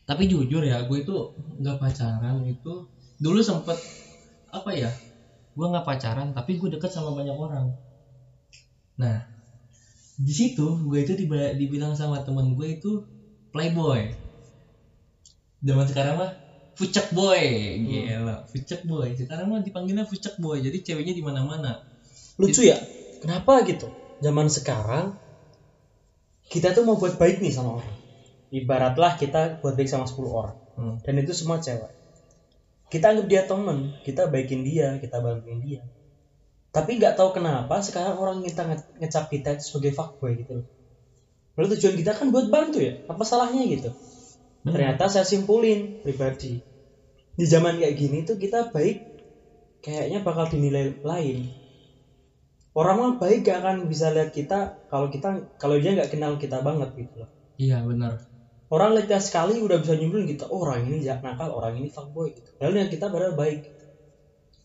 Tapi 0.10 0.26
jujur 0.26 0.66
ya 0.66 0.82
gue 0.90 1.06
itu 1.06 1.14
nggak 1.38 1.78
pacaran 1.78 2.42
itu. 2.42 2.90
Dulu 3.22 3.46
sempet 3.46 3.78
apa 4.50 4.74
ya 4.74 4.90
gue 5.54 5.66
nggak 5.70 5.86
pacaran 5.86 6.34
tapi 6.34 6.58
gue 6.58 6.74
deket 6.74 6.90
sama 6.90 7.14
banyak 7.14 7.38
orang. 7.38 7.78
Nah 8.98 9.22
di 10.18 10.34
situ 10.34 10.82
gue 10.90 11.06
itu 11.06 11.14
dibilang 11.62 11.94
sama 11.94 12.26
temen 12.26 12.58
gue 12.58 12.82
itu 12.82 13.06
playboy. 13.54 14.10
Zaman 15.62 15.86
sekarang 15.86 16.16
mah 16.18 16.32
fucek 16.74 17.14
boy 17.14 17.46
gila. 17.86 18.50
Fucek 18.50 18.90
boy. 18.90 19.14
Sekarang 19.14 19.54
mah 19.54 19.62
dipanggilnya 19.62 20.10
fucek 20.10 20.42
boy 20.42 20.58
jadi 20.58 20.82
ceweknya 20.82 21.14
di 21.14 21.22
mana 21.22 21.46
mana 21.46 21.78
lucu 22.42 22.66
ya? 22.66 22.82
Kenapa 23.22 23.62
gitu? 23.62 23.94
Zaman 24.26 24.50
sekarang 24.50 25.14
kita 26.50 26.74
tuh 26.74 26.82
mau 26.82 26.98
buat 26.98 27.22
baik 27.22 27.46
nih 27.46 27.54
sama 27.54 27.78
orang 27.78 27.99
ibaratlah 28.54 29.14
kita 29.22 29.42
buat 29.62 29.74
baik 29.78 29.90
sama 29.92 30.06
10 30.10 30.32
orang. 30.34 30.58
Hmm. 30.80 30.96
dan 31.04 31.16
itu 31.20 31.36
semua 31.36 31.60
cewek. 31.60 31.92
Kita 32.90 33.06
anggap 33.12 33.28
dia 33.32 33.42
temen 33.46 33.80
kita 34.08 34.24
baikin 34.32 34.62
dia 34.66 34.88
kita 35.04 35.18
bantuin 35.26 35.60
dia. 35.62 35.82
Tapi 36.76 36.92
nggak 37.02 37.14
tahu 37.18 37.30
kenapa 37.38 37.82
sekarang 37.82 38.16
orang 38.22 38.38
kita 38.46 38.62
nge- 38.70 38.90
ngecap 39.02 39.26
kita 39.34 39.52
sebagai 39.62 39.92
fuckboy 39.98 40.34
gitu 40.42 40.52
loh. 40.62 40.68
Lalu 41.58 41.68
tujuan 41.78 41.96
kita 42.00 42.12
kan 42.18 42.28
buat 42.34 42.48
bantu 42.56 42.80
ya 42.88 42.94
apa 43.12 43.24
salahnya 43.28 43.64
gitu? 43.68 43.90
Ternyata 44.64 45.04
saya 45.14 45.26
simpulin 45.28 45.80
pribadi. 46.04 46.62
Di 47.40 47.46
zaman 47.48 47.80
kayak 47.82 47.96
gini 47.98 48.18
tuh 48.28 48.38
kita 48.38 48.70
baik 48.76 48.98
kayaknya 49.86 50.20
bakal 50.28 50.46
dinilai 50.50 50.96
lain. 51.04 51.38
Orang 52.80 52.96
mah 53.02 53.12
baik 53.22 53.44
gak 53.50 53.58
akan 53.62 53.78
bisa 53.92 54.08
lihat 54.16 54.30
kita 54.32 54.60
kalau 54.88 55.08
kita 55.14 55.30
kalau 55.62 55.76
dia 55.82 55.92
nggak 55.98 56.12
kenal 56.14 56.34
kita 56.38 56.62
banget 56.64 56.90
gitu 56.96 57.26
loh. 57.26 57.30
Iya 57.60 57.84
benar 57.84 58.29
orang 58.70 58.98
lihat 58.98 59.22
sekali 59.22 59.58
udah 59.62 59.82
bisa 59.82 59.98
nyimpulin 59.98 60.30
kita 60.30 60.46
oh, 60.50 60.62
orang 60.62 60.86
ini 60.86 61.02
jahat 61.02 61.26
nakal 61.26 61.54
orang 61.54 61.78
ini 61.78 61.90
fuckboy 61.90 62.34
gitu. 62.34 62.50
Padahal 62.58 62.86
yang 62.86 62.92
kita 62.94 63.10
padahal 63.10 63.34
baik 63.34 63.66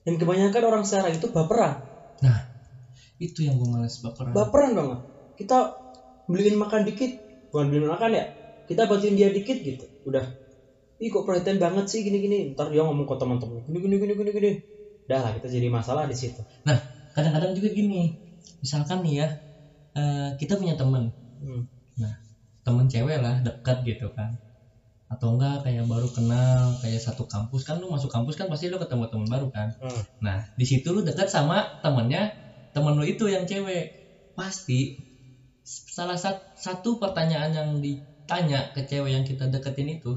dan 0.05 0.14
kebanyakan 0.20 0.62
orang 0.68 0.82
sekarang 0.84 1.16
itu 1.16 1.26
baperan. 1.32 1.80
Nah 2.20 2.38
itu 3.16 3.48
yang 3.48 3.57
gue 3.57 3.68
males 3.68 3.96
baperan. 4.05 4.32
Baperan 4.36 4.70
banget 4.76 5.00
kita 5.40 5.57
beliin 6.28 6.57
makan 6.61 6.84
dikit. 6.84 7.12
Bukan 7.48 7.72
beliin 7.72 7.88
makan 7.88 8.11
ya 8.12 8.24
kita 8.68 8.88
bantuin 8.88 9.16
dia 9.16 9.32
dikit 9.32 9.59
gitu. 9.61 9.84
Udah. 10.05 10.24
Ih 11.02 11.11
kok 11.11 11.26
perhatian 11.26 11.59
banget 11.59 11.90
sih 11.90 12.07
gini 12.07 12.22
gini 12.22 12.55
ntar 12.55 12.70
dia 12.70 12.86
ngomong 12.86 13.05
ke 13.09 13.18
teman-teman 13.18 13.66
gini 13.66 13.78
gini 13.82 13.96
gini 13.98 14.12
gini 14.14 14.30
gini. 14.30 14.50
Udah 15.05 15.18
lah 15.20 15.30
kita 15.36 15.48
jadi 15.52 15.68
masalah 15.68 16.09
di 16.09 16.16
situ. 16.16 16.40
Nah, 16.64 16.80
kadang-kadang 17.12 17.52
juga 17.52 17.68
gini, 17.76 18.16
misalkan 18.64 19.05
nih 19.05 19.14
ya, 19.20 19.26
eh, 19.92 20.28
kita 20.40 20.57
punya 20.57 20.80
temen, 20.80 21.12
Hmm. 21.44 21.68
nah 22.00 22.24
temen 22.66 22.86
cewek 22.92 23.18
lah 23.24 23.36
dekat 23.46 23.76
gitu 23.88 24.06
kan, 24.16 24.30
atau 25.12 25.28
enggak 25.36 25.56
kayak 25.66 25.84
baru 25.92 26.08
kenal, 26.16 26.62
kayak 26.82 27.00
satu 27.06 27.24
kampus. 27.32 27.62
Kan 27.68 27.76
lu 27.82 27.86
masuk 27.94 28.10
kampus 28.14 28.34
kan 28.40 28.46
pasti 28.52 28.66
lu 28.72 28.78
ketemu 28.82 29.04
teman 29.12 29.28
baru 29.34 29.48
kan, 29.56 29.68
Hmm. 29.82 30.02
nah 30.24 30.38
di 30.58 30.64
situ 30.70 30.88
lu 30.96 31.00
dekat 31.08 31.28
sama 31.36 31.58
temennya, 31.84 32.22
temen 32.74 32.94
lu 32.98 33.04
itu 33.06 33.24
yang 33.34 33.44
cewek, 33.50 33.84
pasti 34.38 34.80
salah 35.96 36.18
sat- 36.24 36.46
satu 36.66 36.90
pertanyaan 37.02 37.50
yang 37.58 37.68
ditanya 37.84 38.60
ke 38.74 38.80
cewek 38.90 39.10
yang 39.16 39.24
kita 39.28 39.44
deketin 39.54 39.88
itu, 39.96 40.12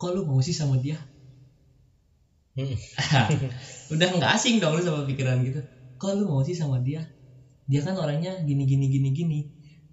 kok 0.00 0.10
lu 0.14 0.20
mau 0.28 0.40
sih 0.46 0.54
sama 0.60 0.76
dia? 0.84 0.96
Hmm. 2.56 2.74
udah 3.94 4.08
nggak 4.18 4.32
asing 4.36 4.58
dong 4.62 4.74
lu 4.76 4.82
sama 4.82 5.06
pikiran 5.06 5.38
gitu. 5.46 5.60
Kok 6.00 6.12
lu 6.18 6.24
mau 6.30 6.42
sih 6.42 6.56
sama 6.58 6.76
dia? 6.82 7.06
Dia 7.70 7.80
kan 7.86 7.94
orangnya 7.98 8.40
gini 8.48 8.64
gini 8.70 8.86
gini 8.94 9.08
gini 9.14 9.38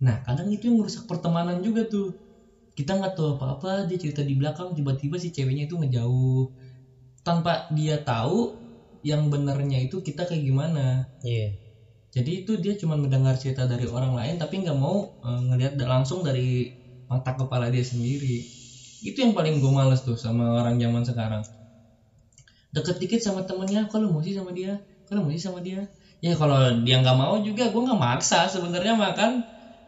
nah 0.03 0.19
kadang 0.27 0.47
itu 0.51 0.67
yang 0.69 0.77
merusak 0.81 1.03
pertemanan 1.09 1.59
juga 1.63 1.81
tuh. 1.87 2.11
Kita 2.77 2.91
nggak 2.99 3.13
tahu 3.17 3.27
apa 3.39 3.45
apa 3.55 3.71
dia 3.89 3.97
cerita 4.03 4.21
di 4.25 4.35
belakang 4.39 4.69
tiba-tiba 4.77 5.15
si 5.23 5.29
ceweknya 5.35 5.63
itu 5.69 5.75
ngejauh. 5.79 6.47
Tanpa 7.27 7.67
dia 7.73 7.95
tahu 8.03 8.53
yang 9.05 9.27
benernya 9.33 9.79
itu 9.85 9.97
kita 10.07 10.23
kayak 10.29 10.43
gimana. 10.49 11.05
Iya. 11.25 11.55
Jadi 12.15 12.31
itu 12.45 12.51
dia 12.63 12.73
cuma 12.81 12.95
mendengar 12.97 13.35
cerita 13.41 13.63
dari 13.69 13.85
orang 13.89 14.13
lain 14.19 14.35
tapi 14.41 14.55
nggak 14.63 14.77
mau 14.77 14.95
eh, 15.27 15.39
ngelihat 15.51 15.73
langsung 15.93 16.19
dari 16.27 16.67
mata 17.11 17.31
kepala 17.39 17.67
dia 17.73 17.83
sendiri. 17.85 18.37
Itu 19.05 19.17
yang 19.23 19.33
paling 19.37 19.59
gue 19.63 19.71
males 19.73 20.01
tuh 20.07 20.17
sama 20.19 20.43
orang 20.59 20.75
zaman 20.83 21.03
sekarang. 21.09 21.43
Deket 22.75 22.95
dikit 23.01 23.21
sama 23.25 23.41
temennya 23.49 23.81
kalau 23.91 24.07
mau 24.13 24.21
sih 24.25 24.35
sama 24.37 24.51
dia? 24.53 24.77
Kalau 25.07 25.19
mau 25.23 25.31
sih 25.33 25.41
sama 25.41 25.59
dia? 25.67 25.79
Ya 26.23 26.33
kalau 26.39 26.59
dia 26.85 26.95
nggak 27.01 27.17
mau 27.21 27.33
juga 27.47 27.63
gue 27.71 27.81
nggak 27.85 27.99
maksa 28.05 28.39
sebenarnya 28.53 28.93
makan 29.05 29.31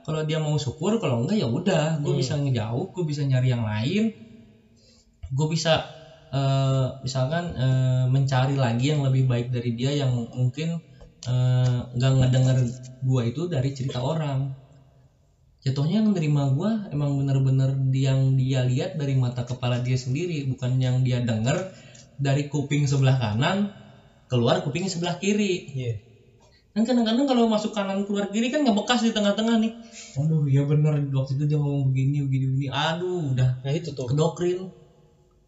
kalau 0.08 0.24
dia 0.24 0.40
mau 0.40 0.56
syukur 0.56 1.04
kalau 1.04 1.28
enggak 1.28 1.44
ya 1.44 1.48
udah 1.52 2.00
gue 2.00 2.14
Hmm. 2.16 2.22
bisa 2.24 2.34
ngejauh 2.40 2.86
gue 2.96 3.04
bisa 3.04 3.22
nyari 3.28 3.52
yang 3.52 3.68
lain. 3.68 4.16
Gue 5.36 5.48
bisa 5.52 5.84
eh, 6.32 6.88
misalkan 7.04 7.44
eh, 7.56 8.06
mencari 8.08 8.56
lagi 8.56 8.96
yang 8.96 9.04
lebih 9.04 9.28
baik 9.28 9.48
dari 9.52 9.76
dia 9.80 9.92
yang 9.92 10.12
mungkin 10.32 10.80
eh, 11.28 11.80
nggak 11.92 12.12
ngedenger 12.24 12.58
gua 13.04 13.22
itu 13.28 13.52
dari 13.52 13.70
cerita 13.76 14.00
orang. 14.00 14.40
Jatuhnya 15.64 16.00
yang 16.00 16.16
nerima 16.16 16.48
gua 16.56 16.88
emang 16.96 17.20
bener-bener 17.20 17.76
yang 17.92 18.40
dia 18.40 18.64
lihat 18.64 18.96
dari 18.96 19.20
mata 19.20 19.44
kepala 19.44 19.84
dia 19.84 20.00
sendiri 20.00 20.48
bukan 20.48 20.80
yang 20.80 21.04
dia 21.04 21.20
denger 21.20 21.58
dari 22.16 22.48
kuping 22.48 22.88
sebelah 22.88 23.20
kanan 23.20 23.76
keluar 24.32 24.64
kuping 24.64 24.88
sebelah 24.88 25.20
kiri. 25.20 25.68
Iya 25.76 26.07
kan 26.78 26.94
kadang-kadang 26.94 27.26
kalau 27.26 27.50
masuk 27.50 27.74
kanan 27.74 28.06
keluar 28.06 28.30
kiri 28.30 28.54
kan 28.54 28.62
ngebekas 28.62 29.02
di 29.02 29.10
tengah-tengah 29.10 29.58
nih. 29.58 29.74
Aduh 30.22 30.46
ya 30.46 30.62
bener. 30.62 31.10
Waktu 31.10 31.34
itu 31.34 31.44
dia 31.50 31.58
ngomong 31.58 31.90
begini 31.90 32.22
begini 32.22 32.46
begini. 32.54 32.70
Aduh 32.70 33.34
udah 33.34 33.58
nah 33.66 33.74
itu 33.74 33.98
tuh. 33.98 34.06
kedokrin. 34.06 34.70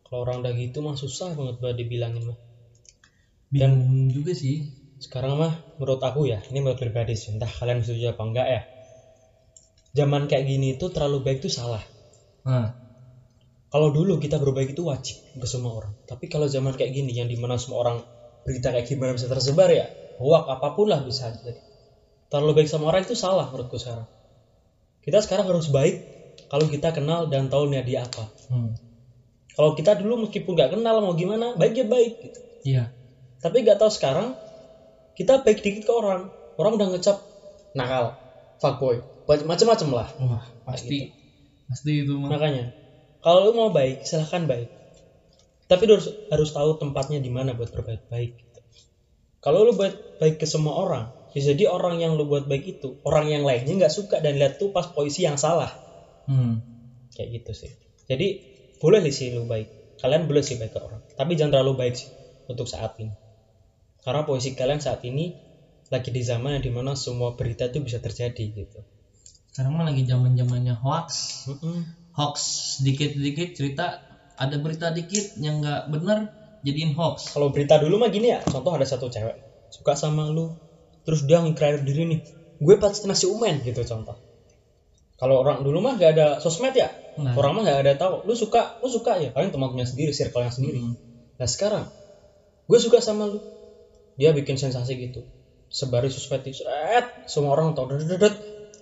Kalau 0.09 0.25
orang 0.25 0.41
udah 0.41 0.57
gitu 0.57 0.81
mah 0.81 0.97
susah 0.97 1.37
banget 1.37 1.61
buat 1.61 1.77
dibilangin 1.77 2.25
mah. 2.25 2.37
Bingung 3.53 4.09
juga 4.09 4.33
sih. 4.33 4.65
Sekarang 4.97 5.37
mah 5.37 5.53
menurut 5.77 6.01
aku 6.01 6.25
ya 6.25 6.41
ini 6.49 6.65
menurut 6.65 6.81
pribadi 6.81 7.13
sih. 7.13 7.29
Entah 7.29 7.47
kalian 7.53 7.85
setuju 7.85 8.17
apa 8.17 8.23
enggak 8.25 8.47
ya. 8.49 8.61
Zaman 9.93 10.25
kayak 10.25 10.49
gini 10.49 10.81
tuh 10.81 10.89
terlalu 10.89 11.21
baik 11.21 11.45
tuh 11.45 11.53
salah. 11.53 11.85
Nah. 12.49 12.73
Kalau 13.69 13.93
dulu 13.93 14.17
kita 14.17 14.41
berbaik 14.41 14.73
itu 14.73 14.81
wajib 14.81 15.21
ke 15.37 15.45
semua 15.45 15.77
orang. 15.77 15.93
Tapi 16.09 16.25
kalau 16.25 16.49
zaman 16.49 16.73
kayak 16.73 16.89
gini 16.89 17.13
yang 17.13 17.29
di 17.29 17.37
mana 17.37 17.53
semua 17.53 17.85
orang 17.85 18.01
berita 18.41 18.73
kayak 18.73 18.89
gimana 18.89 19.13
bisa 19.13 19.29
tersebar 19.29 19.69
ya 19.69 19.85
hoak 20.19 20.45
apa 20.51 20.67
pun 20.75 20.91
lah 20.91 20.99
bisa. 21.01 21.31
Jadi 21.31 21.55
terlalu 22.27 22.61
baik 22.61 22.69
sama 22.69 22.91
orang 22.91 23.07
itu 23.07 23.15
salah 23.15 23.47
menurutku 23.49 23.79
sekarang. 23.79 24.05
Kita 24.99 25.23
sekarang 25.23 25.47
harus 25.47 25.71
baik 25.71 25.95
kalau 26.51 26.67
kita 26.67 26.91
kenal 26.91 27.31
dan 27.31 27.47
tahu 27.47 27.71
niat 27.71 27.87
dia 27.87 28.03
apa. 28.03 28.27
Hmm. 28.51 28.75
kalau 29.59 29.75
kita 29.75 29.91
dulu 29.99 30.23
meskipun 30.23 30.55
nggak 30.55 30.71
kenal 30.71 31.03
mau 31.03 31.11
gimana 31.19 31.51
baik 31.59 31.73
ya 31.75 31.85
baik 31.87 32.13
gitu. 32.23 32.39
Iya. 32.63 32.83
Tapi 33.43 33.63
nggak 33.63 33.79
tahu 33.79 33.91
sekarang 33.91 34.31
kita 35.19 35.43
baik 35.43 35.59
dikit 35.59 35.83
ke 35.83 35.91
orang. 35.91 36.31
Orang 36.55 36.79
udah 36.79 36.91
ngecap 36.95 37.19
nakal 37.75 38.15
fuckboy 38.59 39.03
macam-macam 39.27 39.89
lah. 39.93 40.07
Wah 40.19 40.45
pasti. 40.65 41.13
pasti 41.69 42.01
itu 42.01 42.17
mah 42.17 42.33
makanya 42.33 42.73
kalau 43.21 43.45
lu 43.45 43.51
mau 43.53 43.69
baik 43.69 44.01
silahkan 44.07 44.47
baik. 44.49 44.69
Tapi 45.69 45.83
harus 45.85 46.09
harus 46.33 46.49
tahu 46.49 46.81
tempatnya 46.81 47.21
di 47.21 47.29
mana 47.29 47.53
buat 47.53 47.69
berbaik 47.69 48.09
baik 48.09 48.31
gitu. 48.41 48.48
Kalau 49.39 49.63
lu 49.63 49.71
buat 49.75 49.95
baik 50.19 50.39
ke 50.39 50.47
semua 50.47 50.75
orang 50.79 51.11
bisa 51.29 51.53
jadi 51.53 51.69
orang 51.69 52.01
yang 52.01 52.17
lu 52.17 52.25
buat 52.25 52.49
baik 52.49 52.79
itu 52.79 52.97
orang 53.05 53.29
yang 53.29 53.43
lainnya 53.45 53.85
nggak 53.85 53.93
suka 53.93 54.17
dan 54.19 54.35
lihat 54.35 54.57
tuh 54.57 54.73
pas 54.73 54.89
posisi 54.89 55.23
yang 55.23 55.37
salah. 55.37 55.69
Hmm. 56.29 56.61
kayak 57.09 57.41
gitu 57.41 57.65
sih. 57.65 57.71
Jadi 58.05 58.45
boleh 58.77 59.01
sih 59.09 59.33
lu 59.33 59.49
baik. 59.49 59.97
Kalian 59.99 60.29
boleh 60.29 60.45
sih 60.45 60.55
baik 60.55 60.73
ke 60.73 60.79
orang 60.79 61.01
tapi 61.17 61.35
jangan 61.35 61.59
terlalu 61.59 61.73
baik 61.85 61.95
sih 61.97 62.09
untuk 62.49 62.65
saat 62.65 62.97
ini. 62.97 63.13
Karena 63.99 64.23
posisi 64.23 64.55
kalian 64.55 64.79
saat 64.79 65.03
ini 65.05 65.35
lagi 65.89 66.09
di 66.13 66.21
zaman 66.21 66.57
yang 66.57 66.63
di 66.63 66.71
mana 66.71 66.93
semua 66.93 67.33
berita 67.33 67.65
itu 67.65 67.81
bisa 67.81 67.97
terjadi 67.97 68.45
gitu. 68.53 68.79
Sekarang 69.53 69.75
mah 69.75 69.89
lagi 69.89 70.05
zaman 70.05 70.37
zamannya 70.37 70.77
hoax. 70.77 71.07
Mm-mm. 71.49 71.83
hoax 72.15 72.35
sedikit-sedikit 72.79 73.57
cerita 73.57 73.85
ada 74.39 74.55
berita 74.57 74.89
dikit 74.89 75.35
yang 75.37 75.59
nggak 75.59 75.91
bener 75.91 76.38
jadiin 76.65 76.91
hoax. 76.95 77.33
Kalau 77.35 77.49
berita 77.53 77.79
dulu 77.79 77.99
mah 77.99 78.09
gini 78.11 78.33
ya 78.33 78.39
contoh 78.43 78.71
ada 78.75 78.85
satu 78.87 79.07
cewek 79.07 79.35
suka 79.69 79.93
sama 79.93 80.27
lu 80.33 80.49
terus 81.05 81.23
dia 81.23 81.39
nge 81.39 81.85
diri 81.85 82.03
nih 82.09 82.19
gue 82.59 82.75
pasti 82.75 83.07
nasi 83.07 83.25
umen 83.29 83.63
gitu 83.63 83.81
contoh. 83.85 84.17
Kalau 85.19 85.43
orang 85.43 85.63
dulu 85.63 85.83
mah 85.83 85.99
gak 85.99 86.15
ada 86.15 86.27
sosmed 86.39 86.75
ya 86.75 86.91
ada. 87.19 87.35
orang 87.35 87.51
mah 87.59 87.63
gak 87.67 87.79
ada 87.83 87.93
tahu 87.95 88.23
lu 88.27 88.33
suka 88.35 88.79
lu 88.83 88.87
suka 88.91 89.19
ya. 89.19 89.29
Paling 89.31 89.51
teman-temannya 89.51 89.87
sendiri 89.87 90.11
circle 90.11 90.43
yang 90.43 90.53
sendiri. 90.53 90.79
Hmm. 90.79 90.95
nah 91.39 91.47
sekarang 91.47 91.85
gue 92.67 92.79
suka 92.79 92.99
sama 92.99 93.27
lu. 93.27 93.39
Dia 94.19 94.35
bikin 94.35 94.59
sensasi 94.59 94.99
gitu 94.99 95.23
sebari 95.69 96.09
sosmed 96.09 96.41
seret 96.49 97.05
semua 97.29 97.53
orang 97.53 97.77
tahu 97.77 97.93
dedet 97.93 98.33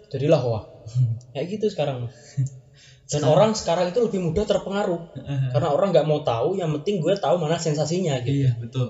jadilah 0.08 0.40
wah 0.40 0.64
kayak 1.36 1.60
gitu 1.60 1.68
sekarang 1.68 2.08
dan 3.12 3.22
orang 3.34 3.52
sekarang 3.60 3.86
itu 3.92 4.00
lebih 4.06 4.20
mudah 4.28 4.46
terpengaruh 4.52 5.02
karena 5.52 5.68
orang 5.76 5.90
nggak 5.94 6.08
mau 6.10 6.20
tahu 6.32 6.50
yang 6.60 6.70
penting 6.80 6.96
gue 7.04 7.14
tahu 7.26 7.36
mana 7.44 7.58
sensasinya 7.60 8.14
gitu 8.28 8.36
Iya 8.36 8.50
betul. 8.62 8.88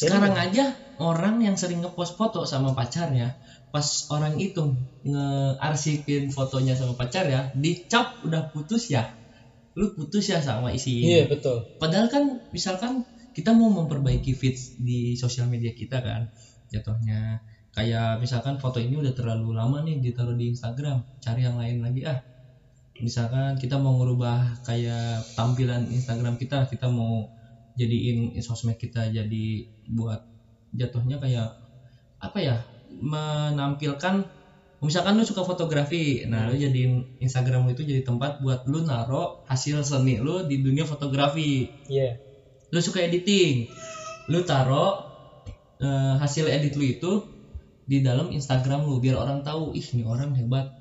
Sekarang 0.00 0.34
aja 0.44 0.64
orang 1.10 1.36
yang 1.46 1.56
sering 1.60 1.80
ngepost 1.84 2.12
foto 2.20 2.40
sama 2.52 2.70
pacarnya, 2.78 3.28
pas 3.74 3.86
orang 4.14 4.34
itu 4.46 4.62
ngearsipin 5.06 6.24
fotonya 6.36 6.74
sama 6.80 6.94
pacarnya, 7.00 7.40
dicap 7.64 8.06
udah 8.26 8.42
putus 8.52 8.82
ya. 8.94 9.04
Lu 9.78 9.86
putus 9.96 10.24
ya 10.32 10.38
sama 10.48 10.68
isi 10.78 10.92
ini. 11.06 11.20
iya 11.20 11.24
betul 11.30 11.58
Padahal 11.80 12.08
kan 12.14 12.24
misalkan 12.56 12.92
kita 13.36 13.50
mau 13.58 13.70
memperbaiki 13.78 14.32
feeds 14.40 14.62
di 14.88 15.14
sosial 15.22 15.46
media 15.52 15.72
kita 15.80 15.98
kan, 16.08 16.22
jatuhnya 16.72 17.40
kayak 17.76 18.18
misalkan 18.22 18.56
foto 18.62 18.78
ini 18.82 18.94
udah 19.02 19.14
terlalu 19.18 19.48
lama 19.58 19.78
nih 19.86 19.96
ditaruh 20.04 20.36
di 20.40 20.50
Instagram, 20.54 20.98
cari 21.24 21.40
yang 21.46 21.56
lain 21.60 21.78
lagi 21.84 22.02
ah. 22.06 22.18
Misalkan 23.00 23.56
kita 23.56 23.80
mau 23.80 23.96
ngerubah 24.00 24.64
kayak 24.64 25.24
tampilan 25.34 25.88
Instagram 25.88 26.36
kita, 26.36 26.68
kita 26.68 26.86
mau 26.92 27.28
jadiin 27.80 28.36
sosmed 28.44 28.76
kita 28.76 29.08
jadi 29.08 29.44
buat 29.88 30.20
jatuhnya 30.76 31.18
kayak 31.18 31.56
apa 32.20 32.38
ya 32.38 32.56
menampilkan 32.90 34.26
misalkan 34.80 35.16
lu 35.16 35.24
suka 35.24 35.44
fotografi 35.44 36.24
nah 36.28 36.48
lu 36.48 36.56
jadiin 36.56 37.20
Instagram 37.20 37.68
lu 37.68 37.72
itu 37.72 37.84
jadi 37.84 38.04
tempat 38.04 38.44
buat 38.44 38.64
lu 38.68 38.84
naro 38.84 39.44
hasil 39.48 39.84
seni 39.84 40.20
lu 40.20 40.44
di 40.44 40.60
dunia 40.60 40.84
fotografi. 40.84 41.68
Iya. 41.88 42.16
Lu 42.70 42.78
suka 42.78 43.02
editing 43.02 43.66
lu 44.30 44.46
taro 44.46 45.04
eh, 45.80 46.14
hasil 46.20 46.46
edit 46.46 46.76
lu 46.76 46.84
itu 46.86 47.12
di 47.84 47.98
dalam 48.04 48.30
Instagram 48.30 48.86
lu 48.86 49.02
biar 49.02 49.18
orang 49.18 49.42
tahu 49.42 49.74
ih 49.74 49.86
ini 49.96 50.06
orang 50.06 50.36
hebat 50.38 50.79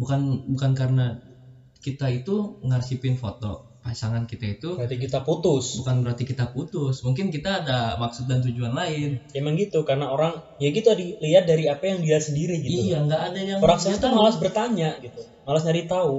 bukan 0.00 0.20
bukan 0.48 0.70
karena 0.80 1.04
kita 1.84 2.06
itu 2.12 2.34
ngarsipin 2.68 3.16
foto 3.22 3.52
pasangan 3.80 4.28
kita 4.28 4.46
itu 4.54 4.70
berarti 4.76 4.96
kita 5.00 5.18
putus. 5.24 5.64
Bukan 5.80 5.96
berarti 6.04 6.24
kita 6.28 6.44
putus. 6.52 7.00
Mungkin 7.06 7.32
kita 7.32 7.64
ada 7.64 7.78
maksud 7.96 8.28
dan 8.28 8.44
tujuan 8.44 8.72
lain. 8.76 9.16
Emang 9.32 9.56
gitu 9.56 9.80
karena 9.88 10.06
orang 10.12 10.44
ya 10.60 10.68
gitu 10.68 10.92
dilihat 10.92 11.48
dari 11.48 11.64
apa 11.64 11.84
yang 11.88 12.04
dia 12.04 12.20
sendiri 12.20 12.60
gitu. 12.60 12.76
Iya 12.92 12.96
nggak 13.08 13.20
ada 13.32 13.40
yang 13.40 13.58
orang 13.64 13.78
sekarang 13.80 14.00
tuh 14.04 14.12
malas 14.20 14.36
bertanya 14.36 14.90
gitu. 15.00 15.20
Malas 15.48 15.62
nyari 15.64 15.82
tahu. 15.88 16.16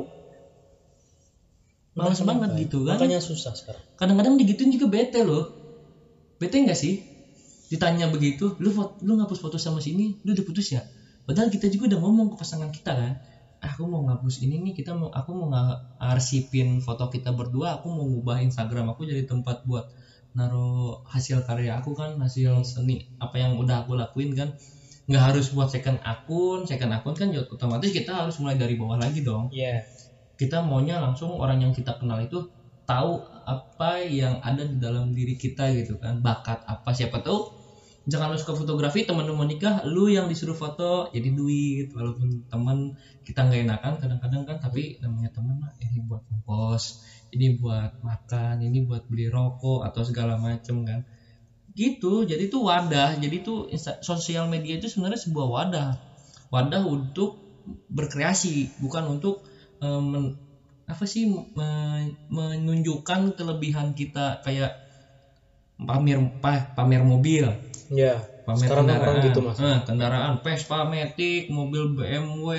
Malas 1.93 2.19
banget 2.23 2.49
ya. 2.55 2.59
gitu 2.65 2.77
kan. 2.87 2.97
makanya 2.97 3.19
susah 3.19 3.53
sekarang. 3.53 3.83
Kadang-kadang 3.99 4.33
digituin 4.39 4.71
juga 4.73 4.87
bete 4.89 5.21
loh. 5.21 5.43
Bete 6.41 6.57
nggak 6.63 6.79
sih? 6.79 7.03
Ditanya 7.71 8.07
begitu 8.11 8.55
lu 8.63 8.69
fo- 8.73 8.95
lu 9.05 9.13
ngapus 9.19 9.39
foto 9.43 9.57
sama 9.61 9.79
sini? 9.83 10.15
Lu 10.25 10.33
udah 10.35 10.45
putus 10.47 10.67
ya? 10.75 10.81
Padahal 11.27 11.47
kita 11.53 11.69
juga 11.69 11.93
udah 11.95 11.99
ngomong 12.03 12.27
ke 12.33 12.35
pasangan 12.41 12.69
kita 12.73 12.91
kan. 12.97 13.13
"Ah, 13.15 13.30
aku 13.61 13.85
mau 13.85 14.01
ngapus 14.09 14.41
ini 14.41 14.57
nih 14.57 14.73
kita 14.73 14.97
mau 14.97 15.13
aku 15.13 15.31
mau 15.37 15.47
ngarsipin 16.01 16.81
foto 16.81 17.13
kita 17.13 17.29
berdua 17.31 17.77
aku 17.77 17.93
mau 17.93 18.09
ngubah 18.09 18.41
Instagram 18.41 18.97
aku 18.97 19.05
jadi 19.05 19.29
tempat 19.29 19.61
buat 19.69 19.85
naro 20.31 21.03
hasil 21.05 21.43
karya 21.43 21.75
aku 21.77 21.91
kan 21.91 22.15
hasil 22.17 22.63
seni 22.63 23.03
apa 23.19 23.35
yang 23.37 23.59
udah 23.59 23.83
aku 23.85 23.93
lakuin 23.99 24.31
kan. 24.33 24.55
Nggak 25.09 25.23
harus 25.33 25.51
buat 25.51 25.67
second 25.67 25.99
akun 26.01 26.63
second 26.63 26.91
akun 26.95 27.13
kan 27.17 27.27
otomatis 27.35 27.91
kita 27.91 28.15
harus 28.15 28.39
mulai 28.39 28.55
dari 28.55 28.79
bawah 28.79 28.95
lagi 28.95 29.21
dong. 29.21 29.51
Iya. 29.51 29.83
Kita 30.39 30.63
maunya 30.63 30.97
langsung 30.97 31.35
orang 31.37 31.61
yang 31.61 31.73
kita 31.75 31.99
kenal 31.99 32.23
itu 32.23 32.47
tahu 32.87 33.21
apa 33.45 34.01
yang 34.07 34.39
ada 34.41 34.65
di 34.65 34.77
dalam 34.79 35.13
diri 35.13 35.37
kita 35.37 35.69
gitu 35.75 36.01
kan 36.01 36.19
bakat 36.23 36.63
apa 36.65 36.89
siapa 36.95 37.21
tahu 37.21 37.60
jangan 38.09 38.33
lu 38.33 38.37
suka 38.41 38.57
fotografi 38.57 39.05
teman 39.05 39.29
lu 39.29 39.37
mau 39.37 39.45
nikah 39.45 39.85
lu 39.85 40.09
yang 40.09 40.25
disuruh 40.25 40.57
foto 40.57 41.05
jadi 41.13 41.29
duit. 41.37 41.87
Walaupun 41.93 42.49
teman 42.49 42.97
kita 43.27 43.45
nggak 43.45 43.61
enakan 43.69 43.93
kadang-kadang 44.01 44.41
kan 44.49 44.57
tapi 44.57 44.97
namanya 45.03 45.29
teman 45.29 45.61
mah 45.61 45.71
ini 45.83 46.01
buat 46.01 46.21
ongkos 46.33 46.83
ini 47.35 47.53
buat 47.61 47.93
makan 48.01 48.65
ini 48.65 48.81
buat 48.87 49.05
beli 49.05 49.29
rokok 49.29 49.85
atau 49.85 50.01
segala 50.01 50.37
macem 50.41 50.81
kan. 50.87 50.99
Gitu 51.77 52.25
jadi 52.25 52.49
itu 52.49 52.57
wadah. 52.59 53.15
Jadi 53.21 53.35
itu 53.45 53.53
sosial 54.01 54.49
media 54.49 54.81
itu 54.81 54.89
sebenarnya 54.89 55.21
sebuah 55.21 55.47
wadah. 55.47 55.89
Wadah 56.49 56.83
untuk 56.83 57.37
berkreasi 57.93 58.73
bukan 58.81 59.05
untuk 59.19 59.45
men- 59.81 60.35
apa 60.89 61.05
sih 61.07 61.29
me- 61.29 62.17
menunjukkan 62.33 63.37
kelebihan 63.37 63.93
kita. 63.93 64.41
Kayak 64.43 64.73
pamer 65.81 66.19
pa- 66.43 66.67
pamer 66.77 67.01
mobil 67.01 67.45
iya 67.93 68.13
pamer 68.45 68.65
Sekarang 68.65 68.85
kendaraan. 68.87 69.23
gitu, 69.27 69.39
Mas. 69.45 69.57
Eh, 69.61 69.77
kendaraan 69.87 70.33
Vespa 70.43 70.77
Matic 70.91 71.43
mobil 71.57 71.83
BMW 71.95 72.49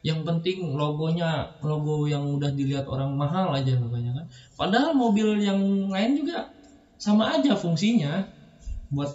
yang 0.00 0.24
penting 0.24 0.58
logonya 0.80 1.44
logo 1.60 2.08
yang 2.08 2.24
udah 2.24 2.48
dilihat 2.56 2.88
orang 2.88 3.10
mahal 3.20 3.52
aja 3.52 3.76
pokoknya 3.76 4.10
kan. 4.16 4.26
Padahal 4.56 4.96
mobil 4.96 5.28
yang 5.44 5.60
lain 5.92 6.16
juga 6.16 6.48
sama 6.96 7.36
aja 7.36 7.52
fungsinya. 7.52 8.24
Buat 8.94 9.12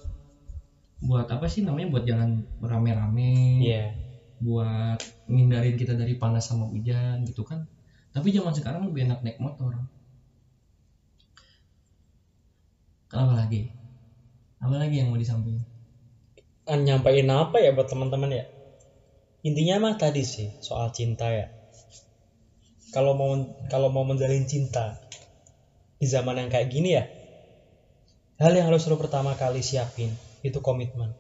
buat 1.08 1.28
apa 1.30 1.46
sih 1.52 1.62
namanya? 1.66 1.88
Buat 1.94 2.04
jalan 2.10 2.30
rame-rame. 2.62 3.34
Iya. 3.66 3.82
Buat 4.46 5.00
ngindarin 5.32 5.76
kita 5.82 5.94
dari 5.98 6.14
panas 6.22 6.44
sama 6.50 6.66
hujan 6.70 7.26
gitu 7.26 7.42
kan. 7.50 7.60
Tapi 8.14 8.28
zaman 8.32 8.54
sekarang 8.56 8.82
lebih 8.88 9.02
enak 9.10 9.20
naik 9.26 9.38
motor. 9.42 9.74
Kenapa 13.10 13.34
lagi 13.46 13.75
apa 14.66 14.82
lagi 14.82 14.98
yang 14.98 15.14
mau 15.14 15.20
disampaikan? 15.22 15.62
Kan 16.66 16.82
nyampein 16.82 17.30
apa 17.30 17.62
ya 17.62 17.70
buat 17.78 17.86
teman-teman 17.86 18.34
ya? 18.34 18.46
Intinya 19.46 19.78
mah 19.78 19.94
tadi 20.02 20.26
sih 20.26 20.50
soal 20.58 20.90
cinta 20.90 21.30
ya. 21.30 21.54
Kalau 22.90 23.14
mau 23.14 23.38
kalau 23.70 23.94
mau 23.94 24.02
menjalin 24.02 24.50
cinta 24.50 24.98
di 26.02 26.10
zaman 26.10 26.42
yang 26.42 26.50
kayak 26.50 26.68
gini 26.74 26.98
ya 26.98 27.06
hal 28.42 28.52
yang 28.52 28.68
harus 28.68 28.84
lo 28.92 29.00
pertama 29.00 29.38
kali 29.38 29.62
siapin 29.62 30.12
itu 30.42 30.60
komitmen. 30.60 31.14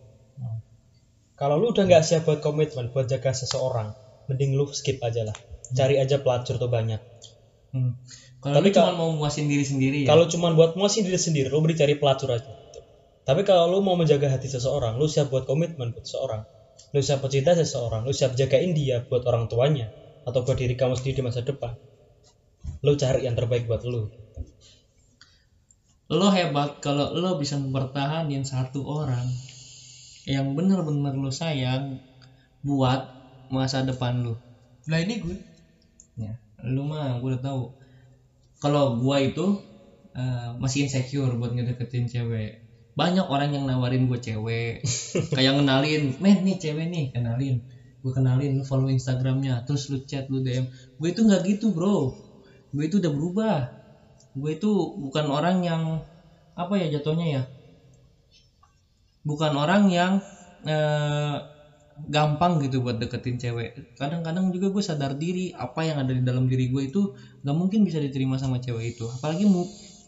Kalau 1.38 1.62
lu 1.62 1.70
udah 1.70 1.86
nggak 1.86 2.04
siap 2.04 2.26
buat 2.26 2.42
komitmen 2.42 2.90
buat 2.90 3.06
jaga 3.06 3.32
seseorang 3.36 3.94
mending 4.26 4.58
lu 4.58 4.66
skip 4.74 4.98
aja 5.06 5.22
lah. 5.22 5.38
Cari 5.70 6.02
aja 6.02 6.18
pelacur 6.18 6.58
tuh 6.58 6.72
banyak. 6.72 6.98
Hmm. 7.76 7.92
kalau 8.40 8.56
Tapi 8.64 8.72
cuma 8.72 8.96
mau 8.96 9.12
muasin 9.12 9.52
diri 9.52 9.68
sendiri 9.68 10.08
ya? 10.08 10.16
kalau 10.16 10.32
cuman 10.32 10.56
buat 10.56 10.80
muasin 10.80 11.04
diri 11.04 11.20
sendiri 11.20 11.52
lu 11.52 11.60
beri 11.60 11.76
cari 11.76 12.00
pelacur 12.00 12.32
aja 12.32 12.48
tapi 13.26 13.42
kalau 13.42 13.66
lu 13.74 13.82
mau 13.82 13.98
menjaga 13.98 14.30
hati 14.30 14.46
seseorang 14.46 15.02
lu 15.02 15.10
siap 15.10 15.34
buat 15.34 15.50
komitmen 15.50 15.90
buat 15.98 16.06
seseorang. 16.06 16.46
Lu 16.94 17.02
siap 17.02 17.26
mencinta 17.26 17.58
seseorang 17.58 18.06
lu 18.06 18.14
siap 18.14 18.38
jagain 18.38 18.78
dia 18.78 19.02
buat 19.02 19.26
orang 19.26 19.50
tuanya 19.50 19.90
atau 20.22 20.46
buat 20.46 20.54
diri 20.54 20.78
kamu 20.78 20.94
sendiri 20.94 21.20
di 21.20 21.24
masa 21.26 21.42
depan. 21.42 21.74
Lu 22.86 22.94
cari 22.94 23.26
yang 23.26 23.34
terbaik 23.34 23.66
buat 23.66 23.82
lu. 23.82 24.14
Lo 26.14 26.30
hebat 26.30 26.78
kalau 26.86 27.18
lo 27.18 27.42
bisa 27.42 27.58
mempertahankan 27.58 28.46
satu 28.46 28.86
orang 28.86 29.26
yang 30.30 30.54
benar-benar 30.54 31.18
lo 31.18 31.34
sayang 31.34 31.98
buat 32.62 33.10
masa 33.50 33.82
depan 33.82 34.22
lo. 34.22 34.38
Lah 34.86 35.02
ini 35.02 35.18
gue. 35.18 35.38
ya 36.22 36.38
lu 36.62 36.86
mah 36.86 37.18
gue 37.18 37.34
udah 37.34 37.42
tahu. 37.42 37.64
Kalau 38.62 39.02
gua 39.02 39.18
itu 39.22 39.62
eh, 40.14 40.50
masih 40.62 40.86
insecure 40.86 41.34
buat 41.38 41.54
ngedeketin 41.58 42.06
cewek 42.06 42.65
banyak 42.96 43.26
orang 43.28 43.50
yang 43.56 43.64
nawarin 43.70 44.08
gue 44.10 44.20
cewek. 44.20 44.74
Kayak 45.36 45.54
ngenalin 45.60 46.04
men 46.24 46.38
nih 46.48 46.58
cewek 46.64 46.88
nih 46.94 47.06
kenalin. 47.14 47.56
Gue 48.02 48.12
kenalin 48.16 48.52
lu 48.60 48.64
follow 48.70 48.88
instagramnya 48.88 49.66
terus 49.68 49.84
lu 49.92 49.98
chat 50.10 50.26
lu 50.32 50.40
dm 50.46 50.66
gue 51.00 51.10
itu 51.12 51.22
nggak 51.28 51.42
gitu 51.50 51.76
bro. 51.76 52.16
Gue 52.74 52.84
itu 52.90 52.96
udah 53.04 53.12
berubah. 53.12 53.58
Gue 54.36 54.52
itu 54.58 54.72
bukan 55.04 55.26
orang 55.38 55.58
yang 55.70 55.84
apa 56.56 56.74
ya 56.82 56.88
jatuhnya 57.00 57.28
ya? 57.36 57.42
Bukan 59.26 59.52
orang 59.58 59.90
yang 59.90 60.14
eh, 60.64 61.38
gampang 61.96 62.60
gitu 62.64 62.84
buat 62.86 62.98
deketin 63.02 63.38
cewek. 63.42 63.70
Kadang-kadang 64.00 64.52
juga 64.56 64.68
gue 64.72 64.84
sadar 64.84 65.16
diri 65.16 65.52
apa 65.56 65.82
yang 65.88 65.98
ada 66.04 66.12
di 66.14 66.22
dalam 66.24 66.46
diri 66.52 66.68
gue 66.72 66.84
itu 66.92 67.02
nggak 67.44 67.56
mungkin 67.58 67.82
bisa 67.88 67.98
diterima 68.04 68.36
sama 68.38 68.60
cewek 68.62 68.96
itu. 68.98 69.06
Apalagi 69.10 69.48
mu 69.48 69.66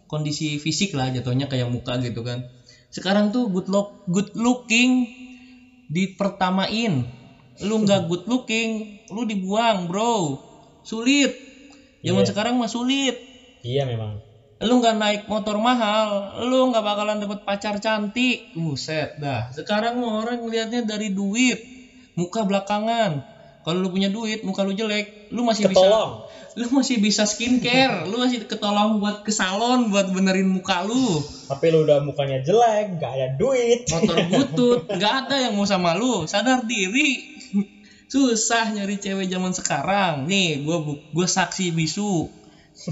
kondisi 0.07 0.55
fisik 0.61 0.95
lah 0.95 1.11
jatuhnya 1.11 1.47
kayak 1.51 1.67
muka 1.67 1.99
gitu 1.99 2.23
kan 2.23 2.47
sekarang 2.97 3.29
tuh 3.29 3.45
good 3.53 3.69
look 3.69 3.93
good 4.09 4.29
looking 4.33 5.05
dipertamain. 5.93 7.05
Lu 7.61 7.75
nggak 7.85 8.09
good 8.09 8.25
looking 8.25 8.97
lu 9.13 9.21
dibuang 9.29 9.85
bro. 9.85 10.41
Sulit. 10.81 11.29
Zaman 12.01 12.25
Iya. 12.25 12.29
sekarang 12.33 12.53
mah 12.57 12.69
sulit. 12.69 13.13
Iya 13.61 13.85
memang. 13.85 14.17
Lu 14.65 14.81
nggak 14.81 14.97
naik 14.97 15.21
motor 15.29 15.61
mahal 15.61 16.41
lu 16.49 16.73
nggak 16.73 16.81
bakalan 16.81 17.21
dapet 17.21 17.39
pacar 17.45 17.77
cantik. 17.77 18.41
Buset 18.57 19.13
dah. 19.21 19.45
Sekarang 19.53 20.01
orang 20.01 20.41
ngelihatnya 20.41 20.81
dari 20.81 21.13
duit 21.13 21.61
muka 22.17 22.41
belakangan 22.41 23.21
kalau 23.67 23.83
lu 23.83 23.91
punya 23.91 24.07
duit 24.07 24.47
muka 24.47 24.63
lu 24.63 24.71
jelek 24.71 25.27
lu 25.27 25.43
masih 25.43 25.67
Ketolong. 25.67 26.23
bisa 26.23 26.55
lu 26.63 26.65
masih 26.71 26.95
bisa 27.03 27.23
skincare 27.27 28.07
lu 28.07 28.15
masih 28.15 28.47
ketolong 28.47 29.03
buat 29.03 29.27
ke 29.27 29.31
salon 29.35 29.91
buat 29.91 30.07
benerin 30.07 30.47
muka 30.47 30.87
lu. 30.87 31.19
Tapi 31.51 31.75
lu 31.75 31.83
udah 31.83 31.99
mukanya 31.99 32.39
jelek, 32.39 32.95
gak 32.95 33.11
ada 33.11 33.27
duit. 33.35 33.83
motor 33.91 34.17
butut 34.31 34.79
nggak 34.87 35.13
ada 35.27 35.35
yang 35.43 35.59
mau 35.59 35.67
sama 35.67 35.99
lu. 35.99 36.23
Sadar 36.23 36.63
diri. 36.63 37.19
Susah 38.11 38.71
nyari 38.71 39.03
cewek 39.03 39.27
zaman 39.27 39.51
sekarang. 39.51 40.31
Nih 40.31 40.63
gue 40.63 40.77
gue 41.11 41.27
saksi 41.27 41.75
bisu. 41.75 42.31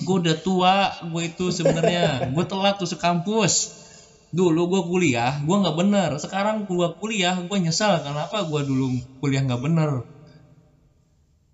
Gue 0.04 0.16
udah 0.20 0.36
tua 0.44 0.92
gue 1.08 1.24
itu 1.24 1.56
sebenarnya. 1.56 2.36
Gue 2.36 2.44
telat 2.44 2.76
tuh 2.76 2.92
sekampus. 2.92 3.80
Dulu 4.36 4.68
gue 4.76 4.82
kuliah 4.92 5.40
gue 5.40 5.56
nggak 5.56 5.78
bener. 5.80 6.10
Sekarang 6.20 6.68
gue 6.68 6.88
kuliah 7.00 7.40
gue 7.40 7.58
nyesal 7.64 8.04
kenapa 8.04 8.44
gue 8.44 8.60
dulu 8.68 8.92
kuliah 9.24 9.40
nggak 9.40 9.64
bener 9.64 10.15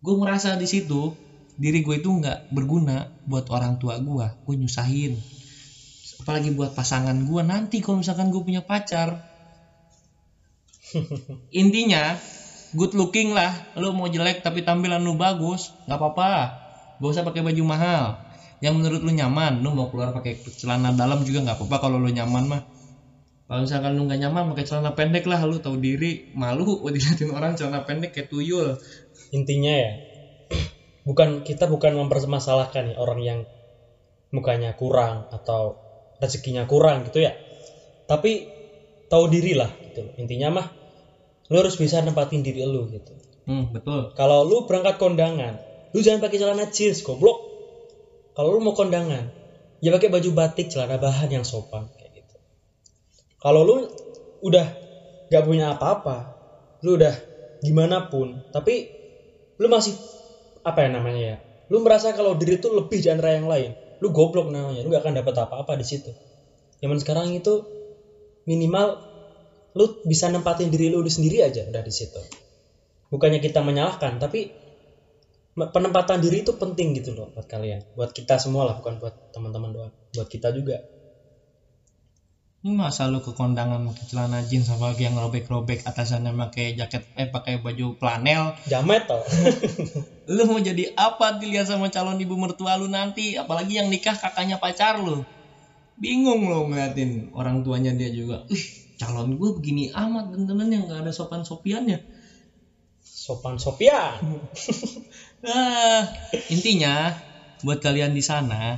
gue 0.02 0.16
merasa 0.18 0.58
di 0.58 0.66
situ 0.66 1.14
diri 1.62 1.86
gue 1.86 2.02
itu 2.02 2.10
nggak 2.10 2.49
berguna 2.49 3.06
buat 3.22 3.45
orang 3.54 3.78
tua 3.78 4.02
gue 4.02 4.26
gue 4.26 4.56
nyusahin. 4.58 5.14
Apalagi 6.26 6.54
buat 6.54 6.74
pasangan 6.74 7.18
gue 7.22 7.41
nanti 7.45 7.82
kalau 7.82 8.02
misalkan 8.02 8.34
gue 8.34 8.41
punya 8.41 8.62
pacar 8.66 9.22
intinya 11.62 12.18
good 12.74 12.97
looking 12.97 13.32
lah. 13.32 13.54
Lu 13.78 13.93
mau 13.93 14.10
jelek 14.10 14.41
tapi 14.41 14.66
tampilan 14.66 15.06
lu 15.06 15.14
bagus 15.14 15.70
nggak 15.86 15.99
apa-apa. 16.02 16.32
Gak 17.02 17.10
usah 17.10 17.24
pakai 17.26 17.45
baju 17.45 17.64
mahal. 17.66 18.04
Yang 18.62 18.74
menurut 18.78 19.02
lu 19.06 19.12
nyaman 19.14 19.62
lu 19.62 19.70
mau 19.74 19.89
keluar 19.89 20.14
pakai 20.14 20.38
celana 20.58 20.93
dalam 20.93 21.22
juga 21.26 21.45
nggak 21.45 21.58
apa-apa 21.62 21.78
kalau 21.78 21.97
lu 22.02 22.10
nyaman 22.10 22.45
mah. 22.49 22.62
Kalau 23.45 23.68
misalkan 23.68 23.99
lu 23.99 24.08
nggak 24.08 24.22
nyaman 24.22 24.43
pakai 24.56 24.66
celana 24.66 24.91
pendek 24.93 25.26
lah. 25.28 25.41
Lu 25.45 25.62
tahu 25.62 25.78
diri 25.82 26.32
malu 26.34 26.82
buat 26.82 26.93
diliatin 26.93 27.34
orang 27.34 27.58
celana 27.58 27.84
pendek 27.84 28.16
kayak 28.16 28.30
tuyul 28.32 28.78
Intinya 29.32 29.73
ya, 29.73 29.93
bukan 31.07 31.41
kita 31.47 31.65
bukan 31.71 31.95
mempermasalahkan 31.97 32.91
nih 32.91 32.97
orang 32.99 33.19
yang 33.23 33.39
mukanya 34.32 34.75
kurang 34.75 35.27
atau 35.32 35.79
rezekinya 36.21 36.63
kurang 36.67 37.07
gitu 37.07 37.23
ya. 37.23 37.34
Tapi 38.07 38.55
tahu 39.11 39.27
diri 39.27 39.53
lah 39.55 39.71
gitu. 39.88 40.07
Intinya 40.19 40.61
mah 40.61 40.67
lu 41.51 41.55
harus 41.59 41.75
bisa 41.75 41.99
nempatin 41.99 42.39
diri 42.43 42.63
lu 42.63 42.88
gitu. 42.88 43.11
hmm, 43.47 43.75
betul 43.75 44.07
Kalau 44.15 44.47
lu 44.47 44.63
berangkat 44.67 44.95
kondangan, 45.01 45.59
lu 45.91 45.99
jangan 45.99 46.23
pakai 46.23 46.38
celana 46.39 46.65
jeans 46.71 47.03
goblok. 47.03 47.51
Kalau 48.32 48.55
lu 48.55 48.63
mau 48.63 48.71
kondangan, 48.71 49.27
ya 49.84 49.91
pakai 49.91 50.07
baju 50.07 50.29
batik, 50.32 50.71
celana 50.71 50.95
bahan 50.95 51.27
yang 51.27 51.43
sopan 51.43 51.91
kayak 51.99 52.23
gitu. 52.23 52.38
Kalau 53.43 53.67
lu 53.67 53.75
udah 54.39 54.67
gak 55.27 55.43
punya 55.43 55.75
apa-apa, 55.75 56.39
lu 56.88 56.95
udah 56.95 57.11
gimana 57.59 58.07
pun, 58.07 58.39
tapi 58.55 59.01
lu 59.62 59.68
masih 59.70 59.93
apa 60.66 60.86
ya 60.86 60.89
namanya 60.89 61.22
ya? 61.22 61.38
Lu 61.70 61.80
merasa 61.86 62.12
kalau 62.18 62.34
diri 62.34 62.57
itu 62.57 62.68
lebih 62.74 62.99
antara 63.14 63.38
yang 63.38 63.45
lain, 63.45 63.78
lu 64.01 64.09
goblok 64.09 64.49
namanya, 64.49 64.82
lu 64.82 64.89
gak 64.91 65.05
akan 65.05 65.22
dapat 65.22 65.36
apa-apa 65.38 65.78
di 65.78 65.86
situ. 65.86 66.12
Zaman 66.82 66.97
sekarang 66.97 67.30
itu 67.38 67.62
minimal 68.49 68.97
lu 69.78 69.86
bisa 70.03 70.28
nempatin 70.28 70.68
diri 70.68 70.91
lu 70.91 70.99
sendiri 71.07 71.47
aja 71.47 71.64
udah 71.64 71.80
di 71.80 71.93
situ 71.93 72.20
bukannya 73.12 73.39
kita 73.39 73.64
menyalahkan 73.64 74.20
tapi 74.20 74.51
penempatan 75.55 76.20
diri 76.20 76.43
itu 76.43 76.55
penting 76.55 76.95
gitu 76.99 77.16
loh 77.16 77.32
buat 77.32 77.47
kalian 77.47 77.80
buat 77.95 78.12
kita 78.12 78.39
semua 78.39 78.68
lah 78.68 78.76
bukan 78.76 78.99
buat 78.99 79.16
teman-teman 79.32 79.72
doang 79.72 79.91
buat 80.16 80.28
kita 80.28 80.51
juga 80.55 80.80
ini 82.62 82.78
masa 82.78 83.09
lu 83.09 83.26
ke 83.26 83.34
kondangan 83.34 83.82
pakai 83.89 84.05
celana 84.05 84.45
jeans 84.45 84.70
sama 84.70 84.93
yang 84.93 85.18
robek-robek 85.18 85.82
atasannya 85.82 86.30
pakai 86.45 86.78
jaket 86.78 87.09
eh 87.18 87.26
pakai 87.26 87.57
baju 87.57 87.97
flanel. 87.97 88.53
Jamet 88.70 89.09
tau 89.09 89.26
lu 90.38 90.45
mau 90.45 90.62
jadi 90.62 90.93
apa 90.93 91.41
dilihat 91.41 91.66
sama 91.66 91.89
calon 91.89 92.22
ibu 92.22 92.38
mertua 92.38 92.78
lu 92.78 92.86
nanti? 92.86 93.34
Apalagi 93.34 93.82
yang 93.82 93.89
nikah 93.89 94.14
kakaknya 94.14 94.62
pacar 94.62 95.01
lu. 95.01 95.26
Bingung 95.97 96.45
lo 96.45 96.70
ngeliatin 96.70 97.34
orang 97.34 97.66
tuanya 97.66 97.97
dia 97.97 98.14
juga. 98.14 98.45
Ih 98.53 98.64
calon 99.01 99.34
gue 99.34 99.49
begini 99.57 99.89
amat 99.89 100.30
dan 100.30 100.45
yang 100.70 100.86
nggak 100.86 101.09
ada 101.09 101.12
sopan 101.12 101.41
sopiannya 101.41 102.05
sopan 103.01 103.57
sopian. 103.57 104.18
Ah, 105.41 106.05
intinya 106.53 107.18
buat 107.66 107.82
kalian 107.82 108.14
di 108.14 108.22
sana 108.22 108.78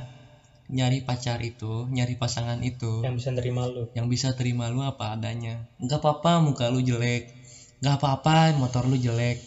nyari 0.72 1.04
pacar 1.04 1.36
itu 1.44 1.84
nyari 1.92 2.16
pasangan 2.16 2.56
itu 2.64 3.04
yang 3.04 3.16
bisa 3.20 3.28
nerima 3.36 3.68
lu. 3.68 3.84
yang 3.92 4.06
bisa 4.08 4.32
terima 4.32 4.72
lu 4.72 4.80
apa 4.80 5.12
adanya. 5.12 5.68
Nggak 5.76 6.00
apa-apa 6.00 6.40
muka 6.40 6.72
lu 6.72 6.80
jelek. 6.80 7.28
Nggak 7.84 8.00
apa-apa 8.00 8.56
motor 8.56 8.88
lu 8.88 8.96
jelek. 8.96 9.44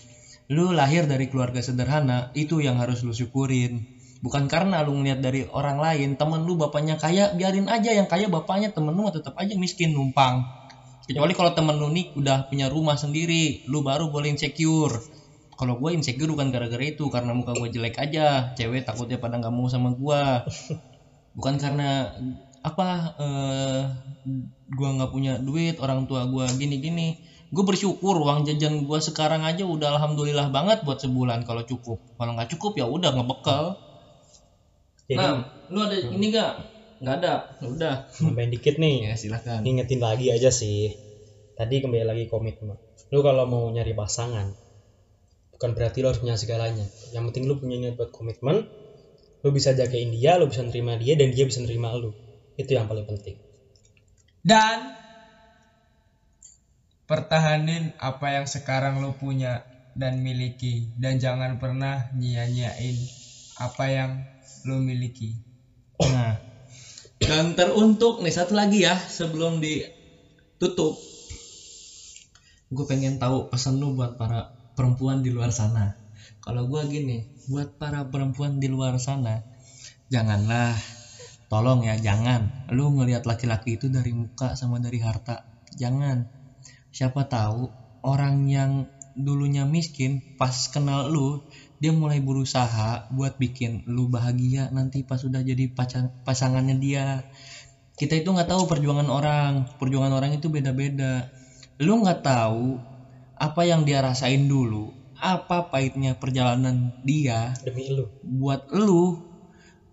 Lu 0.54 0.72
lahir 0.72 1.10
dari 1.10 1.26
keluarga 1.28 1.60
sederhana 1.60 2.30
itu 2.38 2.62
yang 2.62 2.78
harus 2.78 3.02
lu 3.02 3.12
syukurin. 3.12 3.90
Bukan 4.22 4.50
karena 4.50 4.82
lu 4.86 4.94
ngeliat 4.98 5.22
dari 5.22 5.46
orang 5.50 5.78
lain 5.78 6.18
temen 6.18 6.46
lu 6.46 6.58
bapaknya 6.58 6.98
kaya 6.98 7.34
biarin 7.34 7.70
aja 7.70 7.94
yang 7.94 8.06
kaya 8.10 8.30
bapaknya 8.30 8.70
temen 8.74 8.94
lu 8.94 9.10
tetap 9.10 9.34
aja 9.38 9.54
miskin 9.58 9.94
numpang. 9.94 10.46
Kecuali 11.08 11.34
kalau 11.34 11.52
temen 11.56 11.78
lu 11.82 11.90
nih 11.90 12.14
udah 12.14 12.46
punya 12.50 12.68
rumah 12.70 12.98
sendiri 12.98 13.66
lu 13.66 13.82
baru 13.82 14.10
boleh 14.10 14.34
insecure. 14.34 15.02
Kalau 15.58 15.74
gue 15.82 15.90
insecure 15.98 16.30
bukan 16.30 16.54
gara-gara 16.54 16.86
itu 16.86 17.10
karena 17.10 17.34
muka 17.34 17.58
gue 17.58 17.74
jelek 17.74 17.98
aja. 17.98 18.54
Cewek 18.54 18.86
takutnya 18.86 19.18
pada 19.18 19.42
nggak 19.42 19.54
mau 19.54 19.66
sama 19.66 19.90
gue 19.98 20.22
bukan 21.38 21.62
karena 21.62 22.18
apa 22.66 22.88
eh 23.22 23.84
gua 24.74 24.90
nggak 24.98 25.12
punya 25.14 25.38
duit 25.40 25.78
orang 25.80 26.10
tua 26.10 26.26
gua 26.28 26.50
gini 26.52 26.82
gini 26.82 27.16
gue 27.48 27.64
bersyukur 27.64 28.20
uang 28.20 28.44
jajan 28.44 28.84
gua 28.84 29.00
sekarang 29.00 29.48
aja 29.48 29.64
udah 29.64 29.96
alhamdulillah 29.96 30.52
banget 30.52 30.84
buat 30.84 31.00
sebulan. 31.00 31.48
Kalau 31.48 31.64
cukup. 31.64 32.00
Kalau 32.20 32.36
nggak 32.36 32.52
cukup 32.52 32.76
ya 32.76 32.86
udah 32.88 33.16
ngebekal. 33.16 33.80
Jadi 35.08 35.16
nah 35.16 35.48
lu 35.72 35.80
ada 35.80 35.96
ini 35.96 36.26
nggak? 36.28 36.52
Nggak 37.00 37.16
ada? 37.24 37.34
Ya 37.64 37.68
udah. 37.72 37.96
Nambahin 38.20 38.52
dikit 38.52 38.76
nih. 38.76 38.96
Ya 39.08 39.14
silahkan 39.16 39.64
ngingetin 39.64 40.04
lagi 40.04 40.28
aja 40.28 40.52
sih. 40.52 40.92
Tadi 41.56 41.80
kembali 41.80 42.04
lagi 42.04 42.28
komitmen. 42.28 42.76
Lu 43.16 43.24
kalau 43.24 43.48
mau 43.48 43.64
nyari 43.72 43.96
pasangan 43.96 44.52
bukan 45.56 45.74
berarti 45.74 46.04
lu 46.04 46.12
harus 46.12 46.20
punya 46.20 46.36
segalanya. 46.36 46.84
Yang 47.16 47.24
penting 47.32 47.44
lu 47.48 47.56
punya 47.64 47.80
niat 47.80 47.96
buat 47.96 48.12
komitmen 48.12 48.68
lu 49.48 49.56
bisa 49.56 49.72
jagain 49.72 50.12
dia 50.12 50.36
lu 50.36 50.52
bisa 50.52 50.60
nerima 50.68 51.00
dia 51.00 51.16
dan 51.16 51.32
dia 51.32 51.48
bisa 51.48 51.64
nerima 51.64 51.96
lu. 51.96 52.12
Itu 52.60 52.76
yang 52.76 52.92
paling 52.92 53.08
penting. 53.08 53.40
Dan 54.44 54.92
pertahanin 57.08 57.96
apa 57.96 58.36
yang 58.36 58.44
sekarang 58.44 59.00
lo 59.00 59.16
punya 59.16 59.64
dan 59.96 60.20
miliki. 60.20 60.92
Dan 61.00 61.16
jangan 61.24 61.56
pernah 61.56 62.12
nyia-nyiain 62.12 63.00
apa 63.64 63.86
yang 63.88 64.12
lo 64.68 64.84
miliki. 64.84 65.40
nah 66.12 66.36
dan 67.18 67.58
teruntuk 67.58 68.22
nih 68.22 68.36
satu 68.36 68.54
lagi 68.54 68.84
ya 68.84 69.00
sebelum 69.00 69.64
ditutup. 69.64 71.00
Gue 72.68 72.84
pengen 72.84 73.16
tahu 73.16 73.48
pesan 73.48 73.80
lu 73.80 73.96
buat 73.96 74.20
para 74.20 74.52
perempuan 74.76 75.24
di 75.24 75.32
luar 75.32 75.56
sana. 75.56 75.96
Kalau 76.44 76.68
gue 76.68 76.82
gini 76.92 77.37
buat 77.48 77.80
para 77.80 78.04
perempuan 78.12 78.60
di 78.60 78.68
luar 78.68 79.00
sana. 79.00 79.40
Janganlah 80.12 80.76
tolong 81.48 81.88
ya 81.88 81.96
jangan. 81.96 82.68
Lu 82.76 82.92
ngelihat 82.92 83.24
laki-laki 83.24 83.80
itu 83.80 83.88
dari 83.88 84.12
muka 84.12 84.60
sama 84.60 84.84
dari 84.84 85.00
harta. 85.00 85.48
Jangan. 85.80 86.28
Siapa 86.92 87.32
tahu 87.32 87.72
orang 88.04 88.52
yang 88.52 88.72
dulunya 89.18 89.64
miskin 89.64 90.38
pas 90.38 90.54
kenal 90.70 91.10
lu 91.10 91.42
dia 91.82 91.90
mulai 91.90 92.22
berusaha 92.22 93.10
buat 93.10 93.42
bikin 93.42 93.82
lu 93.90 94.14
bahagia 94.14 94.70
nanti 94.70 95.02
pas 95.02 95.18
udah 95.26 95.42
jadi 95.42 95.72
pacar 95.72 96.12
pasangannya 96.28 96.76
dia. 96.78 97.24
Kita 97.98 98.14
itu 98.14 98.30
nggak 98.30 98.52
tahu 98.52 98.68
perjuangan 98.68 99.08
orang. 99.08 99.54
Perjuangan 99.80 100.14
orang 100.14 100.36
itu 100.36 100.52
beda-beda. 100.52 101.32
Lu 101.80 102.04
nggak 102.04 102.22
tahu 102.28 102.78
apa 103.38 103.62
yang 103.64 103.86
dia 103.86 104.02
rasain 104.02 104.50
dulu 104.50 104.97
apa 105.18 105.74
pahitnya 105.74 106.14
perjalanan 106.14 106.94
dia 107.02 107.58
demi 107.66 107.90
lu. 107.90 108.06
buat 108.22 108.70
lu 108.70 109.28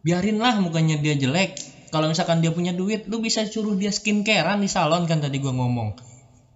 biarinlah 0.04 0.60
mukanya 0.60 1.00
dia 1.00 1.16
jelek. 1.16 1.56
Kalau 1.88 2.10
misalkan 2.10 2.44
dia 2.44 2.52
punya 2.52 2.76
duit 2.76 3.08
lu 3.08 3.22
bisa 3.24 3.46
suruh 3.48 3.74
dia 3.78 3.88
skincarean 3.88 4.60
di 4.60 4.68
salon 4.68 5.08
kan 5.08 5.24
tadi 5.24 5.40
gua 5.40 5.56
ngomong. 5.56 5.96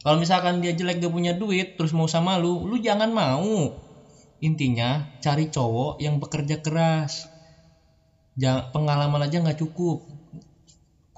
Kalau 0.05 0.21
misalkan 0.21 0.61
dia 0.61 0.77
jelek 0.77 1.01
dia 1.01 1.11
punya 1.11 1.33
duit 1.33 1.75
terus 1.81 1.97
mau 1.97 2.07
sama 2.07 2.37
lu 2.37 2.69
lu 2.69 2.77
jangan 2.79 3.09
mau. 3.11 3.73
Intinya 4.39 5.19
cari 5.19 5.51
cowok 5.51 5.99
yang 5.99 6.21
bekerja 6.23 6.63
keras. 6.63 7.27
Jangan 8.39 8.71
pengalaman 8.71 9.27
aja 9.27 9.43
nggak 9.43 9.59
cukup. 9.59 10.07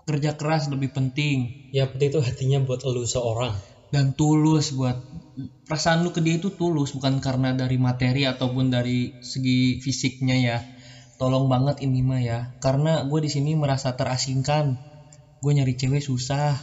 Kerja 0.09 0.39
keras 0.39 0.73
lebih 0.73 0.95
penting. 0.97 1.69
Yang 1.75 1.89
penting 1.97 2.09
itu 2.17 2.21
hatinya 2.25 2.59
buat 2.65 2.81
lu 2.89 3.05
seorang 3.05 3.53
dan 3.91 4.15
tulus 4.15 4.71
buat 4.71 5.03
perasaan 5.67 6.07
lu 6.07 6.15
ke 6.15 6.23
dia 6.23 6.39
itu 6.39 6.55
tulus 6.55 6.95
bukan 6.95 7.19
karena 7.19 7.51
dari 7.55 7.75
materi 7.79 8.23
ataupun 8.27 8.71
dari 8.71 9.19
segi 9.23 9.83
fisiknya 9.83 10.37
ya. 10.39 10.59
Tolong 11.19 11.51
banget 11.51 11.85
ini 11.85 12.01
mah 12.01 12.23
ya. 12.23 12.39
Karena 12.63 13.05
gue 13.05 13.21
di 13.21 13.29
sini 13.29 13.53
merasa 13.59 13.93
terasingkan. 13.93 14.79
Gue 15.43 15.53
nyari 15.53 15.77
cewek 15.77 16.01
susah. 16.01 16.57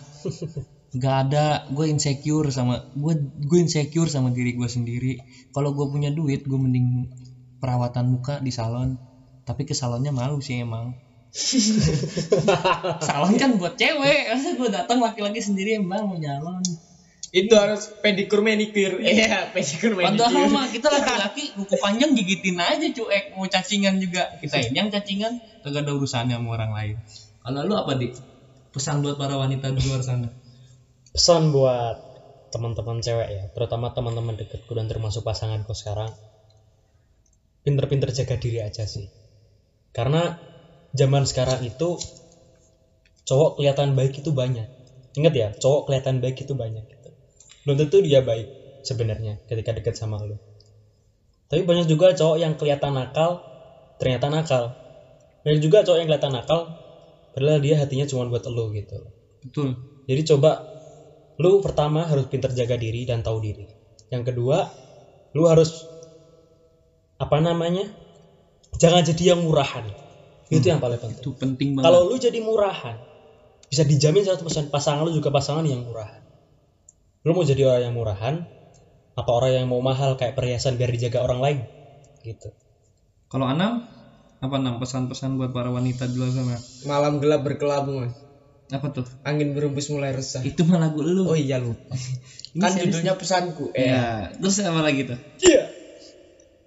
Nggak 0.97 1.15
ada 1.29 1.45
gue 1.69 1.85
insecure 1.91 2.49
sama 2.49 2.89
gue 2.95 3.13
gue 3.43 3.59
insecure 3.59 4.09
sama 4.09 4.31
diri 4.33 4.55
gue 4.55 4.65
sendiri. 4.71 5.13
Kalau 5.51 5.75
gue 5.75 5.85
punya 5.91 6.09
duit 6.09 6.47
gue 6.47 6.57
mending 6.57 7.11
perawatan 7.59 8.07
muka 8.07 8.39
di 8.39 8.49
salon. 8.49 8.97
Tapi 9.43 9.67
ke 9.67 9.75
salonnya 9.75 10.15
malu 10.15 10.39
sih 10.39 10.63
emang. 10.63 10.95
Salon 13.07 13.35
kan 13.37 13.59
buat 13.59 13.77
cewek. 13.77 14.31
Gue 14.57 14.69
datang 14.73 15.03
laki-laki 15.03 15.43
sendiri 15.43 15.77
emang 15.77 16.07
mau 16.07 16.17
nyalon 16.17 16.63
itu 17.35 17.53
harus 17.59 17.91
pedikur 17.99 18.39
manicure 18.39 19.03
iya 19.03 19.51
pedikur 19.51 19.99
Padahal 19.99 20.31
manicure 20.31 20.51
mah 20.53 20.65
kita 20.71 20.87
laki-laki 20.87 21.43
kuku 21.51 21.75
panjang 21.75 22.11
gigitin 22.15 22.57
aja 22.59 22.87
cuek 22.87 23.35
mau 23.35 23.43
cacingan 23.47 23.99
juga 23.99 24.31
kita 24.39 24.63
ini 24.63 24.77
yang 24.79 24.87
cacingan 24.87 25.43
kagak 25.59 25.83
ada 25.83 25.91
urusannya 25.99 26.39
sama 26.39 26.49
orang 26.55 26.71
lain. 26.71 26.95
Kalau 27.43 27.61
lu 27.67 27.75
apa 27.75 27.91
dik? 27.99 28.15
Pesan 28.71 29.03
buat 29.03 29.19
para 29.19 29.35
wanita 29.35 29.73
di 29.75 29.81
luar 29.83 30.03
sana. 30.03 30.29
pesan 31.11 31.49
buat 31.49 31.97
teman-teman 32.53 33.03
cewek 33.03 33.29
ya 33.31 33.43
terutama 33.51 33.91
teman-teman 33.91 34.37
dekatku 34.37 34.71
dan 34.77 34.87
termasuk 34.87 35.25
pasanganku 35.25 35.73
sekarang 35.75 36.13
pinter-pinter 37.65 38.13
jaga 38.13 38.37
diri 38.39 38.61
aja 38.63 38.85
sih 38.85 39.11
karena 39.91 40.37
zaman 40.93 41.25
sekarang 41.25 41.65
itu 41.65 41.97
cowok 43.27 43.59
kelihatan 43.59 43.97
baik 43.97 44.21
itu 44.21 44.29
banyak 44.31 44.69
ingat 45.17 45.33
ya 45.33 45.47
cowok 45.57 45.89
kelihatan 45.89 46.21
baik 46.21 46.37
itu 46.45 46.53
banyak. 46.53 46.85
Belum 47.67 47.75
tentu 47.83 47.99
dia 47.99 48.23
baik 48.23 48.47
sebenarnya 48.79 49.43
ketika 49.51 49.75
dekat 49.75 49.99
sama 49.99 50.15
lu 50.23 50.39
tapi 51.51 51.67
banyak 51.67 51.91
juga 51.91 52.15
cowok 52.15 52.39
yang 52.39 52.55
kelihatan 52.55 52.95
nakal 52.95 53.43
ternyata 53.99 54.31
nakal 54.31 54.63
banyak 55.43 55.59
juga 55.59 55.83
cowok 55.83 55.97
yang 55.99 56.07
kelihatan 56.07 56.31
nakal 56.31 56.61
padahal 57.35 57.59
dia 57.59 57.75
hatinya 57.75 58.07
cuma 58.07 58.23
buat 58.31 58.47
lu 58.47 58.71
gitu 58.71 58.95
Betul. 59.43 59.75
jadi 60.07 60.23
coba 60.23 60.63
lu 61.37 61.61
pertama 61.61 62.09
harus 62.09 62.25
pinter 62.25 62.49
jaga 62.49 62.75
diri 62.75 63.05
dan 63.05 63.21
tahu 63.21 63.37
diri. 63.37 63.69
Yang 64.09 64.33
kedua, 64.33 64.65
lu 65.37 65.45
harus 65.45 65.85
apa 67.21 67.37
namanya? 67.37 67.93
Jangan 68.81 69.05
jadi 69.05 69.33
yang 69.33 69.45
murahan. 69.45 69.85
Itu 70.49 70.65
yang 70.65 70.81
paling 70.81 70.97
penting. 70.97 71.21
Itu 71.21 71.37
penting 71.37 71.77
banget. 71.77 71.85
Kalau 71.85 72.01
lu 72.09 72.15
jadi 72.17 72.39
murahan, 72.41 72.97
bisa 73.69 73.85
dijamin 73.85 74.25
100% 74.25 74.73
pasangan 74.73 75.05
lu 75.05 75.13
juga 75.13 75.29
pasangan 75.29 75.65
yang 75.65 75.85
murahan. 75.85 76.25
Lu 77.27 77.35
mau 77.35 77.43
jadi 77.43 77.67
orang 77.67 77.83
yang 77.91 77.95
murahan, 77.99 78.35
apa 79.19 79.31
orang 79.35 79.51
yang 79.59 79.67
mau 79.67 79.83
mahal 79.83 80.15
kayak 80.15 80.31
perhiasan 80.39 80.79
biar 80.79 80.87
dijaga 80.95 81.19
orang 81.27 81.39
lain? 81.43 81.57
Gitu. 82.23 82.47
Kalau 83.27 83.43
Anam 83.51 83.83
apa 84.39 84.55
Anam 84.55 84.79
pesan-pesan 84.79 85.35
buat 85.35 85.51
para 85.51 85.67
wanita 85.73 86.07
di 86.07 86.15
luar 86.15 86.31
sana? 86.31 86.55
malam 86.87 87.19
gelap 87.19 87.41
berkelabu 87.43 87.91
mas 88.05 88.13
Apa 88.71 88.87
tuh? 88.95 89.07
angin 89.27 89.51
berembus 89.55 89.87
mulai 89.91 90.11
resah 90.15 90.39
Itu 90.45 90.63
mah 90.67 90.79
lagu 90.79 90.99
lu. 91.03 91.27
oh 91.27 91.35
iya 91.35 91.57
lupa 91.59 91.95
Ini 92.55 92.61
kan 92.63 92.71
judulnya 92.79 93.13
pesanku 93.19 93.65
eh 93.75 93.91
Ya, 93.91 94.31
terus 94.39 94.55
apa 94.63 94.79
lagi 94.87 95.03
tuh? 95.09 95.19
Iya. 95.43 95.67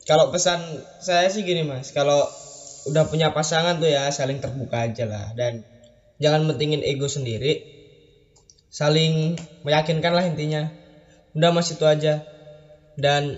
Kalau 0.09 0.29
pesan 0.35 0.61
saya 0.99 1.29
sih 1.31 1.47
gini 1.47 1.63
mas, 1.63 1.89
kalau 1.95 2.21
udah 2.91 3.05
punya 3.07 3.31
pasangan 3.37 3.79
tuh 3.79 3.89
ya 3.97 4.09
saling 4.11 4.41
terbuka 4.45 4.89
aja 4.91 5.05
lah 5.07 5.27
dan 5.39 5.61
jangan 6.19 6.43
mentingin 6.49 6.83
ego 6.85 7.07
sendiri, 7.07 7.53
saling 8.71 9.37
meyakinkan 9.67 10.15
lah 10.15 10.25
intinya. 10.25 10.71
Udah 11.37 11.51
mas 11.51 11.69
itu 11.75 11.85
aja. 11.85 12.25
Dan 12.97 13.37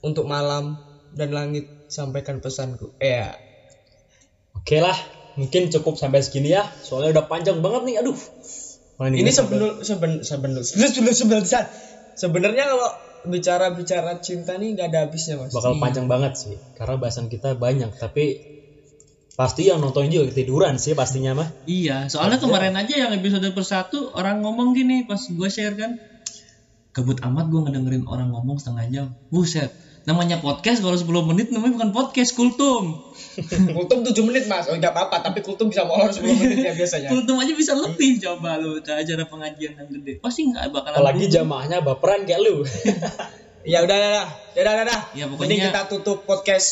untuk 0.00 0.24
malam 0.24 0.78
dan 1.12 1.34
langit 1.34 1.68
sampaikan 1.90 2.38
pesanku. 2.38 2.94
Ya. 3.02 3.34
Oke 4.56 4.80
lah, 4.80 4.96
mungkin 5.36 5.68
cukup 5.68 5.98
sampai 5.98 6.24
segini 6.24 6.54
ya. 6.54 6.64
Soalnya 6.80 7.20
udah 7.20 7.24
panjang 7.28 7.60
banget 7.60 7.82
nih. 7.90 7.96
Aduh. 8.00 8.18
Ini 8.96 9.28
sebenarnya 9.28 9.84
seben 9.84 10.24
seben 10.24 10.56
seben 10.64 11.12
seben 11.12 11.44
sebenarnya 12.16 12.64
kalau 12.64 12.88
bicara 13.28 13.74
bicara 13.76 14.16
cinta 14.24 14.56
nih 14.56 14.72
nggak 14.72 14.88
ada 14.88 14.98
habisnya 15.04 15.36
mas. 15.36 15.52
bakal 15.52 15.76
panjang 15.76 16.08
banget 16.08 16.32
sih 16.38 16.56
karena 16.72 16.96
bahasan 16.96 17.28
kita 17.28 17.52
banyak 17.58 17.92
tapi 18.00 18.40
pasti 19.36 19.68
yang 19.68 19.78
nonton 19.78 20.08
juga 20.08 20.32
ketiduran 20.32 20.76
sih 20.76 20.92
pastinya 20.92 21.36
mah 21.36 21.48
Iya, 21.62 22.08
soalnya 22.08 22.40
kemarin 22.40 22.72
aja 22.72 22.94
yang 22.96 23.12
episode 23.12 23.44
persatu 23.52 24.08
orang 24.10 24.40
ngomong 24.40 24.72
gini 24.72 25.04
pas 25.04 25.20
gue 25.20 25.48
share 25.48 25.76
kan, 25.76 26.00
kebut 26.90 27.20
amat 27.22 27.46
gue 27.46 27.60
ngedengerin 27.62 28.04
orang 28.04 28.32
ngomong 28.32 28.56
setengah 28.56 28.84
jam. 28.88 29.06
Buset, 29.28 29.68
namanya 30.02 30.40
podcast 30.40 30.80
kalau 30.80 30.96
10 30.96 31.04
menit 31.28 31.52
namanya 31.52 31.76
bukan 31.76 31.90
podcast, 31.92 32.32
kultum. 32.32 32.96
Kultum 33.76 34.00
7 34.02 34.16
menit 34.24 34.48
mas, 34.48 34.64
oh 34.66 34.74
nggak 34.74 34.90
apa-apa, 34.90 35.20
tapi 35.20 35.44
kultum 35.44 35.68
bisa 35.68 35.84
molor 35.84 36.08
10 36.08 36.24
menit 36.32 36.64
ya 36.64 36.72
biasanya. 36.72 37.12
Kultum 37.12 37.36
aja 37.36 37.52
bisa 37.52 37.76
lebih 37.76 38.16
coba 38.16 38.56
lu 38.56 38.80
ke 38.80 38.88
acara 38.88 39.28
pengajian 39.28 39.76
yang 39.76 39.88
gede. 39.92 40.16
Pasti 40.16 40.48
nggak 40.48 40.72
bakalan. 40.72 40.96
apalagi 40.96 41.28
jamaahnya 41.28 41.84
baperan 41.84 42.24
kayak 42.24 42.40
lu 42.40 42.64
Ya 43.66 43.82
udah 43.82 43.92
udah 43.92 44.08
udah, 44.08 44.26
ya 44.54 44.60
udah 44.62 44.72
udah, 44.72 44.84
udah. 44.86 45.00
Ya, 45.12 45.24
pokoknya- 45.26 45.42
Mending 45.44 45.60
kita 45.68 45.82
tutup 45.90 46.22
podcast 46.22 46.66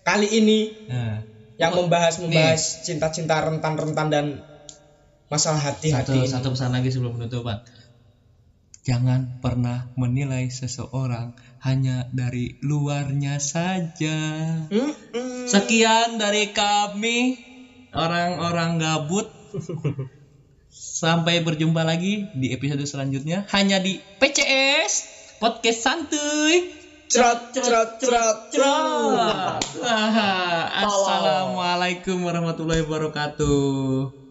kali 0.00 0.30
ini 0.32 0.86
Nah, 0.86 1.18
yang 1.56 1.72
membahas 1.72 2.20
membahas 2.20 2.84
cinta-cinta 2.84 3.40
rentan-rentan 3.40 4.08
dan 4.12 4.26
masalah 5.32 5.58
hati 5.72 5.90
satu 5.90 6.22
satu 6.28 6.52
pesan 6.54 6.72
lagi 6.72 6.88
sebelum 6.92 7.16
penutupan. 7.16 7.64
Jangan 8.86 9.42
pernah 9.42 9.90
menilai 9.98 10.46
seseorang 10.46 11.34
hanya 11.66 12.06
dari 12.14 12.54
luarnya 12.62 13.42
saja. 13.42 14.18
Sekian 15.50 16.22
dari 16.22 16.54
kami 16.54 17.34
orang-orang 17.90 18.78
gabut. 18.78 19.26
Sampai 20.70 21.42
berjumpa 21.42 21.82
lagi 21.82 22.30
di 22.36 22.54
episode 22.54 22.84
selanjutnya 22.86 23.48
hanya 23.50 23.82
di 23.82 23.98
PCS 24.22 24.92
Podcast 25.42 25.82
Santuy. 25.82 26.85
Cerot 27.06 27.54
cerot 27.54 28.02
cerot 28.02 28.38
Cerot. 28.50 29.62
Assalamualaikum 30.74 32.26
warahmatullahi 32.26 32.82
wabarakatuh. 32.82 34.25